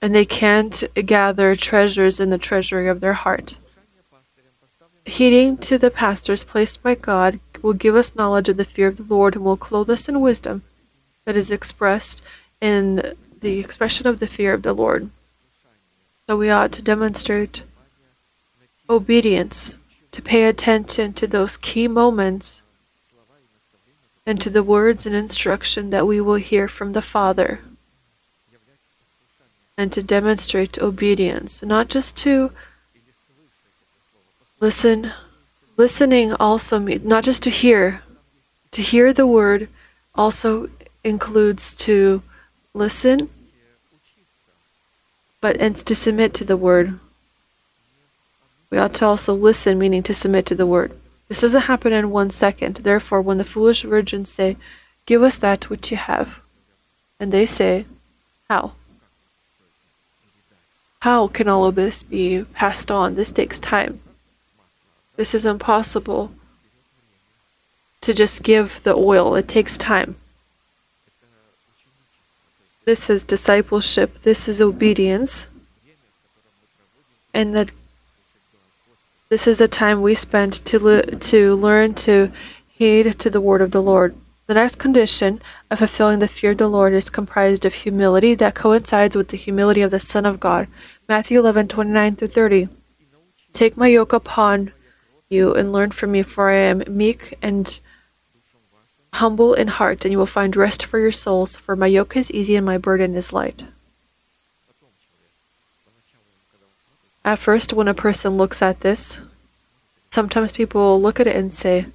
and 0.00 0.14
they 0.14 0.24
can't 0.24 0.84
gather 1.06 1.56
treasures 1.56 2.20
in 2.20 2.30
the 2.30 2.38
treasury 2.38 2.88
of 2.88 3.00
their 3.00 3.14
heart. 3.14 3.56
Heeding 5.04 5.56
to 5.58 5.78
the 5.78 5.90
pastors 5.90 6.44
placed 6.44 6.82
by 6.82 6.94
God 6.94 7.40
will 7.62 7.72
give 7.72 7.96
us 7.96 8.16
knowledge 8.16 8.48
of 8.48 8.56
the 8.56 8.64
fear 8.64 8.88
of 8.88 8.96
the 8.96 9.14
Lord 9.14 9.34
and 9.34 9.44
will 9.44 9.56
clothe 9.56 9.90
us 9.90 10.08
in 10.08 10.20
wisdom 10.20 10.62
that 11.24 11.36
is 11.36 11.50
expressed 11.50 12.22
in 12.60 13.14
the 13.40 13.58
expression 13.58 14.06
of 14.06 14.20
the 14.20 14.26
fear 14.26 14.52
of 14.52 14.62
the 14.62 14.72
Lord. 14.72 15.10
So 16.26 16.36
we 16.36 16.50
ought 16.50 16.72
to 16.72 16.82
demonstrate 16.82 17.62
obedience, 18.88 19.76
to 20.12 20.22
pay 20.22 20.44
attention 20.44 21.12
to 21.14 21.26
those 21.26 21.56
key 21.56 21.88
moments 21.88 22.62
and 24.26 24.40
to 24.40 24.50
the 24.50 24.62
words 24.62 25.06
and 25.06 25.14
instruction 25.14 25.90
that 25.90 26.06
we 26.06 26.20
will 26.20 26.34
hear 26.34 26.68
from 26.68 26.92
the 26.92 27.02
Father, 27.02 27.60
and 29.76 29.92
to 29.92 30.02
demonstrate 30.02 30.78
obedience, 30.78 31.62
not 31.62 31.88
just 31.88 32.16
to 32.18 32.52
listen. 34.60 35.12
Listening 35.76 36.34
also 36.34 36.78
means 36.78 37.04
not 37.04 37.24
just 37.24 37.42
to 37.44 37.50
hear. 37.50 38.02
To 38.72 38.82
hear 38.82 39.14
the 39.14 39.26
word 39.26 39.68
also 40.14 40.68
includes 41.02 41.74
to 41.76 42.22
listen, 42.74 43.30
but 45.40 45.56
and 45.56 45.74
to 45.74 45.94
submit 45.94 46.34
to 46.34 46.44
the 46.44 46.58
word. 46.58 47.00
We 48.68 48.76
ought 48.76 48.92
to 48.94 49.06
also 49.06 49.32
listen, 49.32 49.78
meaning 49.78 50.02
to 50.02 50.12
submit 50.12 50.44
to 50.46 50.54
the 50.54 50.66
word. 50.66 50.92
This 51.30 51.42
doesn't 51.42 51.62
happen 51.62 51.92
in 51.92 52.10
one 52.10 52.30
second. 52.30 52.78
Therefore, 52.78 53.22
when 53.22 53.38
the 53.38 53.44
foolish 53.44 53.82
virgins 53.82 54.28
say, 54.28 54.56
Give 55.06 55.22
us 55.22 55.36
that 55.36 55.70
which 55.70 55.92
you 55.92 55.96
have, 55.96 56.40
and 57.20 57.30
they 57.30 57.46
say, 57.46 57.86
How? 58.48 58.72
How 61.02 61.28
can 61.28 61.46
all 61.46 61.66
of 61.66 61.76
this 61.76 62.02
be 62.02 62.44
passed 62.52 62.90
on? 62.90 63.14
This 63.14 63.30
takes 63.30 63.60
time. 63.60 64.00
This 65.14 65.32
is 65.32 65.46
impossible 65.46 66.32
to 68.00 68.12
just 68.12 68.42
give 68.42 68.80
the 68.82 68.96
oil, 68.96 69.36
it 69.36 69.46
takes 69.46 69.78
time. 69.78 70.16
This 72.84 73.08
is 73.08 73.22
discipleship, 73.22 74.20
this 74.22 74.48
is 74.48 74.60
obedience, 74.60 75.46
and 77.32 77.54
that 77.54 77.70
this 79.30 79.46
is 79.46 79.58
the 79.58 79.68
time 79.68 80.02
we 80.02 80.14
spend 80.16 80.52
to, 80.52 80.78
le- 80.80 81.06
to 81.06 81.54
learn 81.54 81.94
to 81.94 82.32
heed 82.68 83.16
to 83.20 83.30
the 83.30 83.40
word 83.40 83.62
of 83.62 83.70
the 83.70 83.80
Lord. 83.80 84.16
The 84.48 84.54
next 84.54 84.80
condition 84.80 85.40
of 85.70 85.78
fulfilling 85.78 86.18
the 86.18 86.26
fear 86.26 86.50
of 86.50 86.58
the 86.58 86.66
Lord 86.66 86.92
is 86.92 87.08
comprised 87.08 87.64
of 87.64 87.72
humility 87.72 88.34
that 88.34 88.56
coincides 88.56 89.14
with 89.14 89.28
the 89.28 89.36
humility 89.36 89.82
of 89.82 89.92
the 89.92 90.00
Son 90.00 90.26
of 90.26 90.40
God. 90.40 90.66
Matthew 91.08 91.38
11, 91.38 91.68
29 91.68 92.16
through 92.16 92.28
30. 92.28 92.68
Take 93.52 93.76
my 93.76 93.86
yoke 93.86 94.12
upon 94.12 94.72
you 95.28 95.54
and 95.54 95.72
learn 95.72 95.92
from 95.92 96.10
me, 96.10 96.24
for 96.24 96.50
I 96.50 96.56
am 96.56 96.82
meek 96.88 97.38
and 97.40 97.78
humble 99.12 99.54
in 99.54 99.68
heart, 99.68 100.04
and 100.04 100.10
you 100.10 100.18
will 100.18 100.26
find 100.26 100.56
rest 100.56 100.84
for 100.84 100.98
your 100.98 101.12
souls, 101.12 101.54
for 101.54 101.76
my 101.76 101.86
yoke 101.86 102.16
is 102.16 102.32
easy 102.32 102.56
and 102.56 102.66
my 102.66 102.78
burden 102.78 103.14
is 103.14 103.32
light. 103.32 103.62
At 107.24 107.38
first, 107.38 107.72
when 107.72 107.88
a 107.88 107.94
person 107.94 108.36
looks 108.36 108.62
at 108.62 108.80
this, 108.80 109.20
sometimes 110.10 110.52
people 110.52 111.00
look 111.00 111.20
at 111.20 111.26
it 111.26 111.36
and 111.36 111.52
say, 111.52 111.86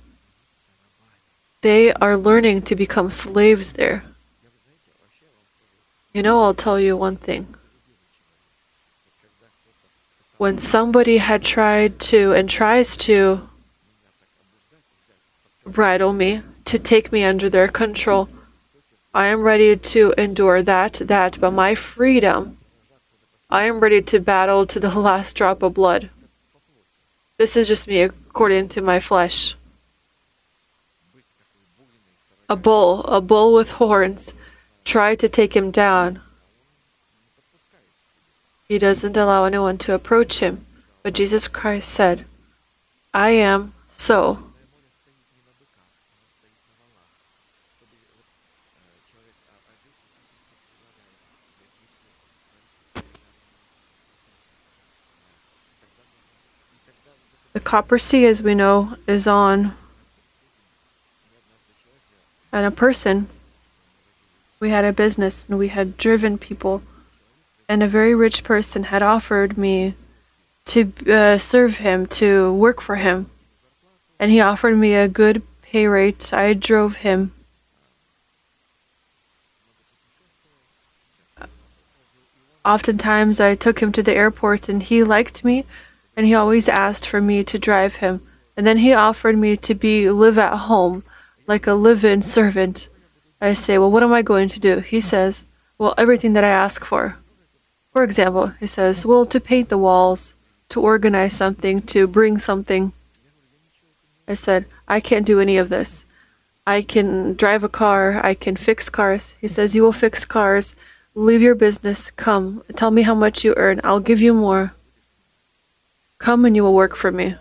they 1.62 1.92
are 1.94 2.16
learning 2.16 2.62
to 2.64 2.76
become 2.76 3.10
slaves 3.10 3.72
there. 3.72 4.04
You 6.14 6.22
know, 6.22 6.44
I'll 6.44 6.54
tell 6.54 6.80
you 6.80 6.96
one 6.96 7.18
thing. 7.18 7.48
When 10.38 10.60
somebody 10.60 11.18
had 11.18 11.44
tried 11.44 11.98
to 12.12 12.34
and 12.34 12.48
tries 12.48 12.96
to 12.98 13.50
bridle 15.66 16.14
me, 16.14 16.42
to 16.66 16.78
take 16.78 17.12
me 17.12 17.24
under 17.24 17.50
their 17.50 17.68
control, 17.68 18.30
I 19.14 19.28
am 19.28 19.42
ready 19.42 19.76
to 19.76 20.14
endure 20.18 20.62
that, 20.62 20.94
that, 21.06 21.40
but 21.40 21.52
my 21.52 21.74
freedom 21.74 22.58
I 23.50 23.64
am 23.64 23.80
ready 23.80 24.02
to 24.02 24.20
battle 24.20 24.66
to 24.66 24.80
the 24.80 24.98
last 25.00 25.36
drop 25.36 25.62
of 25.62 25.76
blood. 25.76 26.10
This 27.38 27.56
is 27.56 27.68
just 27.68 27.88
me 27.88 28.02
according 28.02 28.70
to 28.70 28.82
my 28.82 29.00
flesh. 29.00 29.56
A 32.48 32.56
bull, 32.56 33.04
a 33.06 33.22
bull 33.22 33.54
with 33.54 33.72
horns, 33.72 34.34
tried 34.84 35.20
to 35.20 35.30
take 35.30 35.56
him 35.56 35.72
down. 35.72 36.22
He 38.68 38.80
doesn't 38.80 39.18
allow 39.18 39.46
anyone 39.46 39.78
to 39.80 39.94
approach 39.94 40.40
him, 40.40 40.66
but 41.04 41.14
Jesus 41.14 41.48
Christ 41.48 41.90
said, 41.90 42.26
I 43.14 43.30
am 43.32 43.74
so. 43.92 44.40
Copper 57.66 57.98
Sea, 57.98 58.26
as 58.28 58.44
we 58.44 58.56
know, 58.56 58.96
is 59.08 59.28
on. 59.28 59.74
And 62.54 62.66
a 62.66 62.72
person, 62.72 63.28
we 64.60 64.70
had 64.70 64.86
a 64.86 64.94
business 64.94 65.44
and 65.50 65.58
we 65.58 65.70
had 65.70 65.98
driven 65.98 66.38
people, 66.38 66.84
and 67.68 67.84
a 67.84 67.88
very 67.88 68.16
rich 68.16 68.44
person 68.44 68.84
had 68.84 69.02
offered 69.02 69.58
me 69.58 69.96
to 70.66 70.94
uh, 71.12 71.38
serve 71.40 71.78
him, 71.78 72.06
to 72.06 72.54
work 72.54 72.82
for 72.82 72.98
him. 72.98 73.30
And 74.20 74.32
he 74.32 74.40
offered 74.40 74.78
me 74.78 74.94
a 74.94 75.08
good 75.08 75.42
pay 75.64 75.88
rate. 75.88 76.32
I 76.32 76.54
drove 76.54 76.98
him. 76.98 77.34
Oftentimes, 82.64 83.40
I 83.40 83.56
took 83.56 83.80
him 83.80 83.92
to 83.92 84.04
the 84.04 84.16
airport 84.16 84.70
and 84.70 84.82
he 84.82 85.04
liked 85.04 85.44
me 85.44 85.66
and 86.16 86.26
he 86.26 86.34
always 86.34 86.70
asked 86.70 87.08
for 87.08 87.22
me 87.22 87.44
to 87.44 87.60
drive 87.60 87.96
him. 87.96 88.22
And 88.58 88.66
then 88.66 88.78
he 88.78 88.94
offered 88.94 89.38
me 89.38 89.58
to 89.58 89.74
be 89.74 90.10
live 90.10 90.38
at 90.38 90.58
home, 90.58 91.04
like 91.48 91.68
a 91.68 91.74
live-in 91.74 92.22
servant. 92.22 92.88
I 93.42 93.54
say, 93.54 93.78
well, 93.78 93.92
what 93.92 94.04
am 94.04 94.14
I 94.14 94.22
going 94.22 94.50
to 94.50 94.60
do? 94.60 94.80
He 94.80 95.02
says, 95.02 95.44
well, 95.78 95.94
everything 95.98 96.34
that 96.34 96.44
I 96.44 96.50
ask 96.50 96.86
for. 96.86 97.18
For 97.92 98.04
example, 98.04 98.48
he 98.60 98.68
says, 98.68 99.06
well, 99.06 99.26
to 99.26 99.40
paint 99.40 99.70
the 99.70 99.78
walls, 99.78 100.34
to 100.70 100.82
organize 100.82 101.34
something, 101.34 101.82
to 101.84 102.08
bring 102.08 102.38
something. 102.38 102.94
I 104.28 104.34
said, 104.34 104.66
I 104.88 105.00
can't 105.00 105.26
do 105.26 105.40
any 105.40 105.58
of 105.58 105.70
this. 105.70 106.06
I 106.68 106.82
can 106.82 107.36
drive 107.36 107.64
a 107.64 107.70
car, 107.70 108.20
I 108.24 108.34
can 108.34 108.56
fix 108.56 108.90
cars. 108.90 109.36
He 109.40 109.48
says, 109.48 109.76
You 109.76 109.84
will 109.84 109.94
fix 109.94 110.26
cars. 110.26 110.76
Leave 111.14 111.42
your 111.42 111.56
business. 111.56 112.10
Come. 112.10 112.64
Tell 112.76 112.90
me 112.90 113.04
how 113.04 113.14
much 113.14 113.46
you 113.46 113.54
earn. 113.56 113.80
I'll 113.84 114.00
give 114.00 114.20
you 114.20 114.34
more. 114.34 114.74
Come 116.18 116.46
and 116.46 116.56
you 116.56 116.64
will 116.64 116.74
work 116.74 116.96
for 116.96 117.12
me. 117.12 117.36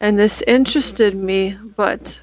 And 0.00 0.18
this 0.18 0.42
interested 0.42 1.14
me, 1.14 1.56
but 1.76 2.20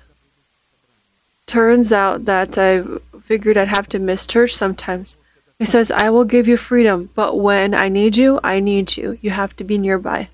turns 1.45 1.91
out 1.91 2.25
that 2.25 2.57
I 2.57 2.83
figured 3.23 3.57
I'd 3.57 3.67
have 3.67 3.89
to 3.89 3.99
miss 3.99 4.27
church 4.27 4.55
sometimes. 4.55 5.17
He 5.59 5.65
says, 5.65 5.91
I 5.91 6.09
will 6.09 6.25
give 6.25 6.47
you 6.47 6.57
freedom, 6.57 7.09
but 7.15 7.39
when 7.39 7.73
I 7.73 7.89
need 7.89 8.17
you, 8.17 8.39
I 8.43 8.59
need 8.59 8.97
you. 8.97 9.17
You 9.21 9.31
have 9.31 9.55
to 9.57 9.63
be 9.63 9.77
nearby. 9.77 10.29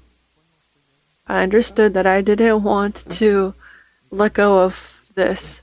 I 1.28 1.44
understood 1.44 1.94
that 1.94 2.08
I 2.08 2.22
didn't 2.22 2.64
want 2.64 3.06
to 3.12 3.54
let 4.10 4.34
go 4.34 4.60
of 4.60 5.08
this. 5.16 5.62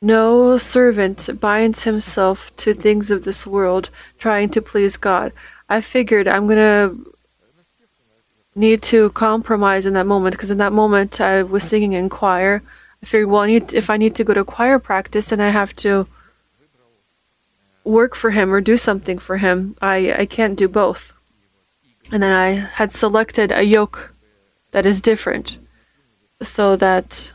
No 0.00 0.56
servant 0.56 1.40
binds 1.40 1.82
himself 1.82 2.54
to 2.58 2.72
things 2.72 3.10
of 3.10 3.24
this 3.24 3.46
world, 3.46 3.90
trying 4.18 4.48
to 4.50 4.62
please 4.62 4.96
God. 4.96 5.32
I 5.68 5.80
figured 5.80 6.28
I'm 6.28 6.46
going 6.46 6.58
to 6.58 7.14
need 8.54 8.82
to 8.82 9.10
compromise 9.10 9.86
in 9.86 9.94
that 9.94 10.06
moment 10.06 10.34
because 10.34 10.50
in 10.50 10.58
that 10.58 10.72
moment 10.72 11.20
I 11.20 11.42
was 11.42 11.64
singing 11.64 11.92
in 11.92 12.08
choir. 12.08 12.62
I 13.02 13.06
figured, 13.06 13.30
well, 13.30 13.42
I 13.42 13.46
need, 13.46 13.72
if 13.72 13.88
I 13.88 13.96
need 13.96 14.14
to 14.16 14.24
go 14.24 14.34
to 14.34 14.44
choir 14.44 14.78
practice 14.78 15.32
and 15.32 15.42
I 15.42 15.50
have 15.50 15.74
to 15.76 16.06
work 17.84 18.14
for 18.14 18.30
him 18.30 18.52
or 18.52 18.60
do 18.60 18.76
something 18.76 19.18
for 19.18 19.38
him, 19.38 19.76
I, 19.80 20.12
I 20.12 20.26
can't 20.26 20.56
do 20.56 20.68
both. 20.68 21.12
And 22.12 22.22
then 22.22 22.32
I 22.32 22.50
had 22.50 22.92
selected 22.92 23.52
a 23.52 23.62
yoke 23.62 24.14
that 24.72 24.84
is 24.84 25.00
different 25.00 25.56
so 26.42 26.76
that 26.76 27.32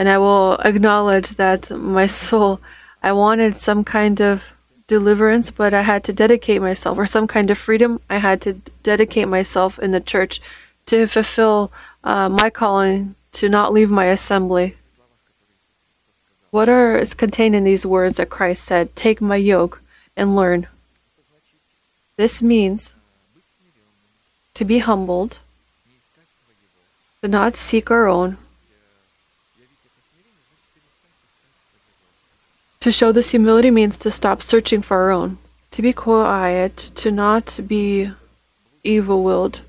and 0.00 0.08
I 0.08 0.16
will 0.16 0.54
acknowledge 0.60 1.30
that 1.34 1.70
my 1.70 2.06
soul, 2.06 2.58
I 3.02 3.12
wanted 3.12 3.58
some 3.58 3.84
kind 3.84 4.18
of 4.22 4.42
deliverance, 4.90 5.52
but 5.52 5.72
I 5.72 5.82
had 5.82 6.02
to 6.04 6.12
dedicate 6.12 6.60
myself, 6.60 6.98
or 6.98 7.06
some 7.06 7.28
kind 7.28 7.48
of 7.48 7.56
freedom. 7.56 8.00
I 8.10 8.18
had 8.18 8.42
to 8.42 8.54
dedicate 8.82 9.28
myself 9.28 9.78
in 9.78 9.92
the 9.92 10.00
church 10.00 10.40
to 10.86 11.06
fulfill 11.06 11.70
uh, 12.02 12.28
my 12.28 12.50
calling 12.50 13.14
to 13.38 13.48
not 13.48 13.72
leave 13.72 13.88
my 13.88 14.06
assembly. 14.06 14.74
What 16.50 16.68
are 16.68 16.98
is 16.98 17.14
contained 17.14 17.54
in 17.54 17.62
these 17.62 17.86
words 17.86 18.16
that 18.16 18.30
Christ 18.30 18.64
said, 18.64 18.96
Take 18.96 19.20
my 19.20 19.36
yoke 19.36 19.80
and 20.16 20.34
learn? 20.34 20.66
This 22.16 22.42
means 22.42 22.96
to 24.54 24.64
be 24.64 24.80
humbled, 24.80 25.38
to 27.22 27.28
not 27.28 27.56
seek 27.56 27.92
our 27.92 28.08
own, 28.08 28.38
To 32.80 32.90
show 32.90 33.12
this 33.12 33.30
humility 33.30 33.70
means 33.70 33.98
to 33.98 34.10
stop 34.10 34.42
searching 34.42 34.80
for 34.80 34.96
our 34.96 35.10
own, 35.10 35.36
to 35.70 35.82
be 35.82 35.92
quiet, 35.92 36.78
to 36.94 37.10
not 37.10 37.60
be 37.66 38.10
evil 38.82 39.22
willed. 39.22 39.60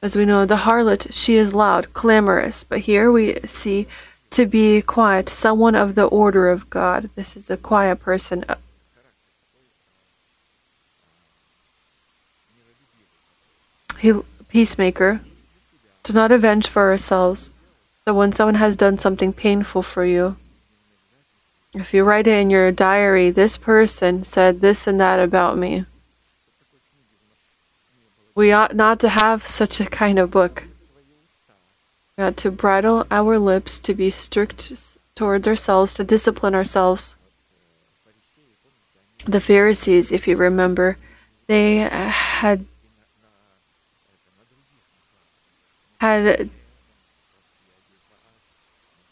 As 0.00 0.14
we 0.14 0.24
know, 0.24 0.46
the 0.46 0.58
harlot, 0.58 1.12
she 1.12 1.34
is 1.34 1.54
loud, 1.54 1.92
clamorous, 1.92 2.62
but 2.62 2.80
here 2.80 3.10
we 3.10 3.40
see 3.44 3.88
to 4.30 4.46
be 4.46 4.80
quiet, 4.80 5.28
someone 5.28 5.74
of 5.74 5.96
the 5.96 6.04
order 6.04 6.48
of 6.48 6.70
God. 6.70 7.10
This 7.16 7.36
is 7.36 7.50
a 7.50 7.56
quiet 7.56 7.96
person. 7.96 8.44
He, 13.98 14.12
peacemaker, 14.48 15.20
to 16.04 16.12
not 16.12 16.30
avenge 16.30 16.68
for 16.68 16.90
ourselves. 16.90 17.50
So 18.04 18.14
when 18.14 18.32
someone 18.32 18.54
has 18.54 18.76
done 18.76 18.98
something 18.98 19.32
painful 19.32 19.82
for 19.82 20.04
you, 20.04 20.36
if 21.74 21.94
you 21.94 22.04
write 22.04 22.26
it 22.26 22.38
in 22.38 22.50
your 22.50 22.70
diary, 22.70 23.30
this 23.30 23.56
person 23.56 24.24
said 24.24 24.60
this 24.60 24.86
and 24.86 25.00
that 25.00 25.18
about 25.18 25.56
me. 25.56 25.86
We 28.34 28.52
ought 28.52 28.74
not 28.74 29.00
to 29.00 29.08
have 29.08 29.46
such 29.46 29.80
a 29.80 29.86
kind 29.86 30.18
of 30.18 30.30
book. 30.30 30.64
We 32.16 32.24
ought 32.24 32.36
to 32.38 32.50
bridle 32.50 33.06
our 33.10 33.38
lips, 33.38 33.78
to 33.80 33.94
be 33.94 34.10
strict 34.10 34.72
towards 35.14 35.46
ourselves, 35.46 35.94
to 35.94 36.04
discipline 36.04 36.54
ourselves. 36.54 37.16
The 39.24 39.40
Pharisees, 39.40 40.12
if 40.12 40.26
you 40.26 40.36
remember, 40.36 40.98
they 41.46 41.84
uh, 41.84 41.88
had 41.88 42.66
had 46.00 46.50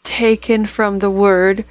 taken 0.03 0.65
from 0.65 0.99
the 0.99 1.09
word 1.09 1.63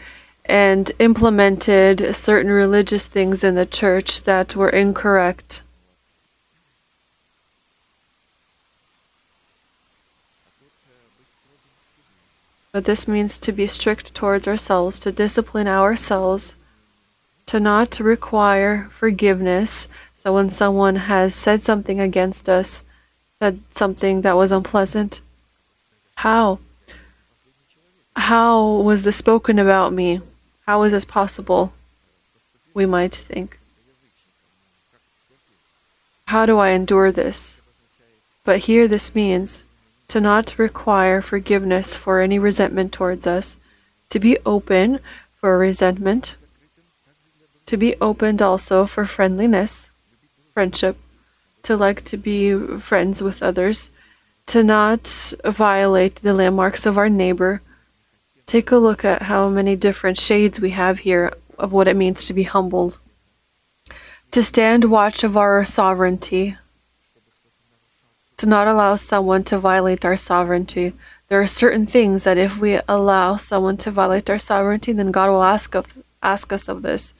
and 0.50 0.90
implemented 0.98 2.14
certain 2.16 2.50
religious 2.50 3.06
things 3.06 3.44
in 3.44 3.54
the 3.54 3.64
church 3.64 4.24
that 4.24 4.56
were 4.56 4.68
incorrect. 4.68 5.62
But 12.72 12.84
this 12.84 13.06
means 13.06 13.38
to 13.38 13.52
be 13.52 13.68
strict 13.68 14.12
towards 14.12 14.48
ourselves, 14.48 14.98
to 15.00 15.12
discipline 15.12 15.68
ourselves, 15.68 16.56
to 17.46 17.60
not 17.60 18.00
require 18.00 18.88
forgiveness. 18.90 19.86
So 20.16 20.34
when 20.34 20.50
someone 20.50 20.96
has 20.96 21.34
said 21.34 21.62
something 21.62 22.00
against 22.00 22.48
us, 22.48 22.82
said 23.38 23.60
something 23.70 24.22
that 24.22 24.36
was 24.36 24.50
unpleasant, 24.50 25.20
how? 26.16 26.58
How 28.16 28.66
was 28.66 29.04
this 29.04 29.16
spoken 29.16 29.58
about 29.58 29.92
me? 29.92 30.20
How 30.70 30.84
is 30.84 30.92
this 30.92 31.04
possible? 31.04 31.72
We 32.74 32.86
might 32.86 33.12
think. 33.12 33.58
How 36.26 36.46
do 36.46 36.58
I 36.58 36.68
endure 36.68 37.10
this? 37.10 37.60
But 38.44 38.60
here 38.70 38.86
this 38.86 39.12
means 39.12 39.64
to 40.06 40.20
not 40.20 40.54
require 40.58 41.22
forgiveness 41.22 41.96
for 41.96 42.20
any 42.20 42.38
resentment 42.38 42.92
towards 42.92 43.26
us, 43.26 43.56
to 44.10 44.20
be 44.20 44.38
open 44.46 45.00
for 45.40 45.58
resentment, 45.58 46.36
to 47.66 47.76
be 47.76 47.96
opened 48.00 48.40
also 48.40 48.86
for 48.86 49.04
friendliness, 49.06 49.90
friendship, 50.54 50.96
to 51.64 51.76
like 51.76 52.04
to 52.04 52.16
be 52.16 52.56
friends 52.78 53.20
with 53.20 53.42
others, 53.42 53.90
to 54.46 54.62
not 54.62 55.34
violate 55.44 56.22
the 56.22 56.32
landmarks 56.32 56.86
of 56.86 56.96
our 56.96 57.08
neighbor, 57.08 57.60
Take 58.50 58.72
a 58.72 58.78
look 58.78 59.04
at 59.04 59.22
how 59.30 59.48
many 59.48 59.76
different 59.76 60.18
shades 60.18 60.58
we 60.58 60.70
have 60.70 60.98
here 61.06 61.32
of 61.56 61.70
what 61.70 61.86
it 61.86 61.94
means 61.94 62.24
to 62.24 62.32
be 62.32 62.42
humbled. 62.42 62.98
To 64.32 64.42
stand 64.42 64.86
watch 64.86 65.22
of 65.22 65.36
our 65.36 65.64
sovereignty. 65.64 66.56
To 68.38 68.46
not 68.46 68.66
allow 68.66 68.96
someone 68.96 69.44
to 69.44 69.58
violate 69.60 70.04
our 70.04 70.16
sovereignty. 70.16 70.94
There 71.28 71.40
are 71.40 71.46
certain 71.46 71.86
things 71.86 72.24
that 72.24 72.38
if 72.38 72.58
we 72.58 72.80
allow 72.88 73.36
someone 73.36 73.76
to 73.76 73.92
violate 73.92 74.28
our 74.28 74.40
sovereignty, 74.40 74.92
then 74.92 75.12
God 75.12 75.30
will 75.30 75.44
ask 75.44 75.76
of 75.76 76.02
ask 76.20 76.52
us 76.52 76.66
of 76.66 76.82
this. 76.82 77.14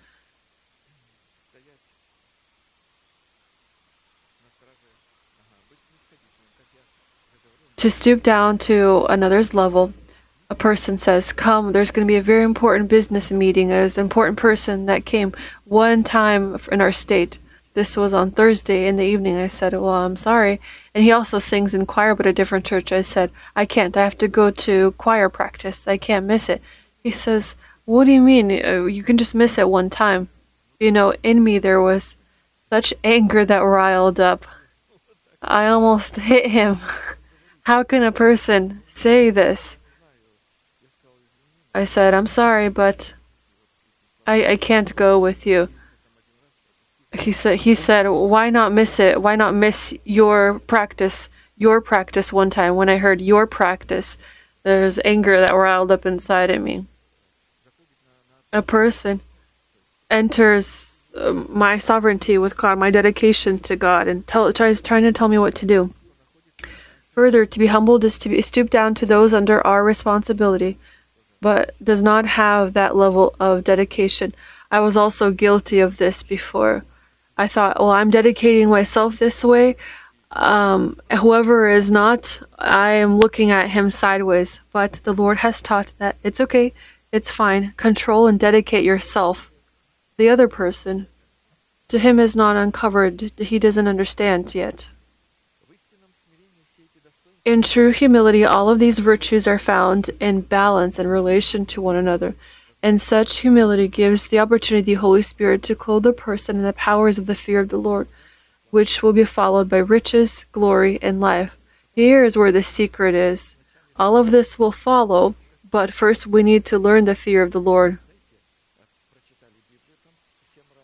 To 7.76 7.89
stoop 7.89 8.24
down 8.24 8.59
to 8.66 9.07
another's 9.09 9.55
level 9.55 9.95
a 10.51 10.55
person 10.57 10.99
says, 10.99 11.33
Come, 11.33 11.73
there's 11.73 11.93
going 11.93 12.07
to 12.07 12.11
be 12.11 12.17
a 12.17 12.23
very 12.23 12.43
important 12.43 12.91
business 12.91 13.31
meeting. 13.31 13.69
There's 13.69 13.97
an 13.97 14.05
important 14.05 14.37
person 14.37 14.87
that 14.87 15.05
came 15.05 15.33
one 15.65 16.03
time 16.03 16.59
in 16.71 16.81
our 16.81 16.93
state. 16.93 17.39
This 17.75 17.97
was 17.97 18.13
on 18.13 18.33
Thursday 18.33 18.89
in 18.89 18.97
the 18.97 19.05
evening. 19.05 19.37
I 19.37 19.47
said, 19.47 19.73
Well, 19.73 19.89
I'm 19.91 20.17
sorry. 20.17 20.61
And 20.93 21.05
he 21.05 21.13
also 21.13 21.39
sings 21.39 21.73
in 21.73 21.87
choir, 21.87 22.17
but 22.17 22.27
a 22.27 22.33
different 22.33 22.65
church. 22.65 22.91
I 22.91 23.03
said, 23.03 23.31
I 23.55 23.65
can't. 23.65 23.97
I 23.97 24.03
have 24.03 24.19
to 24.19 24.29
go 24.29 24.51
to 24.51 24.91
choir 24.99 25.29
practice. 25.29 25.87
I 25.87 25.97
can't 25.97 26.27
miss 26.27 26.49
it. 26.49 26.61
He 27.05 27.13
says, 27.13 27.55
What 27.85 28.05
do 28.05 28.13
you 28.13 28.21
mean? 28.21 28.51
Uh, 28.51 28.85
you 28.87 29.05
can 29.05 29.17
just 29.17 29.37
miss 29.37 29.57
it 29.57 29.69
one 29.69 29.89
time. 29.89 30.29
You 30.81 30.91
know, 30.91 31.15
in 31.23 31.45
me 31.45 31.59
there 31.59 31.81
was 31.81 32.17
such 32.69 32.93
anger 33.05 33.45
that 33.45 33.59
riled 33.59 34.19
up. 34.19 34.47
I 35.41 35.69
almost 35.69 36.17
hit 36.17 36.51
him. 36.51 36.81
How 37.65 37.85
can 37.85 38.03
a 38.03 38.11
person 38.11 38.83
say 38.89 39.31
this? 39.31 39.79
I 41.75 41.85
said, 41.85 42.14
I'm 42.14 42.27
sorry, 42.27 42.68
but 42.68 43.14
I, 44.27 44.45
I 44.45 44.57
can't 44.57 44.95
go 44.97 45.18
with 45.18 45.47
you. 45.47 45.68
He 47.12 47.33
said, 47.33 47.61
he 47.61 47.75
said, 47.75 48.09
why 48.09 48.51
not 48.51 48.73
miss 48.73 49.01
it? 49.01 49.21
Why 49.23 49.37
not 49.37 49.55
miss 49.55 49.95
your 50.05 50.61
practice, 50.61 51.29
your 51.57 51.81
practice 51.81 52.33
one 52.33 52.51
time? 52.51 52.77
When 52.77 52.89
I 52.89 52.99
heard 52.99 53.21
your 53.21 53.47
practice, 53.47 54.16
there's 54.62 54.99
anger 55.05 55.41
that 55.41 55.55
riled 55.55 55.91
up 55.91 56.07
inside 56.07 56.51
of 56.51 56.62
me. 56.62 56.87
A 58.53 58.62
person 58.62 59.21
enters 60.11 61.11
uh, 61.16 61.33
my 61.33 61.79
sovereignty 61.79 62.37
with 62.39 62.57
God, 62.57 62.79
my 62.79 62.91
dedication 62.91 63.59
to 63.61 63.77
God, 63.77 64.07
and 64.09 64.27
tell, 64.27 64.53
tries 64.53 64.81
trying 64.81 65.05
to 65.05 65.12
tell 65.12 65.29
me 65.29 65.39
what 65.39 65.55
to 65.57 65.66
do. 65.66 65.95
Further, 67.14 67.45
to 67.47 67.59
be 67.59 67.66
humbled 67.66 68.05
is 68.05 68.18
to 68.18 68.29
be 68.29 68.41
stoop 68.43 68.71
down 68.71 68.95
to 68.95 69.07
those 69.07 69.35
under 69.35 69.64
our 69.66 69.83
responsibility 69.85 70.79
but 71.41 71.74
does 71.82 72.03
not 72.03 72.26
have 72.26 72.72
that 72.74 72.95
level 72.97 73.34
of 73.41 73.64
dedication. 73.64 74.34
I 74.70 74.80
was 74.80 74.97
also 74.97 75.30
guilty 75.30 75.80
of 75.80 75.97
this 75.97 76.22
before. 76.22 76.84
I 77.36 77.49
thought, 77.49 77.80
well, 77.80 77.91
I'm 77.91 78.11
dedicating 78.11 78.68
myself 78.68 79.18
this 79.18 79.43
way. 79.43 79.76
um, 80.32 80.97
whoever 81.18 81.68
is 81.68 81.91
not, 81.91 82.41
I 82.59 82.91
am 82.93 83.18
looking 83.18 83.51
at 83.51 83.70
him 83.70 83.91
sideways. 83.91 84.61
But 84.72 85.01
the 85.05 85.12
Lord 85.12 85.38
has 85.38 85.61
taught 85.61 85.93
that 85.99 86.16
it's 86.22 86.41
okay, 86.41 86.72
it's 87.11 87.30
fine. 87.30 87.72
Control 87.76 88.26
and 88.26 88.38
dedicate 88.38 88.84
yourself. 88.84 89.51
The 90.16 90.28
other 90.28 90.49
person, 90.49 91.07
to 91.88 91.99
him 91.99 92.20
is 92.20 92.36
not 92.36 92.57
uncovered, 92.57 93.32
he 93.38 93.59
doesn't 93.59 93.88
understand 93.88 94.55
yet. 94.55 94.88
In 97.45 97.62
true 97.62 97.91
humility, 97.91 98.45
all 98.45 98.68
of 98.68 98.78
these 98.78 98.99
virtues 98.99 99.47
are 99.47 99.59
found 99.59 100.11
in 100.20 100.43
balance 100.43 100.99
and 100.99 101.11
relation 101.11 101.64
to 101.66 101.80
one 101.80 101.97
another. 101.97 102.34
And 102.82 103.01
such 103.01 103.38
humility 103.38 103.88
gives 103.88 104.26
the 104.26 104.38
opportunity 104.38 104.93
the 104.93 105.01
Holy 105.01 105.22
Spirit 105.22 105.62
to 105.64 105.74
clothe 105.74 106.03
the 106.03 106.12
person 106.12 106.57
in 106.57 106.62
the 106.62 106.74
powers 106.74 107.16
of 107.16 107.26
the 107.26 107.34
fear 107.34 107.61
of 107.61 107.70
the 107.70 107.78
Lord, 107.78 108.09
which 108.70 109.03
will 109.03 109.14
be 109.14 109.24
followed 109.24 109.70
by 109.70 109.78
riches, 109.78 110.45
glory, 110.53 110.99
and 111.01 111.20
life. 111.20 111.57
Here 111.95 112.24
is 112.24 112.36
where 112.36 112.53
the 112.53 112.62
secret 112.62 113.14
is. 113.14 113.57
All 113.97 114.16
of 114.16 114.30
this 114.30 114.59
will 114.59 114.72
follow, 114.72 115.34
but 115.70 115.95
first 115.95 116.26
we 116.26 116.43
need 116.43 116.64
to 116.66 116.78
learn 116.78 117.07
the 117.07 117.14
fear 117.14 117.43
of 117.43 117.53
the 117.53 117.61
Lord. 117.61 117.99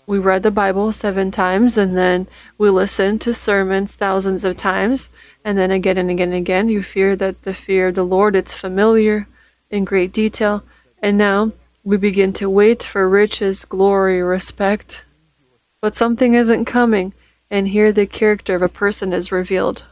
We 0.07 0.19
read 0.19 0.43
the 0.43 0.51
Bible 0.51 0.93
seven 0.93 1.31
times 1.31 1.77
and 1.77 1.97
then 1.97 2.29
we 2.59 2.71
listen 2.71 3.19
to 3.21 3.35
sermons 3.35 3.95
thousands 3.95 4.45
of 4.45 4.57
times 4.57 5.11
and 5.45 5.59
then 5.59 5.71
again 5.71 5.99
and 5.99 6.11
again 6.11 6.29
and 6.29 6.39
again 6.39 6.69
you 6.69 6.83
fear 6.83 7.17
that 7.17 7.43
the 7.43 7.55
fear 7.55 7.89
of 7.89 7.97
the 7.97 8.05
Lord 8.05 8.37
it's 8.37 8.53
familiar 8.53 9.27
in 9.71 9.85
great 9.85 10.13
detail 10.13 10.63
and 11.03 11.19
now 11.19 11.53
we 11.87 11.97
begin 11.97 12.33
to 12.33 12.51
wait 12.51 12.83
for 12.83 13.09
riches, 13.09 13.65
glory, 13.65 14.21
respect. 14.21 15.05
But 15.81 15.95
something 15.95 16.35
isn't 16.35 16.65
coming, 16.65 17.13
and 17.49 17.69
here 17.69 17.93
the 17.93 18.07
character 18.07 18.57
of 18.57 18.63
a 18.63 18.69
person 18.69 19.13
is 19.13 19.31
revealed. 19.31 19.85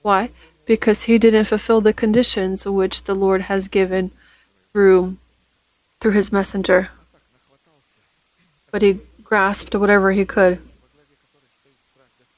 Why? 0.00 0.30
Because 0.64 1.02
he 1.02 1.18
didn't 1.18 1.44
fulfill 1.44 1.82
the 1.82 1.92
conditions 1.92 2.64
which 2.64 3.04
the 3.04 3.14
Lord 3.14 3.42
has 3.42 3.68
given 3.68 4.10
through 4.72 5.18
through 6.00 6.12
his 6.12 6.32
messenger. 6.32 6.88
But 8.76 8.82
he 8.82 9.00
grasped 9.24 9.74
whatever 9.74 10.12
he 10.12 10.26
could. 10.26 10.58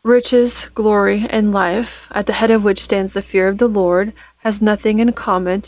Riches, 0.05 0.67
glory, 0.73 1.27
and 1.29 1.51
life, 1.53 2.07
at 2.13 2.27
the 2.27 2.35
head 2.35 2.53
of 2.53 2.63
which 2.63 2.85
stands 2.85 3.13
the 3.13 3.23
fear 3.23 3.49
of 3.49 3.59
the 3.59 3.67
Lord, 3.67 4.13
has 4.45 4.63
nothing 4.63 5.01
in 5.01 5.13
common 5.15 5.65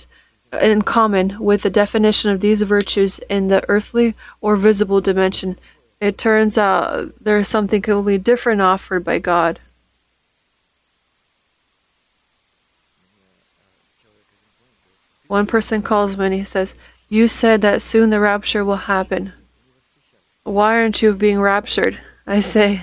in 0.60 0.82
common 0.82 1.40
with 1.40 1.62
the 1.62 1.70
definition 1.70 2.30
of 2.30 2.40
these 2.40 2.62
virtues 2.62 3.18
in 3.28 3.48
the 3.48 3.68
earthly 3.68 4.14
or 4.40 4.54
visible 4.54 5.00
dimension. 5.00 5.58
It 6.00 6.16
turns 6.16 6.56
out 6.56 7.14
there 7.20 7.38
is 7.38 7.48
something 7.48 7.82
completely 7.82 8.18
different 8.18 8.60
offered 8.60 9.02
by 9.02 9.18
God. 9.18 9.58
One 15.26 15.46
person 15.46 15.82
calls 15.82 16.16
me 16.16 16.26
and 16.26 16.34
he 16.34 16.44
says, 16.44 16.76
You 17.08 17.26
said 17.26 17.60
that 17.62 17.82
soon 17.82 18.10
the 18.10 18.20
rapture 18.20 18.64
will 18.64 18.86
happen. 18.86 19.32
Why 20.50 20.80
aren't 20.80 21.00
you 21.00 21.14
being 21.14 21.40
raptured? 21.40 21.96
I 22.26 22.40
say, 22.40 22.82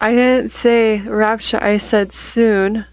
I 0.00 0.10
didn't 0.10 0.50
say 0.50 1.00
rapture, 1.00 1.60
I 1.60 1.76
said 1.78 2.12
soon 2.12 2.86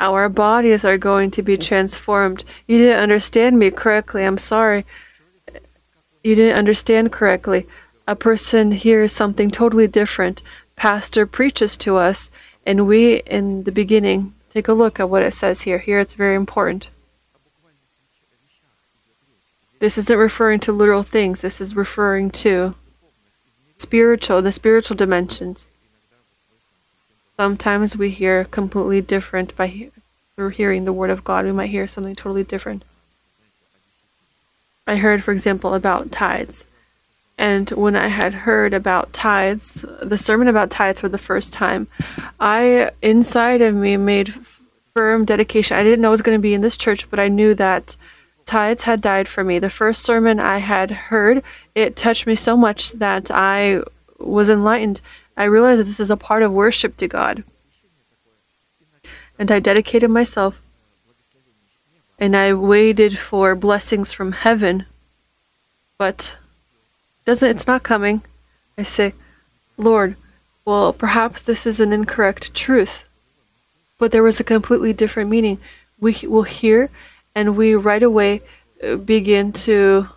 our 0.00 0.28
bodies 0.28 0.84
are 0.84 0.98
going 0.98 1.30
to 1.32 1.42
be 1.42 1.56
transformed. 1.56 2.42
You 2.66 2.78
didn't 2.78 2.98
understand 2.98 3.60
me 3.60 3.70
correctly. 3.70 4.24
I'm 4.24 4.38
sorry. 4.38 4.84
You 6.24 6.34
didn't 6.34 6.58
understand 6.58 7.12
correctly. 7.12 7.68
A 8.08 8.16
person 8.16 8.72
hears 8.72 9.12
something 9.12 9.52
totally 9.52 9.86
different. 9.86 10.42
Pastor 10.74 11.26
preaches 11.26 11.76
to 11.76 11.96
us, 11.96 12.28
and 12.66 12.88
we, 12.88 13.18
in 13.18 13.62
the 13.62 13.72
beginning, 13.72 14.34
take 14.48 14.66
a 14.66 14.72
look 14.72 14.98
at 14.98 15.08
what 15.08 15.22
it 15.22 15.34
says 15.34 15.60
here. 15.60 15.78
Here 15.78 16.00
it's 16.00 16.14
very 16.14 16.34
important. 16.34 16.88
This 19.78 19.96
isn't 19.96 20.18
referring 20.18 20.58
to 20.60 20.72
literal 20.72 21.04
things, 21.04 21.40
this 21.40 21.60
is 21.60 21.76
referring 21.76 22.30
to 22.42 22.74
spiritual, 23.80 24.42
the 24.42 24.52
spiritual 24.52 24.96
dimensions. 24.96 25.66
Sometimes 27.36 27.96
we 27.96 28.10
hear 28.10 28.44
completely 28.44 29.00
different 29.00 29.56
by 29.56 29.90
through 30.36 30.50
hearing 30.50 30.84
the 30.84 30.92
word 30.92 31.10
of 31.10 31.24
God. 31.24 31.44
We 31.44 31.52
might 31.52 31.70
hear 31.70 31.88
something 31.88 32.14
totally 32.14 32.44
different. 32.44 32.84
I 34.86 34.96
heard, 34.96 35.22
for 35.22 35.32
example, 35.32 35.74
about 35.74 36.12
tithes. 36.12 36.64
And 37.38 37.70
when 37.70 37.96
I 37.96 38.08
had 38.08 38.34
heard 38.34 38.74
about 38.74 39.12
tithes, 39.12 39.84
the 40.02 40.18
sermon 40.18 40.48
about 40.48 40.70
tithes 40.70 41.00
for 41.00 41.08
the 41.08 41.16
first 41.16 41.52
time, 41.52 41.88
I, 42.38 42.90
inside 43.00 43.62
of 43.62 43.74
me, 43.74 43.96
made 43.96 44.34
firm 44.92 45.24
dedication. 45.24 45.76
I 45.76 45.82
didn't 45.82 46.02
know 46.02 46.08
it 46.08 46.10
was 46.12 46.22
going 46.22 46.36
to 46.38 46.42
be 46.42 46.52
in 46.52 46.60
this 46.60 46.76
church, 46.76 47.08
but 47.08 47.18
I 47.18 47.28
knew 47.28 47.54
that 47.54 47.96
tithes 48.50 48.82
had 48.82 49.00
died 49.00 49.28
for 49.28 49.44
me. 49.44 49.58
The 49.58 49.70
first 49.70 50.02
sermon 50.02 50.40
I 50.40 50.58
had 50.58 50.90
heard, 50.90 51.42
it 51.74 51.96
touched 51.96 52.26
me 52.26 52.34
so 52.34 52.56
much 52.56 52.92
that 52.92 53.30
I 53.30 53.82
was 54.18 54.48
enlightened 54.48 55.00
I 55.40 55.44
realized 55.44 55.80
that 55.80 55.84
this 55.84 56.00
is 56.00 56.10
a 56.10 56.18
part 56.18 56.42
of 56.42 56.52
worship 56.52 56.98
to 56.98 57.08
God. 57.08 57.44
And 59.38 59.50
I 59.50 59.58
dedicated 59.58 60.10
myself 60.10 60.60
and 62.18 62.36
I 62.36 62.52
waited 62.52 63.18
for 63.18 63.54
blessings 63.54 64.12
from 64.12 64.32
heaven. 64.32 64.84
But 65.96 66.36
doesn't 67.24 67.48
it's 67.48 67.66
not 67.66 67.82
coming. 67.82 68.20
I 68.76 68.82
say, 68.82 69.14
Lord, 69.78 70.16
well, 70.66 70.92
perhaps 70.92 71.40
this 71.40 71.66
is 71.66 71.80
an 71.80 71.90
incorrect 71.90 72.52
truth. 72.52 73.08
But 73.96 74.12
there 74.12 74.22
was 74.22 74.40
a 74.40 74.44
completely 74.44 74.92
different 74.92 75.30
meaning. 75.30 75.58
We 75.98 76.18
will 76.24 76.42
hear 76.42 76.90
and 77.34 77.56
we 77.56 77.74
right 77.74 78.02
away 78.02 78.42
uh, 78.82 78.96
begin 78.96 79.52
to 79.52 80.08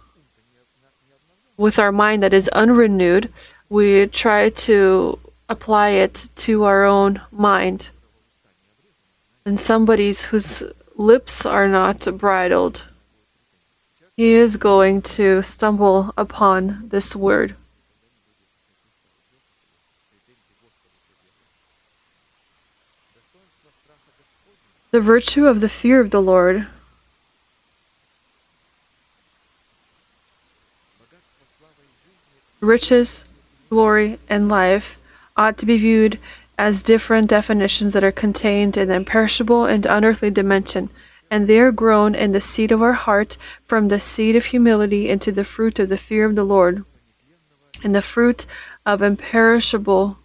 with 1.58 1.78
our 1.78 1.92
mind 1.92 2.24
that 2.24 2.34
is 2.34 2.50
unrenewed 2.50 3.30
we 3.74 4.06
try 4.06 4.50
to 4.50 5.18
apply 5.50 5.90
it 5.90 6.30
to 6.36 6.64
our 6.64 6.86
own 6.86 7.20
mind. 7.32 7.90
And 9.48 9.60
somebody's 9.60 10.26
whose 10.26 10.62
lips 10.96 11.44
are 11.44 11.68
not 11.68 12.08
bridled, 12.20 12.84
he 14.16 14.34
is 14.34 14.58
going 14.58 15.02
to 15.18 15.42
stumble 15.42 16.14
upon 16.16 16.90
this 16.90 17.16
word. 17.16 17.56
The 24.92 25.02
virtue 25.02 25.48
of 25.48 25.62
the 25.62 25.70
fear 25.70 26.00
of 26.00 26.12
the 26.12 26.22
Lord 26.22 26.68
riches, 32.64 33.24
glory, 33.70 34.20
and 34.30 34.50
life 34.50 35.00
ought 35.36 35.58
to 35.58 35.66
be 35.66 35.78
viewed 35.78 36.20
as 36.58 36.84
different 36.84 37.28
definitions 37.28 37.94
that 37.94 38.04
are 38.04 38.12
contained 38.12 38.78
in 38.78 38.88
the 38.88 38.96
imperishable 38.96 39.66
and 39.66 39.86
unearthly 39.86 40.30
dimension, 40.30 40.90
and 41.30 41.48
they 41.48 41.60
are 41.60 41.72
grown 41.72 42.14
in 42.14 42.32
the 42.32 42.42
seed 42.42 42.72
of 42.72 42.82
our 42.82 42.94
heart 42.94 43.38
from 43.66 43.88
the 43.88 44.00
seed 44.00 44.36
of 44.36 44.46
humility 44.46 45.10
into 45.10 45.32
the 45.32 45.44
fruit 45.44 45.80
of 45.80 45.90
the 45.90 45.98
fear 45.98 46.26
of 46.26 46.36
the 46.36 46.44
Lord, 46.44 46.84
and 47.84 47.94
the 47.94 48.02
fruit 48.02 48.46
of 48.86 49.02
imperishable 49.02 50.18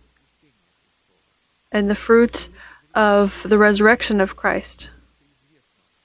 and 1.73 1.91
the 1.91 1.95
fruit 1.95 2.49
of 2.95 3.43
the 3.45 3.59
resurrection 3.59 4.21
of 4.21 4.37
Christ. 4.37 4.91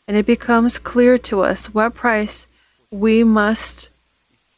And 0.08 0.18
it 0.18 0.26
becomes 0.26 0.78
clear 0.78 1.18
to 1.20 1.42
us 1.42 1.74
what 1.74 1.96
price 1.96 2.48
we 2.92 3.24
must 3.24 3.90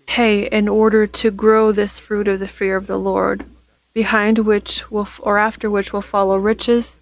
pay 0.06 0.48
in 0.48 0.68
order 0.68 1.08
to 1.08 1.32
grow 1.32 1.72
this 1.72 2.00
fruit 2.00 2.28
of 2.28 2.40
the 2.40 2.48
fear 2.48 2.76
of 2.78 2.88
the 2.88 3.00
Lord, 3.00 3.46
behind 3.94 4.40
which 4.40 4.90
will 4.92 5.08
or 5.20 5.38
after 5.38 5.70
which 5.70 5.92
will 5.94 6.02
follow 6.02 6.38
riches, 6.38 6.96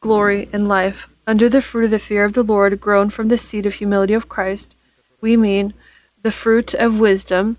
glory, 0.00 0.48
and 0.52 0.68
life. 0.68 1.08
Under 1.26 1.48
the 1.48 1.60
fruit 1.60 1.84
of 1.84 1.90
the 1.90 1.98
fear 1.98 2.24
of 2.24 2.32
the 2.32 2.42
Lord, 2.42 2.80
grown 2.80 3.10
from 3.10 3.28
the 3.28 3.38
seed 3.38 3.66
of 3.66 3.74
humility 3.74 4.14
of 4.14 4.28
Christ, 4.28 4.74
we 5.20 5.36
mean 5.36 5.74
the 6.22 6.32
fruit 6.32 6.74
of 6.74 6.98
wisdom 6.98 7.56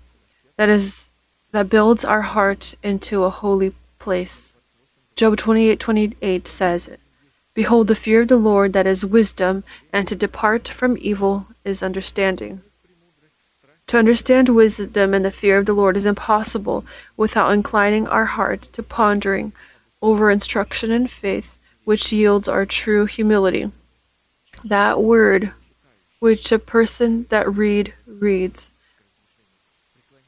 that 0.56 0.68
is 0.68 1.08
that 1.52 1.68
builds 1.68 2.04
our 2.04 2.22
heart 2.22 2.74
into 2.82 3.24
a 3.24 3.30
holy 3.30 3.72
place. 3.98 4.52
Job 5.16 5.36
28:28 5.36 6.46
says, 6.46 6.90
"Behold 7.54 7.88
the 7.88 7.94
fear 7.94 8.22
of 8.22 8.28
the 8.28 8.36
Lord 8.36 8.72
that 8.72 8.86
is 8.86 9.04
wisdom, 9.04 9.64
and 9.92 10.06
to 10.08 10.14
depart 10.14 10.68
from 10.68 10.96
evil 11.00 11.46
is 11.64 11.82
understanding." 11.82 12.62
To 13.90 13.98
understand 13.98 14.48
wisdom 14.50 15.14
and 15.14 15.24
the 15.24 15.32
fear 15.32 15.58
of 15.58 15.66
the 15.66 15.72
Lord 15.72 15.96
is 15.96 16.06
impossible 16.06 16.84
without 17.16 17.50
inclining 17.50 18.06
our 18.06 18.26
heart 18.26 18.62
to 18.74 18.84
pondering 18.84 19.52
over 20.00 20.30
instruction 20.30 20.92
and 20.92 21.10
faith, 21.10 21.58
which 21.82 22.12
yields 22.12 22.46
our 22.46 22.64
true 22.64 23.06
humility. 23.06 23.72
That 24.62 25.02
word 25.02 25.50
which 26.20 26.52
a 26.52 26.60
person 26.60 27.26
that 27.30 27.52
read 27.52 27.92
reads. 28.06 28.70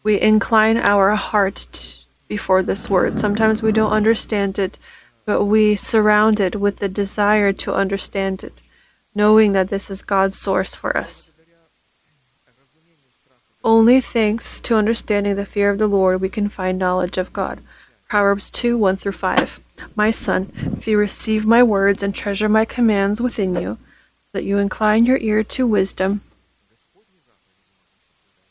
We 0.03 0.21
incline 0.21 0.79
our 0.79 1.15
heart 1.15 2.05
before 2.27 2.65
this 2.65 2.91
word. 2.91 3.21
Sometimes 3.21 3.63
we 3.63 3.71
don't 3.71 3.93
understand 3.93 4.59
it, 4.59 4.77
but 5.25 5.45
we 5.45 5.77
surround 5.77 6.41
it 6.41 6.57
with 6.57 6.79
the 6.79 6.89
desire 6.89 7.53
to 7.53 7.73
understand 7.73 8.43
it, 8.43 8.61
knowing 9.15 9.53
that 9.53 9.69
this 9.69 9.89
is 9.89 10.03
God's 10.03 10.37
source 10.37 10.75
for 10.75 10.97
us. 10.97 11.32
Only 13.65 14.01
thanks 14.01 14.59
to 14.61 14.75
understanding 14.75 15.37
the 15.37 15.47
fear 15.47 15.71
of 15.71 15.79
the 15.79 15.87
Lord 15.87 16.21
we 16.21 16.29
can 16.29 16.49
find 16.49 16.79
knowledge 16.79 17.17
of 17.17 17.33
God. 17.33 17.61
Proverbs 18.09 18.51
2 18.51 18.77
1 18.77 18.97
through 18.97 19.13
5. 19.13 19.61
My 19.95 20.11
son, 20.11 20.53
if 20.77 20.89
you 20.89 20.99
receive 20.99 21.47
my 21.47 21.63
words 21.63 22.03
and 22.03 22.15
treasure 22.15 22.49
my 22.49 22.65
commands 22.65 23.21
within 23.21 23.55
you, 23.55 23.79
so 24.21 24.29
that 24.33 24.45
you 24.45 24.59
incline 24.59 25.07
your 25.07 25.19
ear 25.19 25.45
to 25.45 25.67
wisdom, 25.67 26.23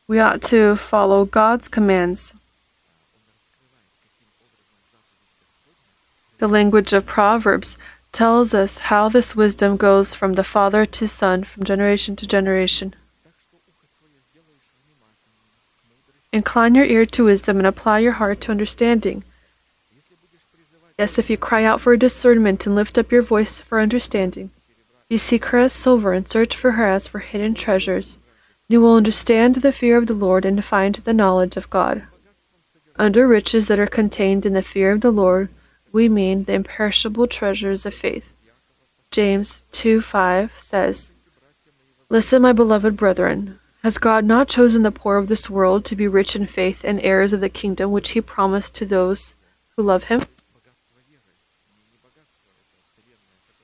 we 0.07 0.19
ought 0.19 0.41
to 0.43 0.77
follow 0.77 1.25
God's 1.25 1.67
commands. 1.67 2.33
The 6.39 6.47
language 6.47 6.93
of 6.93 7.05
Proverbs 7.05 7.77
tells 8.11 8.53
us 8.53 8.77
how 8.77 9.09
this 9.09 9.35
wisdom 9.35 9.77
goes 9.77 10.13
from 10.13 10.33
the 10.33 10.43
father 10.43 10.85
to 10.85 11.07
son, 11.07 11.43
from 11.43 11.63
generation 11.65 12.15
to 12.15 12.27
generation. 12.27 12.95
Incline 16.33 16.75
your 16.75 16.85
ear 16.85 17.05
to 17.05 17.25
wisdom 17.25 17.57
and 17.57 17.67
apply 17.67 17.99
your 17.99 18.13
heart 18.13 18.39
to 18.41 18.51
understanding. 18.51 19.23
Yes, 20.97 21.17
if 21.17 21.29
you 21.29 21.37
cry 21.37 21.63
out 21.63 21.81
for 21.81 21.97
discernment 21.97 22.65
and 22.65 22.75
lift 22.75 22.97
up 22.97 23.11
your 23.11 23.21
voice 23.21 23.59
for 23.59 23.79
understanding, 23.79 24.51
you 25.09 25.17
seek 25.17 25.45
her 25.45 25.59
as 25.59 25.73
silver 25.73 26.13
and 26.13 26.29
search 26.29 26.55
for 26.55 26.71
her 26.71 26.87
as 26.87 27.07
for 27.07 27.19
hidden 27.19 27.53
treasures, 27.53 28.17
you 28.69 28.79
will 28.79 28.95
understand 28.95 29.55
the 29.55 29.73
fear 29.73 29.97
of 29.97 30.07
the 30.07 30.13
Lord 30.13 30.45
and 30.45 30.63
find 30.63 30.95
the 30.95 31.13
knowledge 31.13 31.57
of 31.57 31.69
God. 31.69 32.03
Under 32.97 33.27
riches 33.27 33.67
that 33.67 33.79
are 33.79 33.87
contained 33.87 34.45
in 34.45 34.53
the 34.53 34.61
fear 34.61 34.91
of 34.91 35.01
the 35.01 35.11
Lord, 35.11 35.49
we 35.91 36.07
mean 36.07 36.45
the 36.45 36.53
imperishable 36.53 37.27
treasures 37.27 37.85
of 37.85 37.93
faith. 37.93 38.31
James 39.11 39.63
2 39.73 39.99
5 39.99 40.53
says, 40.57 41.11
Listen, 42.09 42.41
my 42.41 42.53
beloved 42.53 42.95
brethren, 42.95 43.59
has 43.83 43.97
God 43.97 44.25
not 44.25 44.47
chosen 44.47 44.83
the 44.83 44.91
poor 44.91 45.17
of 45.17 45.27
this 45.27 45.49
world 45.49 45.85
to 45.85 45.95
be 45.95 46.07
rich 46.07 46.35
in 46.35 46.45
faith 46.45 46.83
and 46.83 46.99
heirs 47.01 47.33
of 47.33 47.41
the 47.41 47.49
kingdom 47.49 47.91
which 47.91 48.11
he 48.11 48.21
promised 48.21 48.75
to 48.75 48.85
those 48.85 49.33
who 49.75 49.81
love 49.81 50.05
him? 50.05 50.23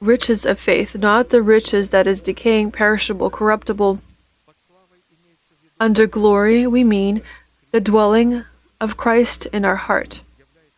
Riches 0.02 0.46
of 0.46 0.60
faith, 0.60 0.96
not 0.96 1.30
the 1.30 1.42
riches 1.42 1.90
that 1.90 2.08
is 2.08 2.22
decaying, 2.22 2.72
perishable, 2.72 3.30
corruptible. 3.30 4.00
Under 5.80 6.08
glory, 6.08 6.66
we 6.66 6.84
mean 6.84 7.22
the 7.72 7.82
dwelling 7.82 8.44
of 8.82 8.98
Christ 8.98 9.46
in 9.48 9.66
our 9.66 9.76
heart, 9.76 10.22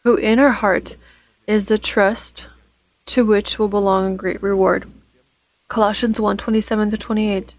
who 0.03 0.15
in 0.15 0.39
our 0.39 0.51
heart 0.51 0.95
is 1.47 1.65
the 1.65 1.77
trust 1.77 2.47
to 3.05 3.25
which 3.25 3.57
will 3.57 3.69
belong 3.69 4.13
a 4.13 4.17
great 4.17 4.41
reward. 4.41 4.89
Colossians 5.67 6.19
1 6.19 6.37
27 6.37 6.91
28. 6.91 7.55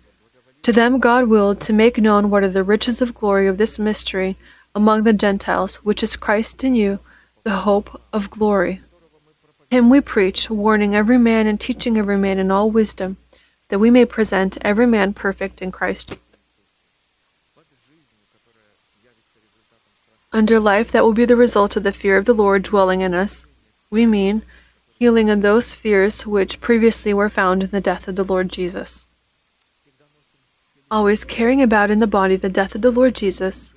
To 0.62 0.72
them 0.72 0.98
God 0.98 1.28
willed 1.28 1.60
to 1.62 1.72
make 1.72 1.96
known 1.96 2.28
what 2.28 2.42
are 2.42 2.48
the 2.48 2.62
riches 2.62 3.00
of 3.00 3.14
glory 3.14 3.46
of 3.46 3.56
this 3.56 3.78
mystery 3.78 4.36
among 4.74 5.04
the 5.04 5.14
Gentiles, 5.14 5.76
which 5.76 6.02
is 6.02 6.16
Christ 6.16 6.62
in 6.62 6.74
you, 6.74 6.98
the 7.44 7.64
hope 7.64 8.00
of 8.12 8.30
glory. 8.30 8.82
Him 9.70 9.88
we 9.88 10.00
preach, 10.00 10.50
warning 10.50 10.94
every 10.94 11.16
man 11.16 11.46
and 11.46 11.58
teaching 11.58 11.96
every 11.96 12.18
man 12.18 12.38
in 12.38 12.50
all 12.50 12.70
wisdom, 12.70 13.16
that 13.68 13.78
we 13.78 13.90
may 13.90 14.04
present 14.04 14.58
every 14.60 14.86
man 14.86 15.14
perfect 15.14 15.62
in 15.62 15.72
Christ. 15.72 16.16
Under 20.32 20.60
life 20.60 20.92
that 20.92 21.04
will 21.04 21.14
be 21.14 21.24
the 21.24 21.36
result 21.36 21.74
of 21.76 21.84
the 21.84 21.92
fear 21.92 22.18
of 22.18 22.26
the 22.26 22.34
Lord 22.34 22.64
dwelling 22.64 23.00
in 23.00 23.14
us, 23.14 23.46
we 23.90 24.04
mean 24.04 24.42
healing 24.98 25.30
of 25.30 25.40
those 25.40 25.72
fears 25.72 26.26
which 26.26 26.60
previously 26.60 27.14
were 27.14 27.30
found 27.30 27.62
in 27.62 27.70
the 27.70 27.80
death 27.80 28.06
of 28.06 28.16
the 28.16 28.24
Lord 28.24 28.50
Jesus. 28.50 29.04
Always 30.90 31.24
carrying 31.24 31.62
about 31.62 31.90
in 31.90 32.00
the 32.00 32.06
body 32.06 32.34
the 32.34 32.48
death 32.48 32.74
of 32.74 32.82
the 32.82 32.90
Lord 32.90 33.14
Jesus, 33.14 33.72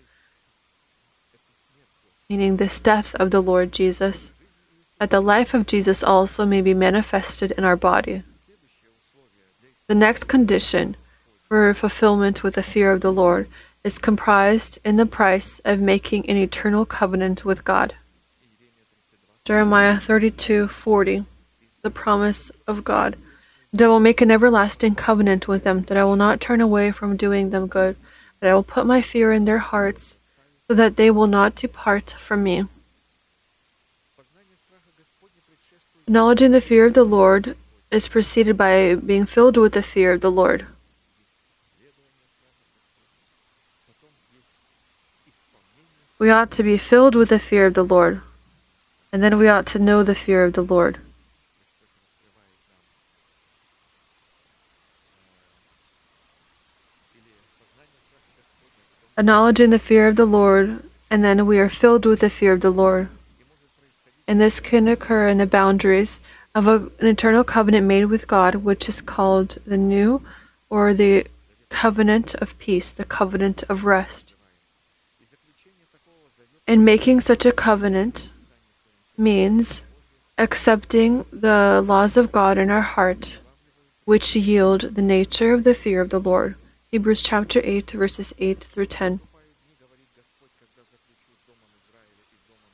meaning 2.27 2.57
this 2.57 2.79
death 2.79 3.13
of 3.15 3.29
the 3.29 3.41
Lord 3.41 3.71
Jesus, 3.71 4.31
that 4.99 5.11
the 5.11 5.21
life 5.21 5.53
of 5.53 5.67
Jesus 5.67 6.03
also 6.03 6.45
may 6.45 6.61
be 6.61 6.73
manifested 6.73 7.51
in 7.51 7.63
our 7.63 7.75
body. 7.75 8.23
The 9.87 9.95
next 9.95 10.23
condition 10.23 10.95
for 11.47 11.73
fulfillment 11.75 12.41
with 12.41 12.55
the 12.55 12.63
fear 12.63 12.91
of 12.91 13.01
the 13.01 13.11
Lord 13.11 13.47
is 13.83 13.99
comprised 13.99 14.79
in 14.83 14.95
the 14.95 15.05
price 15.05 15.59
of 15.65 15.79
making 15.79 16.27
an 16.27 16.37
eternal 16.37 16.85
covenant 16.85 17.45
with 17.45 17.63
God. 17.63 17.93
Jeremiah 19.45 19.99
32:40 19.99 21.25
The 21.83 21.91
promise 21.91 22.49
of 22.65 22.83
God 22.83 23.17
that 23.73 23.85
I 23.85 23.87
will 23.87 23.99
make 23.99 24.21
an 24.21 24.31
everlasting 24.31 24.95
covenant 24.95 25.47
with 25.47 25.63
them 25.63 25.83
that 25.83 25.97
I 25.97 26.05
will 26.05 26.15
not 26.15 26.39
turn 26.39 26.61
away 26.61 26.91
from 26.91 27.17
doing 27.17 27.49
them 27.49 27.67
good 27.67 27.95
that 28.39 28.49
I 28.49 28.53
will 28.53 28.63
put 28.63 28.85
my 28.85 29.01
fear 29.01 29.33
in 29.33 29.45
their 29.45 29.57
hearts 29.57 30.17
so 30.67 30.73
that 30.75 30.95
they 30.95 31.09
will 31.11 31.27
not 31.27 31.55
depart 31.55 32.15
from 32.19 32.43
me 32.43 32.65
Acknowledging 36.05 36.51
the 36.51 36.59
fear 36.59 36.87
of 36.87 36.93
the 36.93 37.05
Lord 37.05 37.55
is 37.89 38.09
preceded 38.09 38.57
by 38.57 38.95
being 38.95 39.25
filled 39.25 39.55
with 39.55 39.71
the 39.71 39.81
fear 39.81 40.11
of 40.11 40.21
the 40.21 40.31
Lord. 40.31 40.65
We 46.19 46.29
ought 46.29 46.51
to 46.51 46.63
be 46.63 46.77
filled 46.77 47.15
with 47.15 47.29
the 47.29 47.39
fear 47.39 47.67
of 47.67 47.73
the 47.73 47.85
Lord, 47.85 48.21
and 49.13 49.23
then 49.23 49.37
we 49.37 49.47
ought 49.47 49.65
to 49.67 49.79
know 49.79 50.03
the 50.03 50.15
fear 50.15 50.43
of 50.43 50.53
the 50.53 50.61
Lord. 50.61 50.97
Acknowledging 59.15 59.69
the 59.69 59.79
fear 59.79 60.07
of 60.07 60.15
the 60.15 60.25
Lord, 60.25 60.81
and 61.09 61.23
then 61.23 61.45
we 61.45 61.59
are 61.59 61.69
filled 61.69 62.05
with 62.05 62.21
the 62.21 62.29
fear 62.29 62.53
of 62.53 62.61
the 62.61 62.71
Lord. 62.71 63.09
And 64.27 64.41
this 64.41 64.59
can 64.59 64.87
occur 64.87 65.27
in 65.27 65.37
the 65.37 65.45
boundaries 65.45 66.19
of 66.55 66.65
a, 66.67 66.89
an 66.99 67.07
eternal 67.07 67.43
covenant 67.43 67.85
made 67.85 68.05
with 68.05 68.27
God, 68.27 68.55
which 68.55 68.89
is 68.89 69.01
called 69.01 69.57
the 69.67 69.77
new 69.77 70.23
or 70.69 70.93
the 70.93 71.27
covenant 71.69 72.33
of 72.35 72.57
peace, 72.57 72.91
the 72.91 73.05
covenant 73.05 73.63
of 73.69 73.85
rest. 73.85 74.33
And 76.67 76.83
making 76.83 77.21
such 77.21 77.45
a 77.45 77.51
covenant 77.51 78.31
means 79.17 79.83
accepting 80.37 81.25
the 81.31 81.83
laws 81.85 82.17
of 82.17 82.31
God 82.31 82.57
in 82.57 82.71
our 82.71 82.81
heart, 82.81 83.37
which 84.05 84.35
yield 84.35 84.81
the 84.95 85.01
nature 85.01 85.53
of 85.53 85.63
the 85.63 85.75
fear 85.75 86.01
of 86.01 86.09
the 86.09 86.19
Lord. 86.19 86.55
Hebrews 86.93 87.23
chapter 87.23 87.59
8, 87.63 87.89
verses 87.89 88.35
8 88.37 88.65
through 88.65 88.85
10. 88.85 89.19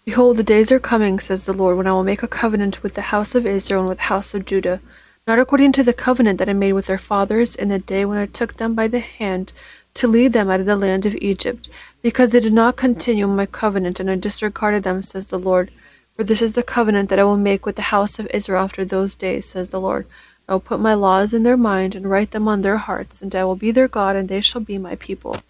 Behold, 0.04 0.36
the 0.36 0.44
days 0.44 0.74
are 0.74 0.80
coming, 0.82 1.22
says 1.22 1.46
the 1.46 1.54
Lord, 1.54 1.78
when 1.78 1.88
I 1.88 1.94
will 1.94 2.04
make 2.04 2.22
a 2.22 2.28
covenant 2.28 2.84
with 2.84 2.96
the 2.96 3.14
house 3.16 3.34
of 3.34 3.46
Israel 3.46 3.80
and 3.80 3.88
with 3.88 4.00
the 4.00 4.12
house 4.12 4.34
of 4.34 4.46
Judah, 4.46 4.82
not 5.26 5.40
according 5.40 5.72
to 5.72 5.86
the 5.86 5.94
covenant 5.94 6.38
that 6.38 6.50
I 6.50 6.52
made 6.52 6.74
with 6.74 6.88
their 6.88 6.98
fathers 6.98 7.56
in 7.56 7.70
the 7.70 7.80
day 7.80 8.04
when 8.04 8.18
I 8.18 8.26
took 8.26 8.56
them 8.56 8.76
by 8.76 8.90
the 8.90 9.00
hand 9.00 9.54
to 9.94 10.06
lead 10.06 10.34
them 10.34 10.50
out 10.50 10.60
of 10.60 10.66
the 10.66 10.76
land 10.76 11.06
of 11.06 11.16
Egypt, 11.22 11.70
because 12.02 12.32
they 12.32 12.42
did 12.42 12.52
not 12.52 12.76
continue 12.76 13.26
my 13.26 13.46
covenant, 13.46 14.02
and 14.02 14.12
I 14.12 14.16
disregarded 14.16 14.84
them, 14.84 15.02
says 15.02 15.28
the 15.28 15.40
Lord. 15.40 15.72
For 16.18 16.26
this 16.26 16.42
is 16.42 16.52
the 16.52 16.62
covenant 16.62 17.08
that 17.08 17.20
I 17.20 17.24
will 17.24 17.38
make 17.38 17.66
with 17.66 17.78
the 17.78 17.84
house 17.84 18.20
of 18.20 18.28
Israel 18.34 18.66
after 18.66 18.84
those 18.84 19.16
days, 19.16 19.46
says 19.46 19.70
the 19.70 19.80
Lord. 19.80 20.06
I 20.50 20.54
will 20.54 20.60
put 20.60 20.80
my 20.80 20.96
laws 20.96 21.32
in 21.32 21.44
their 21.44 21.56
mind 21.56 21.94
and 21.94 22.10
write 22.10 22.32
them 22.32 22.48
on 22.48 22.64
their 22.64 22.78
hearts, 22.78 23.22
and 23.22 23.36
I 23.36 23.44
will 23.44 23.56
be 23.56 23.70
their 23.70 23.88
God, 23.88 24.16
and 24.16 24.28
they 24.28 24.42
shall 24.42 24.62
be 24.62 24.80
my 24.80 24.96
people. 24.96 25.44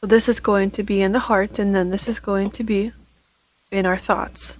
So 0.00 0.06
this 0.06 0.30
is 0.30 0.40
going 0.40 0.70
to 0.70 0.82
be 0.82 1.02
in 1.02 1.12
the 1.12 1.28
heart, 1.28 1.58
and 1.58 1.74
then 1.74 1.90
this 1.90 2.08
is 2.08 2.20
going 2.20 2.50
to 2.52 2.64
be 2.64 2.92
in 3.70 3.84
our 3.84 3.98
thoughts. 3.98 4.56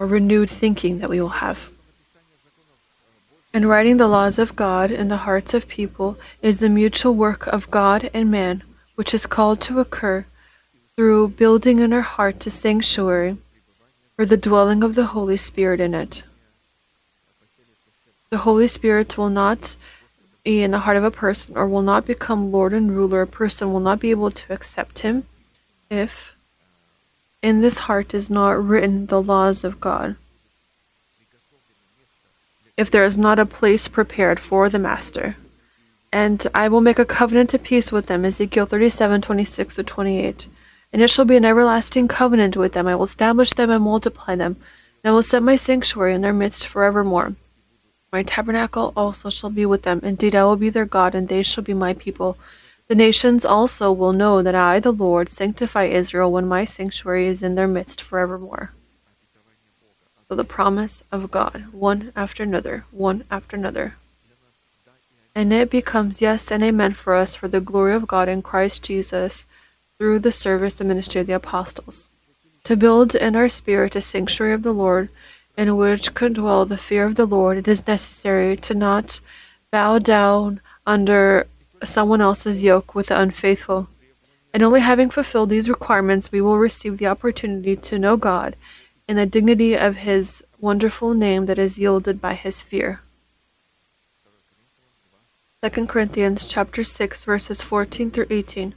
Or 0.00 0.08
renewed 0.08 0.50
thinking 0.50 0.98
that 0.98 1.08
we 1.08 1.20
will 1.20 1.38
have. 1.38 1.70
And 3.52 3.68
writing 3.68 3.98
the 3.98 4.08
laws 4.08 4.40
of 4.40 4.56
God 4.56 4.90
in 4.90 5.06
the 5.06 5.18
hearts 5.18 5.54
of 5.54 5.68
people 5.68 6.18
is 6.42 6.58
the 6.58 6.68
mutual 6.68 7.14
work 7.14 7.46
of 7.46 7.70
God 7.70 8.10
and 8.12 8.28
man, 8.28 8.64
which 8.96 9.14
is 9.14 9.24
called 9.24 9.60
to 9.60 9.78
occur 9.78 10.26
through 10.96 11.28
building 11.28 11.80
in 11.80 11.92
our 11.92 12.02
heart 12.02 12.46
a 12.46 12.50
sanctuary 12.50 13.36
for 14.16 14.24
the 14.24 14.36
dwelling 14.36 14.82
of 14.84 14.94
the 14.94 15.06
Holy 15.06 15.36
Spirit 15.36 15.80
in 15.80 15.94
it. 15.94 16.22
The 18.30 18.38
Holy 18.38 18.66
Spirit 18.66 19.18
will 19.18 19.30
not 19.30 19.76
be 20.44 20.62
in 20.62 20.70
the 20.70 20.80
heart 20.80 20.96
of 20.96 21.04
a 21.04 21.10
person 21.10 21.56
or 21.56 21.66
will 21.66 21.82
not 21.82 22.06
become 22.06 22.52
Lord 22.52 22.72
and 22.72 22.94
ruler. 22.94 23.22
A 23.22 23.26
person 23.26 23.72
will 23.72 23.80
not 23.80 24.00
be 24.00 24.10
able 24.10 24.30
to 24.30 24.52
accept 24.52 25.00
him 25.00 25.24
if 25.90 26.34
in 27.42 27.60
this 27.60 27.78
heart 27.80 28.14
is 28.14 28.30
not 28.30 28.64
written 28.64 29.06
the 29.06 29.22
laws 29.22 29.64
of 29.64 29.80
God 29.80 30.16
if 32.76 32.90
there 32.90 33.04
is 33.04 33.16
not 33.16 33.38
a 33.38 33.46
place 33.46 33.88
prepared 33.88 34.40
for 34.40 34.68
the 34.68 34.78
master. 34.78 35.36
And 36.12 36.46
I 36.54 36.68
will 36.68 36.80
make 36.80 36.98
a 36.98 37.04
covenant 37.04 37.54
of 37.54 37.62
peace 37.62 37.90
with 37.90 38.06
them, 38.06 38.24
Ezekiel 38.24 38.66
37, 38.66 39.22
26 39.22 39.74
to 39.74 39.82
28. 39.82 40.48
And 40.94 41.02
it 41.02 41.10
shall 41.10 41.24
be 41.24 41.34
an 41.34 41.44
everlasting 41.44 42.06
covenant 42.06 42.56
with 42.56 42.72
them. 42.72 42.86
I 42.86 42.94
will 42.94 43.02
establish 43.02 43.50
them 43.50 43.68
and 43.68 43.82
multiply 43.82 44.36
them. 44.36 44.54
And 45.02 45.10
I 45.10 45.12
will 45.12 45.24
set 45.24 45.42
my 45.42 45.56
sanctuary 45.56 46.14
in 46.14 46.20
their 46.20 46.32
midst 46.32 46.68
forevermore. 46.68 47.34
My 48.12 48.22
tabernacle 48.22 48.92
also 48.96 49.28
shall 49.28 49.50
be 49.50 49.66
with 49.66 49.82
them. 49.82 49.98
Indeed, 50.04 50.36
I 50.36 50.44
will 50.44 50.54
be 50.54 50.70
their 50.70 50.84
God, 50.84 51.16
and 51.16 51.26
they 51.26 51.42
shall 51.42 51.64
be 51.64 51.74
my 51.74 51.94
people. 51.94 52.38
The 52.86 52.94
nations 52.94 53.44
also 53.44 53.90
will 53.90 54.12
know 54.12 54.40
that 54.40 54.54
I, 54.54 54.78
the 54.78 54.92
Lord, 54.92 55.30
sanctify 55.30 55.86
Israel 55.86 56.30
when 56.30 56.46
my 56.46 56.64
sanctuary 56.64 57.26
is 57.26 57.42
in 57.42 57.56
their 57.56 57.66
midst 57.66 58.00
forevermore. 58.00 58.70
So 60.28 60.36
the 60.36 60.44
promise 60.44 61.02
of 61.10 61.32
God, 61.32 61.64
one 61.72 62.12
after 62.14 62.44
another, 62.44 62.84
one 62.92 63.24
after 63.32 63.56
another. 63.56 63.96
And 65.34 65.52
it 65.52 65.70
becomes 65.70 66.22
yes 66.22 66.52
and 66.52 66.62
amen 66.62 66.92
for 66.92 67.16
us 67.16 67.34
for 67.34 67.48
the 67.48 67.60
glory 67.60 67.94
of 67.94 68.06
God 68.06 68.28
in 68.28 68.42
Christ 68.42 68.84
Jesus 68.84 69.44
through 69.98 70.18
the 70.18 70.32
service 70.32 70.80
and 70.80 70.88
ministry 70.88 71.20
of 71.20 71.26
the 71.26 71.32
apostles. 71.32 72.08
To 72.64 72.76
build 72.76 73.14
in 73.14 73.36
our 73.36 73.48
spirit 73.48 73.94
a 73.94 74.00
sanctuary 74.00 74.54
of 74.54 74.62
the 74.62 74.72
Lord 74.72 75.08
in 75.56 75.76
which 75.76 76.14
could 76.14 76.34
dwell 76.34 76.64
the 76.64 76.76
fear 76.76 77.06
of 77.06 77.14
the 77.14 77.26
Lord, 77.26 77.58
it 77.58 77.68
is 77.68 77.86
necessary 77.86 78.56
to 78.56 78.74
not 78.74 79.20
bow 79.70 79.98
down 79.98 80.60
under 80.86 81.46
someone 81.84 82.20
else's 82.20 82.62
yoke 82.62 82.94
with 82.94 83.08
the 83.08 83.20
unfaithful. 83.20 83.88
And 84.52 84.62
only 84.62 84.80
having 84.80 85.10
fulfilled 85.10 85.50
these 85.50 85.68
requirements, 85.68 86.32
we 86.32 86.40
will 86.40 86.58
receive 86.58 86.98
the 86.98 87.06
opportunity 87.06 87.76
to 87.76 87.98
know 87.98 88.16
God 88.16 88.56
in 89.08 89.16
the 89.16 89.26
dignity 89.26 89.74
of 89.74 89.96
His 89.96 90.42
wonderful 90.60 91.12
name 91.14 91.46
that 91.46 91.58
is 91.58 91.78
yielded 91.78 92.20
by 92.20 92.34
His 92.34 92.60
fear. 92.60 93.00
2 95.62 95.86
Corinthians 95.86 96.44
chapter 96.44 96.84
6 96.84 97.24
verses 97.24 97.62
14 97.62 98.10
through 98.10 98.26
18. 98.30 98.74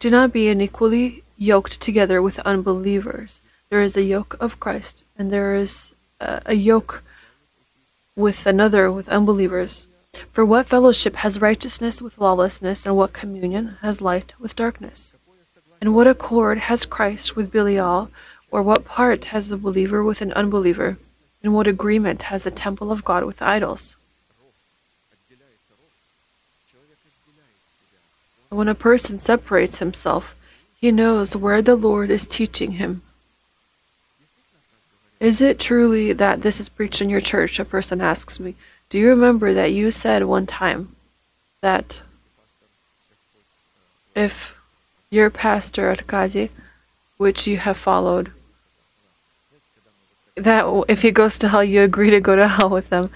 Do 0.00 0.08
not 0.08 0.32
be 0.32 0.48
unequally 0.48 1.24
yoked 1.36 1.78
together 1.78 2.22
with 2.22 2.38
unbelievers. 2.38 3.42
There 3.68 3.82
is 3.82 3.94
a 3.98 4.02
yoke 4.02 4.34
of 4.40 4.58
Christ, 4.58 5.04
and 5.18 5.30
there 5.30 5.54
is 5.54 5.94
uh, 6.18 6.40
a 6.46 6.54
yoke 6.54 7.02
with 8.16 8.46
another 8.46 8.90
with 8.90 9.10
unbelievers. 9.10 9.84
For 10.32 10.42
what 10.42 10.66
fellowship 10.66 11.16
has 11.16 11.38
righteousness 11.38 12.00
with 12.00 12.16
lawlessness, 12.16 12.86
and 12.86 12.96
what 12.96 13.12
communion 13.12 13.76
has 13.82 14.00
light 14.00 14.32
with 14.40 14.56
darkness? 14.56 15.14
And 15.82 15.94
what 15.94 16.06
accord 16.06 16.56
has 16.70 16.86
Christ 16.86 17.36
with 17.36 17.52
Belial, 17.52 18.10
or 18.50 18.62
what 18.62 18.86
part 18.86 19.26
has 19.26 19.50
the 19.50 19.58
believer 19.58 20.02
with 20.02 20.22
an 20.22 20.32
unbeliever? 20.32 20.96
And 21.42 21.52
what 21.54 21.66
agreement 21.66 22.22
has 22.22 22.44
the 22.44 22.50
temple 22.50 22.90
of 22.90 23.04
God 23.04 23.24
with 23.24 23.42
idols? 23.42 23.96
When 28.50 28.66
a 28.66 28.74
person 28.74 29.18
separates 29.18 29.78
himself, 29.78 30.36
he 30.80 30.90
knows 30.90 31.36
where 31.36 31.62
the 31.62 31.76
Lord 31.76 32.10
is 32.10 32.26
teaching 32.26 32.72
him. 32.72 33.02
Is 35.20 35.40
it 35.40 35.60
truly 35.60 36.12
that 36.12 36.42
this 36.42 36.58
is 36.58 36.68
preached 36.68 37.00
in 37.00 37.10
your 37.10 37.20
church? 37.20 37.58
A 37.60 37.64
person 37.64 38.00
asks 38.00 38.40
me. 38.40 38.56
Do 38.88 38.98
you 38.98 39.08
remember 39.08 39.54
that 39.54 39.72
you 39.72 39.92
said 39.92 40.24
one 40.24 40.46
time 40.46 40.96
that 41.60 42.00
if 44.16 44.58
your 45.10 45.30
pastor 45.30 45.90
at 45.90 46.08
Kazi, 46.08 46.50
which 47.18 47.46
you 47.46 47.58
have 47.58 47.76
followed, 47.76 48.32
that 50.34 50.64
if 50.88 51.02
he 51.02 51.12
goes 51.12 51.38
to 51.38 51.48
hell, 51.48 51.62
you 51.62 51.82
agree 51.82 52.10
to 52.10 52.20
go 52.20 52.34
to 52.34 52.48
hell 52.48 52.70
with 52.70 52.88
them. 52.88 53.10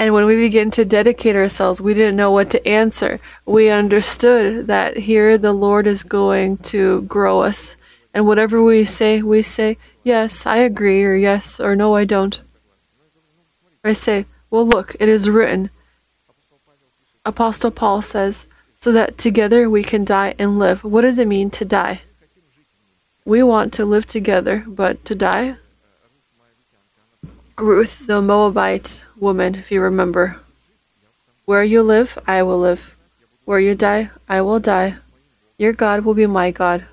And 0.00 0.14
when 0.14 0.24
we 0.24 0.34
begin 0.34 0.70
to 0.70 0.86
dedicate 0.86 1.36
ourselves, 1.36 1.78
we 1.78 1.92
didn't 1.92 2.16
know 2.16 2.30
what 2.30 2.48
to 2.50 2.66
answer. 2.66 3.20
We 3.44 3.68
understood 3.68 4.66
that 4.66 4.96
here 4.96 5.36
the 5.36 5.52
Lord 5.52 5.86
is 5.86 6.02
going 6.02 6.56
to 6.72 7.02
grow 7.02 7.40
us. 7.40 7.76
And 8.14 8.26
whatever 8.26 8.62
we 8.62 8.84
say, 8.84 9.20
we 9.20 9.42
say, 9.42 9.76
yes, 10.02 10.46
I 10.46 10.56
agree, 10.56 11.04
or 11.04 11.14
yes, 11.14 11.60
or 11.60 11.76
no, 11.76 11.94
I 11.96 12.06
don't. 12.06 12.40
I 13.84 13.92
say, 13.92 14.24
well, 14.50 14.66
look, 14.66 14.96
it 14.98 15.10
is 15.10 15.28
written. 15.28 15.68
Apostle 17.26 17.70
Paul 17.70 18.00
says, 18.00 18.46
so 18.78 18.92
that 18.92 19.18
together 19.18 19.68
we 19.68 19.84
can 19.84 20.06
die 20.06 20.34
and 20.38 20.58
live. 20.58 20.82
What 20.82 21.02
does 21.02 21.18
it 21.18 21.28
mean 21.28 21.50
to 21.50 21.66
die? 21.66 22.00
We 23.26 23.42
want 23.42 23.74
to 23.74 23.84
live 23.84 24.06
together, 24.06 24.64
but 24.66 25.04
to 25.04 25.14
die? 25.14 25.56
Ruth, 27.62 28.06
the 28.06 28.22
Moabite 28.22 29.04
woman, 29.18 29.54
if 29.54 29.70
you 29.70 29.80
remember. 29.80 30.36
Where 31.44 31.64
you 31.64 31.82
live, 31.82 32.18
I 32.26 32.42
will 32.42 32.58
live. 32.58 32.96
Where 33.44 33.60
you 33.60 33.74
die, 33.74 34.10
I 34.28 34.40
will 34.40 34.60
die. 34.60 34.96
Your 35.58 35.72
God 35.72 36.04
will 36.04 36.14
be 36.14 36.26
my 36.26 36.50
God. 36.50 36.86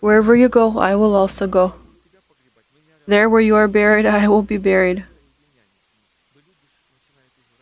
Wherever 0.00 0.34
you 0.34 0.48
go, 0.48 0.78
I 0.78 0.94
will 0.96 1.14
also 1.14 1.46
go. 1.46 1.74
There 3.06 3.28
where 3.28 3.40
you 3.40 3.54
are 3.56 3.68
buried, 3.68 4.06
I 4.06 4.26
will 4.28 4.42
be 4.42 4.56
buried. 4.56 5.04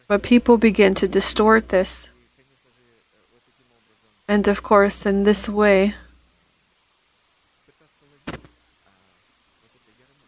But 0.09 0.23
people 0.23 0.57
begin 0.57 0.95
to 0.97 1.09
distort 1.09 1.69
this. 1.69 2.09
And 4.27 4.49
of 4.49 4.63
course, 4.63 5.05
in 5.05 5.25
this 5.25 5.49
way, 5.49 5.95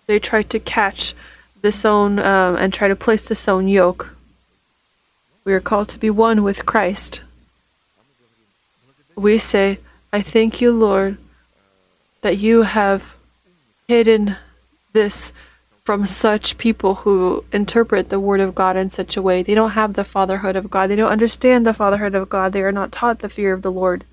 they 0.07 0.19
try 0.19 0.43
to 0.43 0.59
catch 0.59 1.15
this 1.63 1.85
own 1.85 2.19
um, 2.19 2.57
and 2.57 2.73
try 2.73 2.89
to 2.89 2.97
place 2.97 3.29
this 3.29 3.49
own 3.49 3.69
yoke. 3.69 4.17
We 5.45 5.53
are 5.55 5.61
called 5.61 5.89
to 5.91 5.99
be 5.99 6.11
one 6.11 6.43
with 6.43 6.67
Christ. 6.67 7.23
We 9.17 9.39
say, 9.39 9.79
I 10.13 10.23
thank 10.23 10.61
you, 10.61 10.73
Lord, 10.73 11.19
that 12.23 12.39
you 12.39 12.63
have 12.63 13.15
hidden 13.89 14.37
this 14.93 15.33
from 15.85 16.07
such 16.07 16.59
people 16.59 16.97
who 16.97 17.45
interpret 17.53 18.09
the 18.09 18.21
Word 18.21 18.41
of 18.41 18.55
God 18.55 18.77
in 18.77 18.91
such 18.91 19.17
a 19.17 19.23
way. 19.23 19.43
They 19.43 19.55
don't 19.55 19.71
have 19.71 19.95
the 19.95 20.05
fatherhood 20.05 20.55
of 20.55 20.71
God. 20.71 20.89
They 20.89 20.97
don't 20.97 21.11
understand 21.11 21.67
the 21.67 21.75
fatherhood 21.75 22.15
of 22.15 22.29
God. 22.29 22.53
They 22.53 22.63
are 22.63 22.73
not 22.73 22.93
taught 22.93 23.19
the 23.19 23.29
fear 23.29 23.53
of 23.53 23.63
the 23.63 23.73
Lord. 23.73 24.05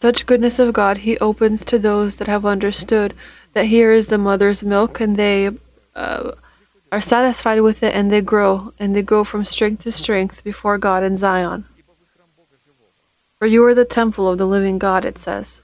Such 0.00 0.24
goodness 0.24 0.58
of 0.58 0.72
God 0.72 0.98
He 0.98 1.18
opens 1.18 1.64
to 1.66 1.78
those 1.78 2.16
that 2.16 2.28
have 2.28 2.46
understood 2.46 3.14
that 3.52 3.66
here 3.66 3.92
is 3.92 4.06
the 4.06 4.16
mother's 4.16 4.62
milk, 4.62 5.00
and 5.00 5.16
they 5.16 5.50
uh, 5.94 6.32
are 6.90 7.00
satisfied 7.00 7.60
with 7.60 7.82
it, 7.82 7.94
and 7.94 8.10
they 8.10 8.22
grow, 8.22 8.72
and 8.78 8.96
they 8.96 9.02
go 9.02 9.24
from 9.24 9.44
strength 9.44 9.82
to 9.82 9.92
strength 9.92 10.42
before 10.42 10.78
God 10.78 11.02
in 11.02 11.16
Zion. 11.16 11.66
For 13.38 13.46
you 13.46 13.64
are 13.64 13.74
the 13.74 13.84
temple 13.84 14.28
of 14.28 14.38
the 14.38 14.46
living 14.46 14.78
God, 14.78 15.04
it 15.04 15.18
says. 15.18 15.60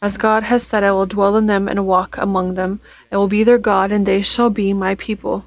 As 0.00 0.18
God 0.18 0.44
has 0.44 0.64
said, 0.64 0.84
I 0.84 0.92
will 0.92 1.06
dwell 1.06 1.36
in 1.36 1.46
them 1.46 1.68
and 1.68 1.86
walk 1.86 2.16
among 2.18 2.54
them. 2.54 2.80
I 3.10 3.16
will 3.16 3.28
be 3.28 3.42
their 3.42 3.58
God, 3.58 3.90
and 3.90 4.06
they 4.06 4.22
shall 4.22 4.50
be 4.50 4.72
my 4.72 4.94
people. 4.94 5.44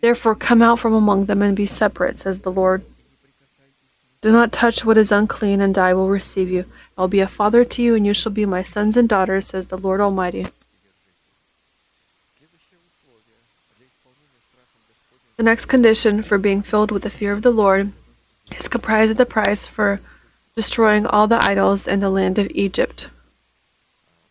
Therefore, 0.00 0.34
come 0.34 0.60
out 0.60 0.80
from 0.80 0.92
among 0.92 1.26
them 1.26 1.40
and 1.40 1.56
be 1.56 1.66
separate, 1.66 2.18
says 2.18 2.40
the 2.40 2.50
Lord. 2.52 2.84
Do 4.22 4.30
not 4.30 4.52
touch 4.52 4.84
what 4.84 4.96
is 4.96 5.10
unclean, 5.10 5.60
and 5.60 5.76
I 5.76 5.92
will 5.94 6.08
receive 6.08 6.48
you. 6.48 6.64
I 6.96 7.00
will 7.00 7.08
be 7.08 7.18
a 7.18 7.26
father 7.26 7.64
to 7.64 7.82
you, 7.82 7.96
and 7.96 8.06
you 8.06 8.14
shall 8.14 8.30
be 8.30 8.46
my 8.46 8.62
sons 8.62 8.96
and 8.96 9.08
daughters, 9.08 9.48
says 9.48 9.66
the 9.66 9.76
Lord 9.76 10.00
Almighty. 10.00 10.46
The 15.36 15.42
next 15.42 15.64
condition 15.64 16.22
for 16.22 16.38
being 16.38 16.62
filled 16.62 16.92
with 16.92 17.02
the 17.02 17.10
fear 17.10 17.32
of 17.32 17.42
the 17.42 17.50
Lord 17.50 17.90
is 18.56 18.68
comprised 18.68 19.10
of 19.10 19.16
the 19.16 19.26
price 19.26 19.66
for 19.66 20.00
destroying 20.54 21.04
all 21.04 21.26
the 21.26 21.44
idols 21.44 21.88
in 21.88 21.98
the 21.98 22.10
land 22.10 22.38
of 22.38 22.48
Egypt. 22.54 23.08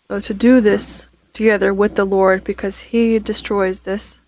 So 0.07 0.22
to 0.22 0.34
do 0.34 0.61
this 0.61 1.07
together 1.34 1.73
with 1.73 1.95
the 1.95 2.05
Lord, 2.05 2.45
because 2.45 2.80
He 2.80 3.19
destroys 3.19 3.81
this, 3.81 4.19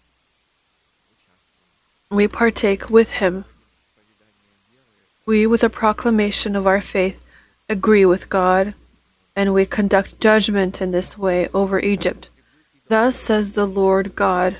we 2.11 2.27
partake 2.27 2.89
with 2.89 3.11
Him. 3.11 3.45
We, 5.25 5.47
with 5.47 5.63
a 5.63 5.69
proclamation 5.69 6.55
of 6.55 6.67
our 6.67 6.81
faith, 6.81 7.23
agree 7.69 8.05
with 8.05 8.29
God, 8.29 8.73
and 9.35 9.53
we 9.53 9.65
conduct 9.65 10.19
judgment 10.19 10.81
in 10.81 10.91
this 10.91 11.17
way 11.17 11.47
over 11.53 11.79
Egypt. 11.79 12.29
Thus 12.89 13.15
says 13.15 13.53
the 13.53 13.65
Lord 13.65 14.15
God 14.15 14.57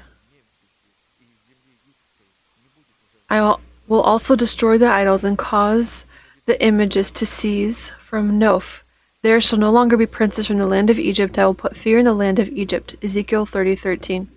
I 3.33 3.55
will 3.87 4.01
also 4.01 4.35
destroy 4.35 4.77
the 4.77 4.87
idols 4.87 5.23
and 5.23 5.35
cause 5.35 6.05
the 6.45 6.61
images 6.63 7.09
to 7.09 7.25
cease 7.25 7.89
from 8.07 8.39
Noph. 8.39 8.81
There 9.23 9.41
shall 9.41 9.57
no 9.57 9.71
longer 9.71 9.97
be 9.97 10.05
princes 10.05 10.45
from 10.45 10.59
the 10.59 10.67
land 10.67 10.91
of 10.91 10.99
Egypt. 10.99 11.39
I 11.39 11.47
will 11.47 11.55
put 11.55 11.75
fear 11.75 11.97
in 11.97 12.05
the 12.05 12.13
land 12.13 12.37
of 12.37 12.49
Egypt. 12.49 12.95
Ezekiel 13.01 13.47
30:13. 13.47 14.27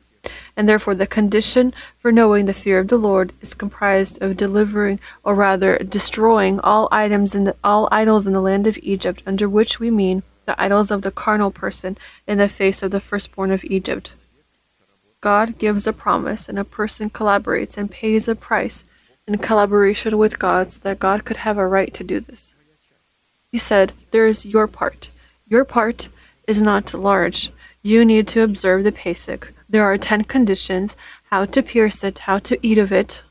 And 0.57 0.69
therefore 0.69 0.95
the 0.95 1.07
condition 1.07 1.73
for 1.99 2.11
knowing 2.11 2.47
the 2.47 2.55
fear 2.55 2.79
of 2.79 2.89
the 2.89 2.97
Lord 2.97 3.33
is 3.41 3.55
comprised 3.55 4.23
of 4.23 4.37
delivering 4.37 5.01
or 5.25 5.35
rather 5.35 5.79
destroying 5.79 6.61
all 6.61 6.89
items 6.91 7.35
in 7.35 7.45
the, 7.45 7.57
all 7.63 7.89
idols 7.91 8.27
in 8.27 8.33
the 8.33 8.41
land 8.41 8.67
of 8.67 8.79
Egypt, 8.83 9.23
under 9.27 9.49
which 9.49 9.79
we 9.79 9.91
mean 9.91 10.23
the 10.47 10.61
idols 10.61 10.91
of 10.91 11.03
the 11.03 11.11
carnal 11.11 11.51
person 11.51 11.99
in 12.27 12.39
the 12.39 12.49
face 12.49 12.83
of 12.83 12.91
the 12.91 13.01
firstborn 13.01 13.51
of 13.51 13.65
Egypt. 13.65 14.13
God 15.21 15.59
gives 15.59 15.87
a 15.87 15.93
promise 15.93 16.49
and 16.49 16.59
a 16.59 16.65
person 16.65 17.11
collaborates 17.11 17.77
and 17.77 17.91
pays 17.91 18.29
a 18.29 18.35
price 18.35 18.85
in 19.27 19.39
collaboration 19.39 20.17
with 20.19 20.39
God 20.39 20.73
so 20.73 20.81
that 20.85 21.01
God 21.01 21.25
could 21.25 21.39
have 21.39 21.59
a 21.59 21.67
right 21.67 21.93
to 21.95 22.05
do 22.05 22.21
this. 22.21 22.55
He 23.51 23.59
said, 23.59 23.93
There 24.13 24.27
is 24.27 24.47
your 24.47 24.67
part. 24.67 25.11
Your 25.49 25.65
part 25.65 26.09
is 26.47 26.63
not 26.63 26.95
large. 26.95 27.51
You 27.83 28.05
need 28.05 28.29
to 28.29 28.43
observe 28.43 28.85
the 28.85 28.93
Pesach. 28.93 29.53
There 29.69 29.85
are 29.85 29.99
ten 29.99 30.25
conditions 30.25 30.97
how 31.31 31.45
to 31.47 31.63
pierce 31.63 32.05
it, 32.05 32.21
how 32.21 32.39
to 32.41 32.59
eat 32.63 32.79
of 32.79 32.93
it. 32.93 33.23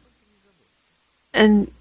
And 1.33 1.71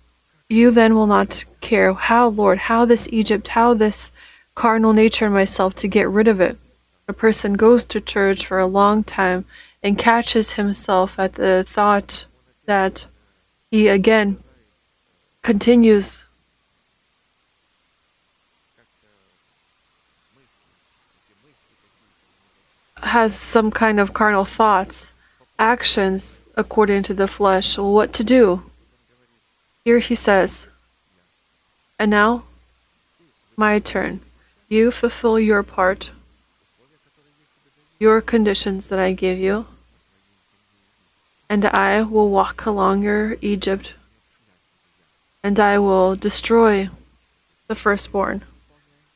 you 0.48 0.70
then 0.70 0.94
will 0.94 1.06
not 1.06 1.44
care 1.60 1.92
how, 1.92 2.28
Lord, 2.28 2.58
how 2.58 2.84
this 2.84 3.08
Egypt, 3.10 3.48
how 3.48 3.74
this 3.74 4.12
carnal 4.54 4.92
nature 4.92 5.26
in 5.26 5.32
myself 5.32 5.74
to 5.76 5.88
get 5.88 6.08
rid 6.08 6.28
of 6.28 6.40
it. 6.40 6.56
A 7.08 7.12
person 7.12 7.54
goes 7.54 7.84
to 7.86 8.00
church 8.00 8.46
for 8.46 8.58
a 8.58 8.66
long 8.66 9.04
time 9.04 9.44
and 9.82 9.98
catches 9.98 10.52
himself 10.52 11.18
at 11.18 11.34
the 11.34 11.64
thought 11.66 12.26
that 12.66 13.06
he 13.70 13.88
again 13.88 14.38
continues 15.42 16.23
has 23.04 23.34
some 23.34 23.70
kind 23.70 24.00
of 24.00 24.14
carnal 24.14 24.44
thoughts, 24.44 25.12
actions 25.58 26.42
according 26.56 27.02
to 27.04 27.14
the 27.14 27.28
flesh, 27.28 27.76
what 27.78 28.12
to 28.14 28.24
do. 28.24 28.62
Here 29.84 29.98
he 29.98 30.14
says, 30.14 30.66
And 31.98 32.10
now, 32.10 32.44
my 33.56 33.78
turn. 33.78 34.20
You 34.68 34.90
fulfill 34.90 35.38
your 35.38 35.62
part, 35.62 36.10
your 37.98 38.20
conditions 38.20 38.88
that 38.88 38.98
I 38.98 39.12
give 39.12 39.38
you, 39.38 39.66
and 41.48 41.66
I 41.66 42.02
will 42.02 42.30
walk 42.30 42.64
along 42.64 43.02
your 43.02 43.36
Egypt, 43.40 43.92
and 45.42 45.60
I 45.60 45.78
will 45.78 46.16
destroy 46.16 46.88
the 47.68 47.74
firstborn. 47.74 48.42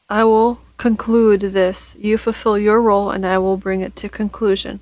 I 0.08 0.24
will 0.24 0.60
conclude 0.78 1.40
this. 1.40 1.94
You 1.98 2.16
fulfill 2.16 2.56
your 2.56 2.80
role, 2.80 3.10
and 3.10 3.26
I 3.26 3.36
will 3.38 3.56
bring 3.56 3.82
it 3.82 3.94
to 3.96 4.08
conclusion. 4.08 4.80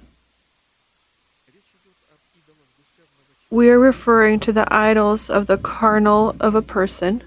We 3.50 3.70
are 3.70 3.78
referring 3.78 4.40
to 4.40 4.52
the 4.52 4.72
idols 4.72 5.30
of 5.30 5.46
the 5.46 5.56
carnal 5.56 6.36
of 6.38 6.54
a 6.54 6.62
person, 6.62 7.22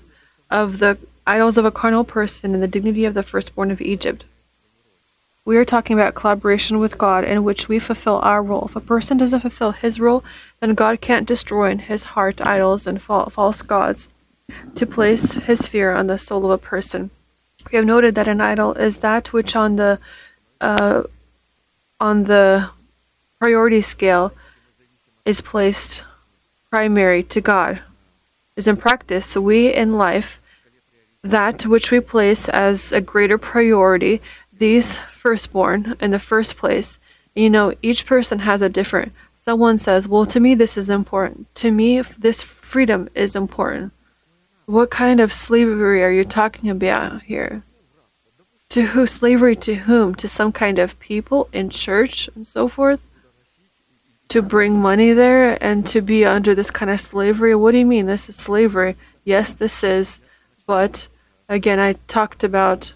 of 0.50 0.80
the 0.80 0.98
idols 1.26 1.58
of 1.58 1.66
a 1.66 1.72
carnal 1.72 2.04
person, 2.04 2.54
and 2.54 2.64
the 2.64 2.68
dignity 2.68 3.06
of 3.06 3.14
the 3.14 3.24
firstborn 3.24 3.72
of 3.72 3.82
Egypt. 3.82 4.24
We 5.46 5.58
are 5.58 5.66
talking 5.66 5.98
about 5.98 6.14
collaboration 6.14 6.78
with 6.78 6.98
God 6.98 7.24
in 7.24 7.44
which 7.44 7.68
we 7.68 7.80
fulfill 7.80 8.20
our 8.20 8.44
role. 8.44 8.66
If 8.66 8.76
a 8.76 8.82
person 8.82 9.18
doesn't 9.18 9.40
fulfill 9.40 9.72
his 9.72 10.00
role, 10.00 10.24
then 10.60 10.76
God 10.76 11.02
can't 11.02 11.28
destroy 11.28 11.72
in 11.72 11.80
his 11.80 12.04
heart 12.04 12.40
idols 12.46 12.86
and 12.86 13.02
false 13.02 13.62
gods 13.64 14.10
to 14.76 14.86
place 14.86 15.36
his 15.36 15.68
fear 15.68 15.96
on 15.96 16.08
the 16.08 16.20
soul 16.20 16.46
of 16.46 16.52
a 16.52 16.58
person. 16.58 17.10
We 17.72 17.76
have 17.76 17.86
noted 17.86 18.16
that 18.16 18.28
an 18.28 18.42
idol 18.42 18.74
is 18.74 18.98
that 18.98 19.34
which 19.34 19.56
on 19.56 19.76
the 19.76 20.00
uh, 20.62 21.04
on 22.00 22.24
the 22.26 22.70
priority 23.40 23.82
scale 23.82 24.32
is 25.26 25.42
placed 25.42 26.04
primary 26.70 27.24
to 27.24 27.42
God. 27.42 27.82
Is 28.56 28.68
in 28.68 28.78
practice, 28.78 29.36
we 29.38 29.74
in 29.74 29.98
life, 29.98 30.42
that 31.24 31.66
which 31.66 31.92
we 31.92 32.00
place 32.00 32.50
as 32.50 32.92
a 32.92 33.02
greater 33.02 33.38
priority, 33.38 34.22
these 34.58 34.98
firstborn 35.14 35.96
in 36.02 36.12
the 36.12 36.20
first 36.20 36.58
place, 36.58 37.00
you 37.36 37.50
know, 37.50 37.74
each 37.82 38.06
person 38.06 38.40
has 38.40 38.62
a 38.62 38.70
different. 38.70 39.14
Someone 39.36 39.78
says, 39.78 40.08
Well, 40.08 40.26
to 40.26 40.40
me, 40.40 40.56
this 40.56 40.78
is 40.78 40.90
important. 40.90 41.54
To 41.56 41.72
me, 41.72 42.02
this 42.02 42.44
freedom 42.44 43.10
is 43.16 43.36
important. 43.36 43.94
What 44.70 44.92
kind 44.92 45.20
of 45.20 45.34
slavery 45.34 46.04
are 46.04 46.12
you 46.12 46.24
talking 46.24 46.70
about 46.70 47.24
here? 47.24 47.64
To 48.70 48.82
who? 48.92 49.08
Slavery 49.08 49.56
to 49.56 49.74
whom? 49.74 50.14
To 50.16 50.28
some 50.28 50.52
kind 50.52 50.78
of 50.78 51.00
people 51.00 51.50
in 51.52 51.72
church 51.72 52.30
and 52.36 52.46
so 52.46 52.68
forth? 52.68 53.02
to 54.30 54.44
bring 54.44 54.80
money 54.80 55.12
there 55.12 55.58
and 55.62 55.86
to 55.88 56.02
be 56.02 56.24
under 56.24 56.54
this 56.54 56.70
kind 56.72 56.92
of 56.92 57.02
slavery. 57.02 57.56
What 57.56 57.72
do 57.72 57.80
you 57.80 57.86
mean? 57.86 58.06
This 58.06 58.30
is 58.30 58.36
slavery. 58.36 58.96
Yes, 59.26 59.52
this 59.52 59.84
is. 59.84 60.22
But 60.68 61.08
again, 61.50 61.80
I 61.80 61.94
talked 62.08 62.44
about 62.44 62.94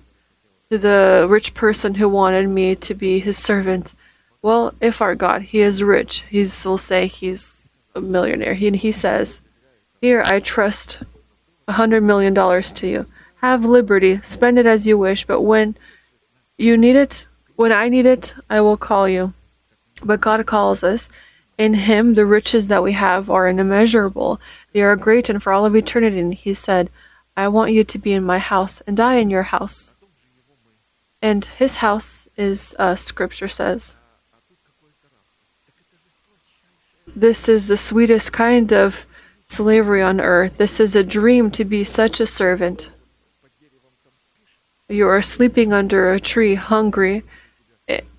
the 0.69 1.25
rich 1.27 1.55
person 1.55 1.95
who 1.95 2.07
wanted 2.07 2.47
me 2.49 2.75
to 2.75 2.93
be 2.93 3.19
his 3.19 3.37
servant. 3.37 3.95
Well, 4.43 4.73
if 4.79 5.01
our 5.01 5.15
God, 5.15 5.41
he 5.41 5.61
is 5.61 5.81
rich, 5.81 6.23
he's 6.29 6.63
will 6.65 6.77
say 6.77 7.07
he's 7.07 7.69
a 7.95 8.01
millionaire. 8.01 8.53
He 8.53 8.69
he 8.71 8.91
says, 8.91 9.41
"Here, 10.01 10.21
I 10.27 10.39
trust 10.39 10.99
a 11.67 11.73
hundred 11.73 12.03
million 12.03 12.33
dollars 12.33 12.71
to 12.73 12.87
you. 12.87 13.05
Have 13.41 13.65
liberty, 13.65 14.21
spend 14.23 14.57
it 14.57 14.65
as 14.65 14.87
you 14.87 14.97
wish. 14.97 15.25
But 15.25 15.41
when 15.41 15.75
you 16.57 16.77
need 16.77 16.95
it, 16.95 17.25
when 17.55 17.71
I 17.71 17.89
need 17.89 18.05
it, 18.05 18.33
I 18.49 18.61
will 18.61 18.77
call 18.77 19.07
you." 19.07 19.33
But 20.03 20.21
God 20.21 20.45
calls 20.45 20.83
us. 20.83 21.09
In 21.57 21.75
Him, 21.75 22.15
the 22.15 22.25
riches 22.25 22.67
that 22.67 22.83
we 22.83 22.93
have 22.93 23.29
are 23.29 23.47
immeasurable. 23.47 24.41
They 24.73 24.81
are 24.81 24.95
great 24.95 25.29
and 25.29 25.41
for 25.41 25.53
all 25.53 25.65
of 25.65 25.75
eternity. 25.75 26.19
And 26.19 26.33
He 26.33 26.53
said, 26.53 26.89
I 27.37 27.47
want 27.47 27.71
you 27.71 27.83
to 27.83 27.97
be 27.97 28.13
in 28.13 28.23
my 28.23 28.39
house 28.39 28.81
and 28.81 28.97
die 28.97 29.15
in 29.15 29.29
your 29.29 29.43
house. 29.43 29.93
And 31.21 31.45
His 31.45 31.77
house 31.77 32.27
is, 32.37 32.75
uh, 32.79 32.95
Scripture 32.95 33.47
says. 33.47 33.95
This 37.15 37.47
is 37.47 37.67
the 37.67 37.77
sweetest 37.77 38.33
kind 38.33 38.73
of 38.73 39.05
slavery 39.53 40.01
on 40.01 40.19
earth. 40.19 40.57
This 40.57 40.79
is 40.79 40.95
a 40.95 41.03
dream 41.03 41.51
to 41.51 41.63
be 41.63 41.83
such 41.83 42.19
a 42.19 42.25
servant. 42.25 42.89
You 44.89 45.07
are 45.07 45.21
sleeping 45.21 45.71
under 45.71 46.11
a 46.11 46.19
tree, 46.19 46.55
hungry, 46.55 47.23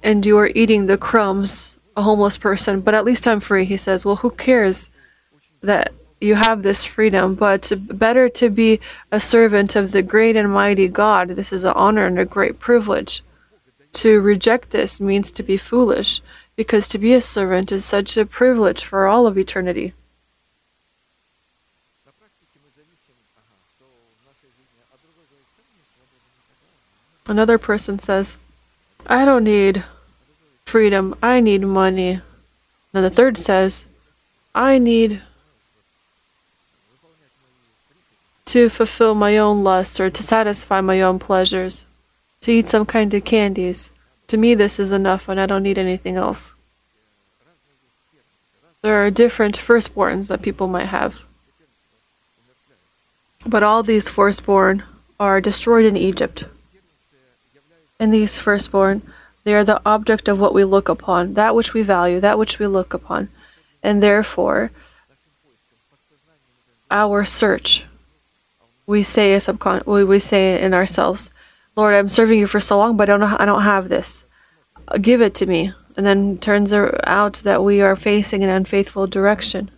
and 0.03 0.25
you 0.25 0.39
are 0.39 0.51
eating 0.55 0.87
the 0.87 0.97
crumbs, 0.97 1.77
a 1.97 2.03
homeless 2.03 2.39
person, 2.39 2.81
but 2.81 2.95
at 2.95 3.05
least 3.05 3.27
I'm 3.27 3.41
free. 3.41 3.65
He 3.65 3.77
says, 3.77 4.05
Well, 4.05 4.17
who 4.17 4.31
cares 4.31 4.91
that 5.63 5.93
you 6.21 6.37
have 6.37 6.63
this 6.63 6.85
freedom? 6.85 7.35
But 7.35 7.73
better 7.79 8.29
to 8.29 8.49
be 8.49 8.81
a 9.11 9.21
servant 9.21 9.77
of 9.77 9.93
the 9.93 10.03
great 10.03 10.37
and 10.37 10.51
mighty 10.51 10.89
God. 10.89 11.31
This 11.31 11.53
is 11.53 11.65
an 11.65 11.75
honor 11.75 12.07
and 12.07 12.19
a 12.19 12.25
great 12.25 12.61
privilege. 12.61 13.23
To 13.95 14.21
reject 14.21 14.71
this 14.71 15.01
means 15.01 15.31
to 15.33 15.43
be 15.43 15.57
foolish, 15.57 16.23
because 16.57 16.89
to 16.89 16.99
be 16.99 17.13
a 17.13 17.21
servant 17.21 17.73
is 17.73 17.85
such 17.85 18.17
a 18.17 18.27
privilege 18.27 18.85
for 18.85 19.07
all 19.07 19.27
of 19.27 19.37
eternity. 19.37 19.93
Another 27.27 27.57
person 27.57 27.99
says, 27.99 28.37
I 29.07 29.25
don't 29.25 29.45
need 29.45 29.83
freedom, 30.67 31.15
I 31.23 31.41
need 31.41 31.63
money. 31.63 32.21
Then 32.93 33.03
the 33.03 33.11
third 33.11 33.39
says, 33.39 33.87
I 34.55 34.79
need 34.79 35.23
to 38.47 38.69
fulfill 38.69 39.15
my 39.15 39.39
own 39.39 39.63
lusts 39.63 39.99
or 39.99 40.11
to 40.11 40.23
satisfy 40.23 40.83
my 40.83 41.01
own 41.01 41.19
pleasures, 41.19 41.87
to 42.43 42.53
eat 42.53 42.69
some 42.69 42.85
kind 42.85 43.13
of 43.15 43.25
candies. 43.25 43.91
To 44.29 44.37
me, 44.37 44.55
this 44.55 44.79
is 44.79 44.93
enough 44.93 45.29
and 45.29 45.41
I 45.41 45.47
don't 45.47 45.63
need 45.63 45.79
anything 45.79 46.17
else. 46.17 46.55
There 48.83 49.05
are 49.05 49.11
different 49.11 49.59
firstborns 49.59 50.29
that 50.29 50.43
people 50.43 50.67
might 50.67 50.87
have. 50.89 51.17
But 53.47 53.63
all 53.63 53.83
these 53.83 54.11
firstborn 54.11 54.83
are 55.19 55.41
destroyed 55.41 55.87
in 55.87 55.97
Egypt 55.97 56.45
and 57.99 58.13
these 58.13 58.39
firstborn, 58.39 59.03
they 59.45 59.55
are 59.55 59.65
the 59.65 59.81
object 59.87 60.29
of 60.29 60.41
what 60.41 60.55
we 60.55 60.65
look 60.65 60.89
upon, 60.89 61.35
that 61.35 61.55
which 61.55 61.75
we 61.75 61.83
value, 61.83 62.21
that 62.21 62.39
which 62.39 62.59
we 62.59 62.67
look 62.67 62.95
upon. 62.95 63.29
And 63.83 64.03
therefore, 64.03 64.71
our 66.91 67.25
search, 67.25 67.85
we 68.87 69.03
say 69.03 69.37
subcon- 69.37 69.87
we 69.87 70.19
say 70.19 70.61
in 70.61 70.73
ourselves, 70.75 71.31
Lord, 71.77 71.95
I'm 71.95 72.09
serving 72.09 72.39
you 72.39 72.47
for 72.47 72.61
so 72.61 72.79
long, 72.79 72.97
but 72.97 73.11
I 73.11 73.17
don't, 73.17 73.41
I 73.41 73.45
don't 73.45 73.63
have 73.63 73.89
this. 73.89 74.25
Give 75.01 75.21
it 75.21 75.35
to 75.37 75.47
me. 75.47 75.73
And 75.97 76.07
then 76.07 76.39
turns 76.39 76.73
er, 76.73 77.01
out 77.07 77.41
that 77.45 77.63
we 77.63 77.81
are 77.81 77.97
facing 77.97 78.43
an 78.43 78.51
unfaithful 78.51 79.07
direction. 79.07 79.71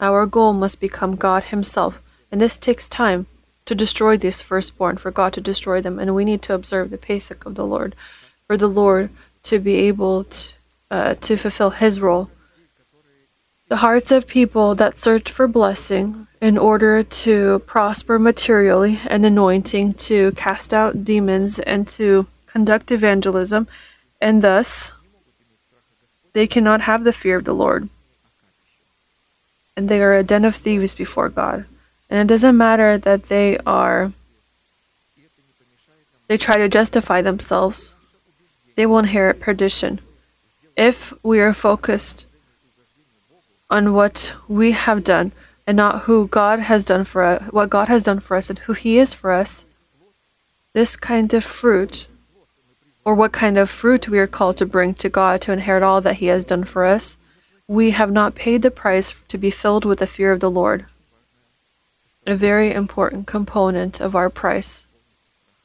Our 0.00 0.26
goal 0.26 0.52
must 0.52 0.80
become 0.80 1.16
God 1.16 1.44
Himself, 1.44 2.02
and 2.30 2.40
this 2.40 2.56
takes 2.56 2.88
time 2.88 3.26
to 3.66 3.74
destroy 3.74 4.16
these 4.16 4.40
firstborn, 4.40 4.96
for 4.98 5.10
God 5.10 5.32
to 5.34 5.40
destroy 5.40 5.80
them, 5.80 5.98
and 5.98 6.14
we 6.14 6.24
need 6.24 6.42
to 6.42 6.54
observe 6.54 6.90
the 6.90 6.98
Pesach 6.98 7.46
of 7.46 7.54
the 7.54 7.66
Lord, 7.66 7.94
for 8.46 8.56
the 8.56 8.68
Lord 8.68 9.10
to 9.44 9.58
be 9.58 9.74
able 9.76 10.24
to, 10.24 10.48
uh, 10.90 11.14
to 11.22 11.36
fulfill 11.36 11.70
His 11.70 12.00
role. 12.00 12.30
The 13.68 13.76
hearts 13.76 14.12
of 14.12 14.26
people 14.26 14.74
that 14.74 14.98
search 14.98 15.30
for 15.30 15.48
blessing 15.48 16.26
in 16.40 16.58
order 16.58 17.02
to 17.02 17.60
prosper 17.60 18.18
materially 18.18 19.00
and 19.06 19.24
anointing 19.24 19.94
to 19.94 20.32
cast 20.32 20.74
out 20.74 21.04
demons 21.04 21.58
and 21.58 21.88
to 21.88 22.26
conduct 22.46 22.92
evangelism, 22.92 23.66
and 24.20 24.42
thus 24.42 24.92
they 26.34 26.46
cannot 26.46 26.82
have 26.82 27.04
the 27.04 27.12
fear 27.12 27.38
of 27.38 27.44
the 27.44 27.54
Lord. 27.54 27.88
and 29.76 29.88
they 29.88 30.00
are 30.00 30.14
a 30.14 30.22
den 30.22 30.44
of 30.44 30.56
thieves 30.56 30.94
before 30.94 31.28
God. 31.28 31.66
And 32.10 32.20
it 32.20 32.32
doesn't 32.32 32.56
matter 32.56 32.98
that 32.98 33.24
they 33.28 33.58
are 33.66 34.12
they 36.26 36.38
try 36.38 36.56
to 36.56 36.68
justify 36.68 37.20
themselves. 37.20 37.94
They 38.76 38.86
will 38.86 38.98
inherit 38.98 39.40
perdition. 39.40 40.00
If 40.76 41.12
we 41.22 41.38
are 41.40 41.52
focused 41.52 42.26
on 43.70 43.92
what 43.92 44.32
we 44.48 44.72
have 44.72 45.04
done 45.04 45.32
and 45.66 45.76
not 45.76 46.02
who 46.02 46.26
God 46.26 46.60
has 46.60 46.84
done 46.84 47.04
for 47.04 47.22
us, 47.24 47.42
what 47.52 47.70
God 47.70 47.88
has 47.88 48.04
done 48.04 48.20
for 48.20 48.36
us 48.36 48.50
and 48.50 48.58
who 48.60 48.72
he 48.72 48.98
is 48.98 49.14
for 49.14 49.32
us, 49.32 49.64
this 50.72 50.96
kind 50.96 51.32
of 51.34 51.44
fruit 51.44 52.06
or 53.04 53.14
what 53.14 53.32
kind 53.32 53.58
of 53.58 53.70
fruit 53.70 54.08
we 54.08 54.18
are 54.18 54.26
called 54.26 54.56
to 54.56 54.66
bring 54.66 54.94
to 54.94 55.08
God 55.08 55.40
to 55.42 55.52
inherit 55.52 55.82
all 55.82 56.00
that 56.00 56.16
he 56.16 56.26
has 56.26 56.44
done 56.44 56.64
for 56.64 56.84
us, 56.84 57.16
we 57.68 57.90
have 57.90 58.10
not 58.10 58.34
paid 58.34 58.62
the 58.62 58.70
price 58.70 59.12
to 59.28 59.38
be 59.38 59.50
filled 59.50 59.84
with 59.84 59.98
the 59.98 60.06
fear 60.06 60.32
of 60.32 60.40
the 60.40 60.50
Lord. 60.50 60.86
A 62.26 62.34
very 62.34 62.72
important 62.72 63.26
component 63.26 64.00
of 64.00 64.16
our 64.16 64.30
price 64.30 64.86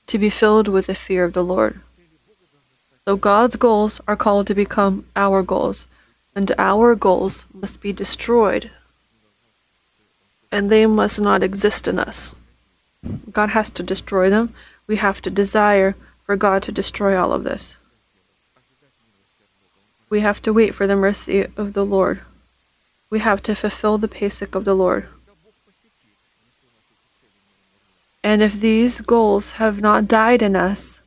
to 0.08 0.18
be 0.18 0.30
filled 0.30 0.68
with 0.68 0.88
the 0.88 0.96
fear 0.96 1.24
of 1.24 1.34
the 1.34 1.44
Lord. 1.44 1.80
So 3.06 3.16
God's 3.16 3.56
goals 3.56 4.02
are 4.08 4.18
called 4.18 4.48
to 4.48 4.54
become 4.54 5.06
our 5.16 5.42
goals, 5.42 5.88
and 6.36 6.52
our 6.58 6.96
goals 6.96 7.46
must 7.54 7.82
be 7.82 7.94
destroyed, 7.94 8.72
and 10.52 10.70
they 10.70 10.86
must 10.86 11.22
not 11.22 11.44
exist 11.44 11.88
in 11.88 11.98
us. 11.98 12.36
God 13.32 13.50
has 13.52 13.70
to 13.72 13.84
destroy 13.84 14.30
them. 14.30 14.54
We 14.86 14.98
have 14.98 15.22
to 15.22 15.30
desire 15.30 15.96
for 16.26 16.36
God 16.36 16.64
to 16.64 16.72
destroy 16.72 17.18
all 17.18 17.32
of 17.32 17.46
this. 17.46 17.78
We 20.10 20.20
have 20.20 20.42
to 20.42 20.52
wait 20.52 20.76
for 20.76 20.88
the 20.88 20.96
mercy 20.96 21.48
of 21.56 21.74
the 21.74 21.86
Lord. 21.86 22.20
We 23.10 23.20
have 23.20 23.42
to 23.44 23.56
fulfill 23.56 23.98
the 23.98 24.08
Pesach 24.08 24.56
of 24.56 24.66
the 24.66 24.76
Lord. 24.76 25.08
And 28.24 28.42
if 28.42 28.60
these 28.60 29.02
goals 29.02 29.52
have 29.52 29.82
not 29.82 30.08
died 30.08 30.42
in 30.42 30.56
us, 30.56 31.02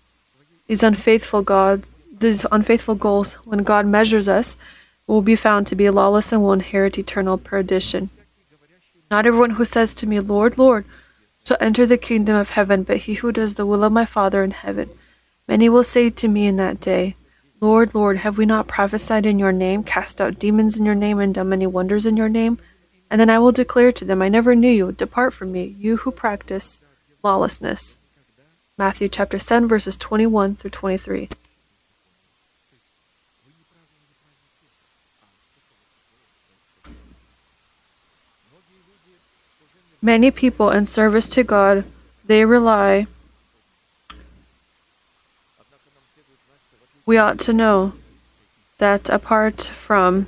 these 0.67 0.83
unfaithful 0.83 1.43
God, 1.43 1.83
these 2.19 2.47
unfaithful 2.51 2.95
goals, 2.95 3.35
when 3.45 3.63
God 3.63 3.87
measures 3.87 4.29
us, 4.29 4.57
will 5.07 5.23
be 5.23 5.37
found 5.37 5.67
to 5.67 5.77
be 5.77 5.91
lawless 5.91 6.33
and 6.33 6.43
will 6.43 6.53
inherit 6.53 6.99
eternal 6.99 7.37
perdition. 7.37 8.09
Not 9.11 9.27
everyone 9.27 9.51
who 9.51 9.65
says 9.67 9.93
to 9.95 10.07
me, 10.07 10.21
Lord, 10.21 10.57
Lord, 10.57 10.87
shall 11.45 11.59
enter 11.61 11.85
the 11.85 11.99
kingdom 11.99 12.37
of 12.37 12.51
heaven, 12.51 12.83
but 12.83 12.99
he 12.99 13.15
who 13.15 13.33
does 13.33 13.55
the 13.55 13.67
will 13.67 13.85
of 13.85 13.93
my 13.93 14.07
Father 14.07 14.43
in 14.43 14.53
heaven. 14.53 14.89
Many 15.47 15.69
will 15.69 15.85
say 15.85 16.09
to 16.09 16.29
me 16.29 16.47
in 16.47 16.57
that 16.57 16.81
day, 16.81 17.17
Lord, 17.61 17.95
Lord, 17.95 18.19
have 18.19 18.39
we 18.39 18.47
not 18.47 18.69
prophesied 18.69 19.27
in 19.27 19.39
your 19.39 19.53
name, 19.53 19.85
cast 19.85 20.21
out 20.21 20.39
demons 20.39 20.79
in 20.79 20.87
your 20.87 20.95
name, 20.95 21.19
and 21.19 21.35
done 21.35 21.51
many 21.51 21.67
wonders 21.67 22.07
in 22.07 22.17
your 22.17 22.29
name? 22.29 22.59
And 23.11 23.21
then 23.21 23.29
I 23.29 23.39
will 23.39 23.53
declare 23.53 23.93
to 23.93 24.05
them, 24.05 24.23
I 24.23 24.29
never 24.29 24.55
knew 24.55 24.71
you. 24.71 24.93
Depart 24.93 25.35
from 25.35 25.53
me, 25.53 25.77
you 25.79 25.99
who 25.99 26.11
practice 26.11 26.81
lawlessness. 27.23 27.97
Matthew 28.79 29.09
chapter 29.09 29.39
7 29.39 29.69
verses 29.69 29.97
21 29.97 30.57
through 30.57 30.71
23. 30.71 31.29
Many 40.01 40.31
people 40.31 40.71
in 40.71 40.85
service 40.87 41.29
to 41.29 41.45
God, 41.45 41.85
they 42.27 42.45
rely 42.45 43.07
we 47.05 47.19
ought 47.19 47.39
to 47.41 47.53
know 47.53 47.93
that 48.79 49.09
apart 49.09 49.63
from 49.63 50.27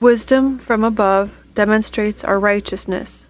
Wisdom 0.00 0.58
from 0.58 0.84
above 0.84 1.34
demonstrates 1.54 2.22
our 2.22 2.38
righteousness. 2.38 3.26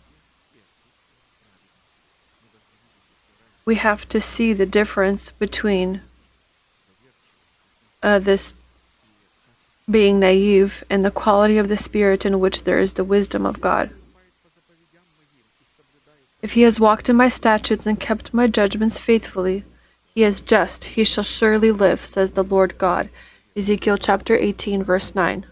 We 3.64 3.76
have 3.76 4.08
to 4.10 4.20
see 4.20 4.52
the 4.52 4.66
difference 4.66 5.30
between 5.30 6.02
uh, 8.02 8.18
this 8.18 8.54
being 9.90 10.20
naive 10.20 10.84
and 10.90 11.04
the 11.04 11.10
quality 11.10 11.56
of 11.56 11.68
the 11.68 11.76
Spirit 11.78 12.26
in 12.26 12.38
which 12.40 12.64
there 12.64 12.78
is 12.78 12.94
the 12.94 13.04
wisdom 13.04 13.46
of 13.46 13.60
God. 13.60 13.90
If 16.42 16.52
he 16.52 16.62
has 16.62 16.78
walked 16.78 17.08
in 17.08 17.16
my 17.16 17.30
statutes 17.30 17.86
and 17.86 17.98
kept 17.98 18.34
my 18.34 18.46
judgments 18.46 18.98
faithfully, 18.98 19.64
he 20.14 20.22
is 20.22 20.40
just, 20.40 20.84
he 20.84 21.04
shall 21.04 21.24
surely 21.24 21.72
live, 21.72 22.04
says 22.04 22.32
the 22.32 22.44
Lord 22.44 22.76
God. 22.76 23.08
Ezekiel 23.56 23.96
chapter 23.96 24.36
18, 24.36 24.82
verse 24.82 25.14
9. 25.14 25.46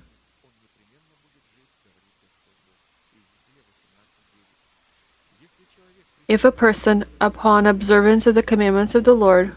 If 6.28 6.44
a 6.44 6.51
person, 6.51 7.05
upon 7.20 7.66
observance 7.66 8.27
of 8.27 8.35
the 8.35 8.43
commandments 8.43 8.97
of 8.97 9.05
the 9.05 9.15
Lord, 9.15 9.55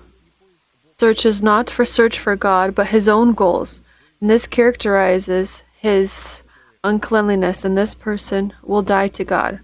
searches 1.00 1.42
not 1.42 1.70
for 1.70 1.84
search 1.84 2.20
for 2.20 2.36
God, 2.36 2.76
but 2.76 2.90
his 2.90 3.08
own 3.08 3.34
goals, 3.34 3.82
and 4.22 4.30
this 4.30 4.46
characterizes 4.46 5.64
his 5.80 6.44
uncleanliness, 6.84 7.66
and 7.66 7.76
this 7.76 7.96
person 7.96 8.54
will 8.62 8.84
die 8.84 9.08
to 9.08 9.24
God. 9.24 9.62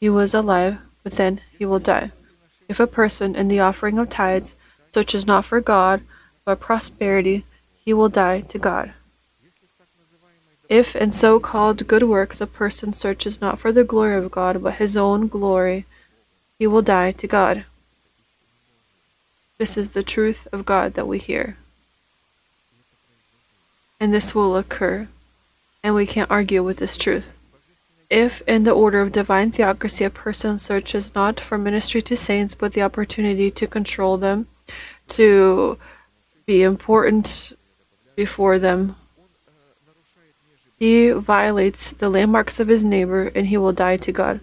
He 0.00 0.08
was 0.08 0.34
alive, 0.34 0.78
but 1.04 1.12
then 1.12 1.40
he 1.56 1.64
will 1.64 1.78
die. 1.78 2.10
If 2.68 2.80
a 2.80 2.88
person, 2.88 3.36
in 3.36 3.46
the 3.46 3.60
offering 3.60 3.98
of 3.98 4.10
tithes, 4.10 4.56
searches 4.92 5.26
not 5.26 5.44
for 5.44 5.60
God, 5.60 6.02
but 6.44 6.58
prosperity, 6.58 7.44
he 7.84 7.92
will 7.94 8.08
die 8.08 8.40
to 8.40 8.58
God. 8.58 8.94
If 10.68 10.96
in 10.96 11.12
so 11.12 11.38
called 11.38 11.86
good 11.86 12.02
works 12.02 12.40
a 12.40 12.46
person 12.46 12.92
searches 12.92 13.40
not 13.40 13.60
for 13.60 13.70
the 13.70 13.84
glory 13.84 14.16
of 14.16 14.30
God, 14.30 14.62
but 14.62 14.74
his 14.74 14.96
own 14.96 15.28
glory, 15.28 15.86
he 16.58 16.66
will 16.66 16.82
die 16.82 17.12
to 17.12 17.26
God. 17.26 17.64
This 19.58 19.76
is 19.76 19.90
the 19.90 20.02
truth 20.02 20.46
of 20.52 20.64
God 20.64 20.94
that 20.94 21.08
we 21.08 21.18
hear. 21.18 21.56
And 24.00 24.12
this 24.12 24.34
will 24.34 24.56
occur, 24.56 25.08
and 25.82 25.94
we 25.94 26.06
can't 26.06 26.30
argue 26.30 26.62
with 26.62 26.78
this 26.78 26.96
truth. 26.96 27.32
If, 28.10 28.40
in 28.42 28.64
the 28.64 28.72
order 28.72 29.00
of 29.00 29.12
divine 29.12 29.50
theocracy, 29.50 30.04
a 30.04 30.10
person 30.10 30.58
searches 30.58 31.14
not 31.14 31.40
for 31.40 31.58
ministry 31.58 32.00
to 32.02 32.16
saints, 32.16 32.54
but 32.54 32.72
the 32.72 32.82
opportunity 32.82 33.50
to 33.50 33.66
control 33.66 34.16
them, 34.16 34.46
to 35.08 35.78
be 36.46 36.62
important 36.62 37.52
before 38.16 38.58
them, 38.58 38.96
he 40.78 41.10
violates 41.10 41.90
the 41.90 42.08
landmarks 42.08 42.60
of 42.60 42.68
his 42.68 42.84
neighbor, 42.84 43.32
and 43.34 43.48
he 43.48 43.56
will 43.56 43.72
die 43.72 43.96
to 43.96 44.12
God. 44.12 44.40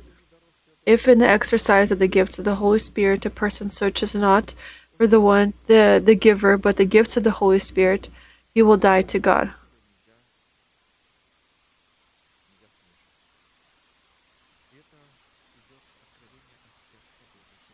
If 0.86 1.07
in 1.07 1.18
the 1.20 1.28
exercise 1.28 1.91
of 1.91 1.99
the 1.99 2.07
gifts 2.07 2.38
of 2.38 2.45
the 2.45 2.56
Holy 2.56 2.80
Spirit 2.80 3.26
a 3.26 3.30
person 3.30 3.70
searches 3.70 4.14
not 4.14 4.53
for 4.98 5.07
the 5.07 5.20
one 5.20 5.53
the, 5.68 6.02
the 6.03 6.16
giver, 6.16 6.57
but 6.57 6.78
the 6.78 6.86
gifts 6.86 7.18
of 7.18 7.24
the 7.24 7.32
Holy 7.32 7.60
Spirit, 7.60 8.10
he 8.53 8.62
will 8.62 8.78
die 8.78 9.02
to 9.02 9.20
God. 9.20 9.52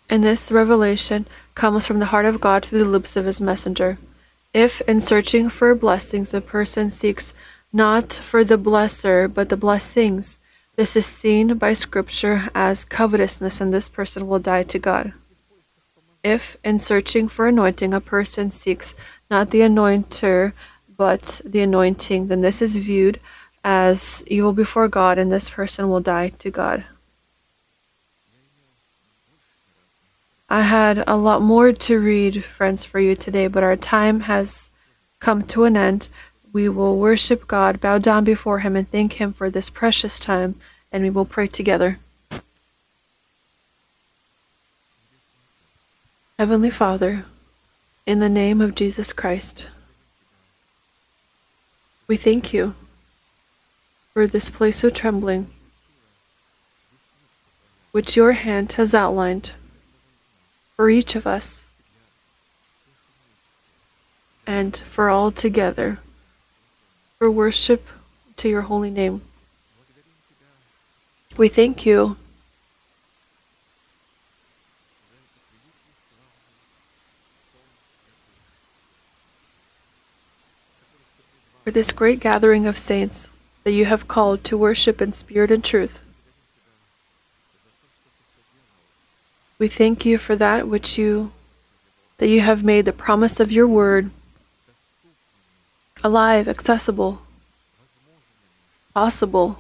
And 0.10 0.26
this 0.26 0.52
revelation 0.52 1.26
comes 1.56 1.88
from 1.88 2.00
the 2.00 2.08
heart 2.08 2.26
of 2.26 2.42
God 2.42 2.66
through 2.66 2.80
the 2.80 2.86
lips 2.86 3.16
of 3.16 3.26
his 3.26 3.40
messenger. 3.40 3.98
If 4.54 4.82
in 4.82 5.00
searching 5.00 5.50
for 5.50 5.74
blessings 5.74 6.34
a 6.34 6.42
person 6.42 6.92
seeks 6.92 7.34
not 7.72 8.12
for 8.12 8.44
the 8.44 8.58
blesser, 8.58 9.34
but 9.34 9.48
the 9.48 9.56
blessings, 9.56 10.38
this 10.76 10.96
is 10.96 11.06
seen 11.06 11.58
by 11.58 11.74
Scripture 11.74 12.50
as 12.56 12.86
covetousness, 12.86 13.62
and 13.62 13.74
this 13.74 13.90
person 13.90 14.28
will 14.28 14.40
die 14.40 14.64
to 14.64 14.80
God. 14.80 15.14
If, 16.24 16.56
in 16.64 16.80
searching 16.80 17.28
for 17.28 17.48
anointing, 17.48 17.94
a 17.94 18.00
person 18.00 18.52
seeks 18.52 18.96
not 19.30 19.50
the 19.50 19.62
anointer, 19.62 20.54
but 20.98 21.42
the 21.44 21.62
anointing, 21.62 22.28
then 22.28 22.42
this 22.42 22.62
is 22.62 22.76
viewed 22.76 23.20
as 23.64 24.24
evil 24.28 24.54
before 24.54 24.88
God, 24.88 25.18
and 25.18 25.32
this 25.32 25.50
person 25.50 25.90
will 25.90 26.00
die 26.00 26.30
to 26.30 26.50
God. 26.50 26.86
I 30.50 30.64
had 30.64 31.04
a 31.08 31.16
lot 31.16 31.42
more 31.42 31.72
to 31.72 32.00
read, 32.00 32.44
friends, 32.44 32.84
for 32.84 33.00
you 33.00 33.16
today, 33.16 33.48
but 33.48 33.64
our 33.64 33.78
time 33.78 34.22
has 34.22 34.70
come 35.20 35.44
to 35.44 35.64
an 35.64 35.78
end. 35.78 36.10
We 36.54 36.68
will 36.68 36.98
worship 36.98 37.48
God, 37.48 37.80
bow 37.80 37.98
down 37.98 38.24
before 38.24 38.60
Him, 38.60 38.76
and 38.76 38.90
thank 38.90 39.14
Him 39.14 39.34
for 39.34 39.50
this 39.50 39.70
precious 39.70 40.20
time 40.20 40.56
and 40.92 41.04
we 41.04 41.10
will 41.10 41.26
pray 41.26 41.48
together. 41.48 42.00
Heavenly 46.38 46.72
Father, 46.72 47.26
in 48.06 48.20
the 48.20 48.30
name 48.30 48.62
of 48.62 48.76
Jesus 48.76 49.14
Christ, 49.14 49.68
we 52.08 52.18
thank 52.18 52.52
you 52.52 52.74
for 54.14 54.28
this 54.28 54.50
place 54.50 54.84
of 54.84 54.94
trembling, 54.94 55.48
which 57.92 58.18
your 58.18 58.34
hand 58.34 58.74
has 58.74 58.94
outlined 58.94 59.52
for 60.76 60.90
each 60.90 61.16
of 61.16 61.26
us 61.26 61.64
and 64.48 64.76
for 64.76 65.10
all 65.10 65.32
together 65.32 66.00
for 67.22 67.30
worship 67.30 67.88
to 68.36 68.50
your 68.50 68.64
holy 68.64 68.90
name. 68.90 69.22
We 71.38 71.50
thank 71.50 71.86
you 71.86 72.18
for 81.64 81.70
this 81.70 81.92
great 81.92 82.20
gathering 82.20 82.66
of 82.66 82.80
saints 82.80 83.30
that 83.66 83.74
you 83.74 83.86
have 83.86 84.08
called 84.08 84.44
to 84.46 84.58
worship 84.58 85.00
in 85.00 85.14
spirit 85.14 85.52
and 85.52 85.64
truth. 85.64 86.00
We 89.60 89.68
thank 89.68 90.08
you 90.08 90.18
for 90.18 90.36
that 90.38 90.68
which 90.68 90.98
you 90.98 91.32
that 92.18 92.30
you 92.30 92.42
have 92.42 92.64
made 92.64 92.86
the 92.86 92.92
promise 92.92 93.40
of 93.40 93.52
your 93.52 93.68
word 93.68 94.10
alive, 96.04 96.48
accessible, 96.48 97.22
possible, 98.94 99.60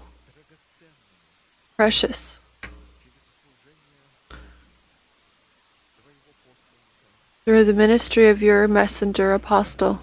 precious. 1.75 2.37
Through 7.45 7.65
the 7.65 7.73
ministry 7.73 8.29
of 8.29 8.41
your 8.41 8.67
messenger 8.67 9.33
apostle, 9.33 9.99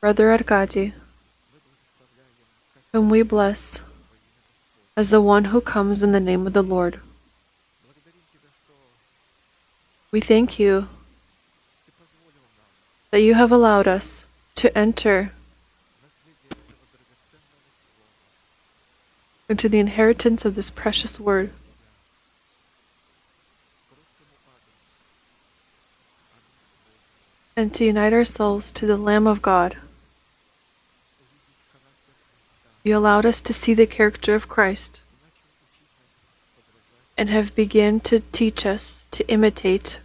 Brother 0.00 0.30
Arkady, 0.32 0.94
whom 2.92 3.08
we 3.10 3.22
bless 3.22 3.82
as 4.96 5.10
the 5.10 5.20
one 5.20 5.44
who 5.46 5.60
comes 5.60 6.02
in 6.02 6.12
the 6.12 6.20
name 6.20 6.46
of 6.46 6.52
the 6.52 6.62
Lord. 6.62 7.00
We 10.12 10.20
thank 10.20 10.58
you 10.58 10.88
that 13.10 13.20
you 13.20 13.34
have 13.34 13.52
allowed 13.52 13.88
us 13.88 14.24
to 14.56 14.76
enter 14.76 15.32
into 19.50 19.68
the 19.68 19.80
inheritance 19.80 20.44
of 20.44 20.54
this 20.54 20.70
precious 20.70 21.18
word. 21.18 21.50
And 27.56 27.74
to 27.74 27.84
unite 27.84 28.12
ourselves 28.12 28.70
to 28.72 28.86
the 28.86 28.96
Lamb 28.96 29.26
of 29.26 29.42
God. 29.42 29.76
You 32.84 32.96
allowed 32.96 33.26
us 33.26 33.40
to 33.40 33.52
see 33.52 33.74
the 33.74 33.88
character 33.88 34.36
of 34.36 34.48
Christ 34.48 35.02
and 37.18 37.28
have 37.28 37.54
begun 37.56 37.98
to 38.00 38.20
teach 38.20 38.64
us 38.64 39.08
to 39.10 39.28
imitate 39.28 39.98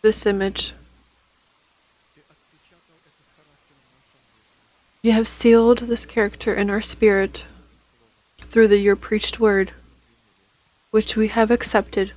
this 0.00 0.24
image. 0.24 0.72
You 5.02 5.12
have 5.12 5.28
sealed 5.28 5.78
this 5.78 6.04
character 6.06 6.54
in 6.54 6.70
our 6.70 6.82
spirit 6.82 7.44
through 8.38 8.68
the 8.68 8.78
your 8.78 8.96
preached 8.96 9.38
word, 9.38 9.72
which 10.90 11.16
we 11.16 11.28
have 11.28 11.50
accepted. 11.50 12.12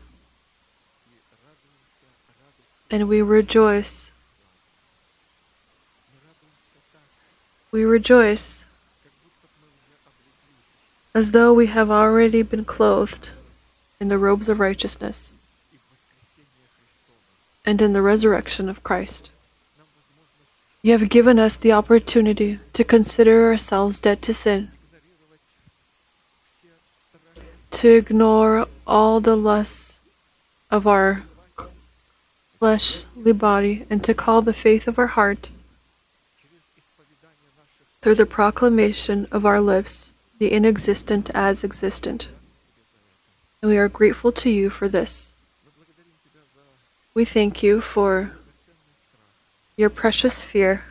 And 2.90 3.08
we 3.08 3.22
rejoice. 3.22 4.10
We 7.72 7.84
rejoice 7.84 8.66
as 11.14 11.32
though 11.32 11.54
we 11.54 11.68
have 11.68 11.92
already 11.92 12.42
been 12.42 12.66
clothed 12.66 13.30
in 14.00 14.08
the 14.08 14.18
robes 14.18 14.48
of 14.48 14.60
righteousness 14.60 15.34
and 17.66 17.82
in 17.82 17.94
the 17.94 18.02
resurrection 18.02 18.70
of 18.70 18.84
Christ. 18.84 19.30
You 20.82 20.98
have 20.98 21.10
given 21.10 21.38
us 21.38 21.58
the 21.58 21.74
opportunity 21.74 22.60
to 22.72 22.84
consider 22.86 23.48
ourselves 23.48 24.00
dead 24.00 24.22
to 24.22 24.34
sin, 24.34 24.72
to 27.72 27.90
ignore 27.90 28.66
all 28.88 29.20
the 29.20 29.36
lusts 29.36 30.00
of 30.72 30.88
our 30.88 31.24
fleshly 32.58 33.34
body, 33.34 33.86
and 33.90 34.02
to 34.06 34.14
call 34.14 34.42
the 34.42 34.54
faith 34.54 34.88
of 34.88 34.98
our 34.98 35.08
heart 35.08 35.50
through 38.02 38.16
the 38.16 38.26
proclamation 38.26 39.28
of 39.32 39.46
our 39.46 39.60
lips 39.60 40.12
the 40.40 40.54
inexistent 40.54 41.30
as 41.34 41.66
existent. 41.66 42.30
And 43.62 43.70
we 43.70 43.78
are 43.78 43.90
grateful 43.90 44.32
to 44.32 44.50
you 44.50 44.70
for 44.70 44.88
this. 44.88 45.34
We 47.14 47.26
thank 47.26 47.62
you 47.62 47.82
for 47.82 48.32
your 49.80 49.90
precious 49.90 50.42
fear, 50.42 50.84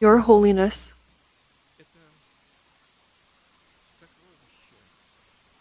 your 0.00 0.18
holiness. 0.18 0.92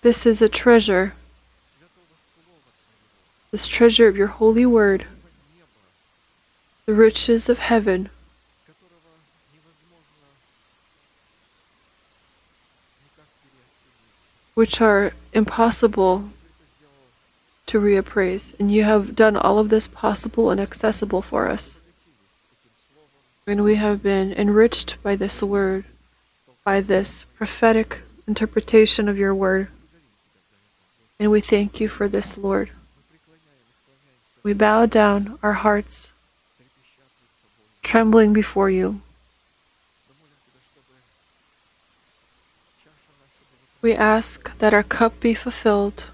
This 0.01 0.25
is 0.25 0.41
a 0.41 0.49
treasure, 0.49 1.13
this 3.51 3.69
treasure 3.69 4.09
of 4.09 4.17
your 4.17 4.27
holy 4.27 4.65
word, 4.65 5.05
the 6.85 6.93
riches 6.93 7.47
of 7.47 7.59
heaven. 7.59 8.09
Which 14.55 14.81
are 14.81 15.13
impossible 15.31 16.31
to 17.67 17.79
reappraise, 17.79 18.57
and 18.59 18.71
you 18.71 18.83
have 18.83 19.15
done 19.15 19.37
all 19.37 19.59
of 19.59 19.69
this 19.69 19.87
possible 19.87 20.49
and 20.49 20.59
accessible 20.59 21.21
for 21.21 21.49
us. 21.49 21.79
And 23.45 23.63
we 23.63 23.75
have 23.75 24.03
been 24.03 24.33
enriched 24.33 25.01
by 25.03 25.15
this 25.15 25.41
word, 25.43 25.85
by 26.65 26.81
this 26.81 27.23
prophetic 27.35 28.01
interpretation 28.27 29.07
of 29.07 29.17
your 29.17 29.33
word. 29.33 29.67
And 31.19 31.31
we 31.31 31.41
thank 31.41 31.79
you 31.79 31.87
for 31.87 32.07
this, 32.07 32.37
Lord. 32.37 32.71
We 34.43 34.53
bow 34.53 34.85
down 34.85 35.37
our 35.43 35.53
hearts, 35.53 36.11
trembling 37.81 38.33
before 38.33 38.69
you. 38.69 39.01
We 43.81 43.93
ask 43.93 44.57
that 44.57 44.73
our 44.73 44.83
cup 44.83 45.19
be 45.19 45.33
fulfilled 45.33 46.05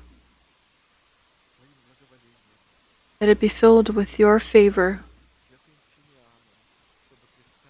that 3.23 3.29
it 3.29 3.39
be 3.39 3.47
filled 3.47 3.87
with 3.95 4.19
your 4.19 4.37
favor, 4.37 4.99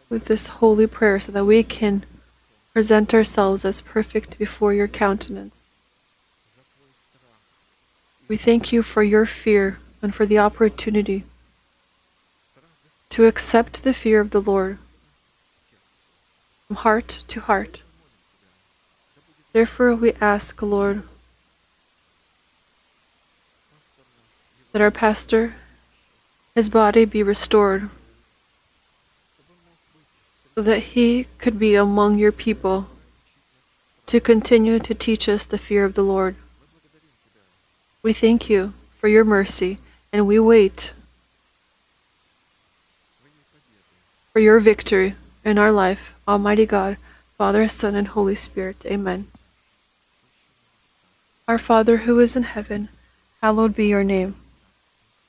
with 0.09 0.25
this 0.25 0.47
holy 0.47 0.87
prayer, 0.87 1.19
so 1.19 1.31
that 1.31 1.45
we 1.45 1.61
can 1.61 2.03
present 2.73 3.13
ourselves 3.13 3.63
as 3.63 3.79
perfect 3.79 4.39
before 4.39 4.73
your 4.73 4.87
countenance. 4.87 5.67
We 8.27 8.35
thank 8.35 8.73
you 8.73 8.81
for 8.81 9.03
your 9.03 9.27
fear 9.27 9.77
and 10.01 10.15
for 10.15 10.25
the 10.25 10.39
opportunity 10.39 11.23
to 13.09 13.25
accept 13.25 13.83
the 13.83 13.93
fear 13.93 14.21
of 14.21 14.31
the 14.31 14.41
Lord 14.41 14.79
from 16.65 16.77
heart 16.77 17.19
to 17.27 17.41
heart. 17.41 17.83
Therefore, 19.51 19.93
we 19.93 20.13
ask, 20.13 20.59
Lord, 20.63 21.03
that 24.73 24.81
our 24.81 24.91
pastor, 24.91 25.53
his 26.55 26.67
body 26.67 27.05
be 27.05 27.21
restored, 27.21 27.89
so 30.55 30.61
that 30.63 30.79
he 30.79 31.27
could 31.37 31.57
be 31.57 31.75
among 31.75 32.17
your 32.17 32.31
people 32.31 32.87
to 34.07 34.19
continue 34.19 34.79
to 34.79 34.95
teach 34.95 35.29
us 35.29 35.45
the 35.45 35.59
fear 35.59 35.85
of 35.85 35.93
the 35.93 36.03
Lord. 36.03 36.35
We 38.01 38.13
thank 38.13 38.49
you 38.49 38.73
for 38.97 39.07
your 39.07 39.23
mercy, 39.23 39.77
and 40.11 40.27
we 40.27 40.39
wait 40.39 40.91
for 44.31 44.39
your 44.39 44.59
victory 44.59 45.15
in 45.45 45.59
our 45.59 45.71
life, 45.71 46.15
Almighty 46.27 46.65
God, 46.65 46.97
Father, 47.37 47.69
Son, 47.69 47.95
and 47.95 48.07
Holy 48.07 48.35
Spirit. 48.35 48.83
Amen. 48.87 49.27
Our 51.47 51.59
Father 51.59 51.97
who 51.97 52.19
is 52.19 52.35
in 52.35 52.43
heaven, 52.43 52.89
hallowed 53.41 53.75
be 53.75 53.85
your 53.85 54.03
name. 54.03 54.35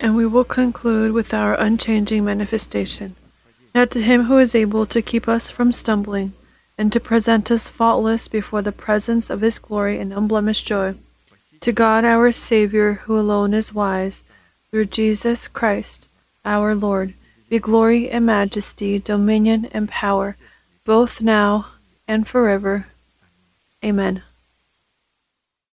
And 0.00 0.16
we 0.16 0.26
will 0.26 0.44
conclude 0.44 1.12
with 1.12 1.34
our 1.34 1.54
unchanging 1.54 2.24
manifestation. 2.24 3.16
Now 3.74 3.84
to 3.86 4.02
him 4.02 4.24
who 4.24 4.38
is 4.38 4.54
able 4.54 4.86
to 4.86 5.02
keep 5.02 5.28
us 5.28 5.50
from 5.50 5.72
stumbling 5.72 6.32
and 6.78 6.92
to 6.92 7.00
present 7.00 7.50
us 7.50 7.66
faultless 7.66 8.28
before 8.28 8.62
the 8.62 8.72
presence 8.72 9.28
of 9.30 9.40
his 9.40 9.58
glory 9.58 9.98
in 9.98 10.12
unblemished 10.12 10.66
joy. 10.66 10.94
To 11.60 11.72
God 11.72 12.04
our 12.04 12.30
Savior, 12.30 12.94
who 13.04 13.18
alone 13.18 13.52
is 13.52 13.74
wise, 13.74 14.22
through 14.70 14.86
Jesus 14.86 15.48
Christ 15.48 16.06
our 16.44 16.74
Lord, 16.74 17.14
be 17.50 17.58
glory 17.58 18.08
and 18.08 18.24
majesty, 18.24 18.98
dominion 18.98 19.68
and 19.72 19.88
power, 19.88 20.36
both 20.84 21.20
now 21.20 21.66
and 22.06 22.28
forever. 22.28 22.86
Amen. 23.84 24.22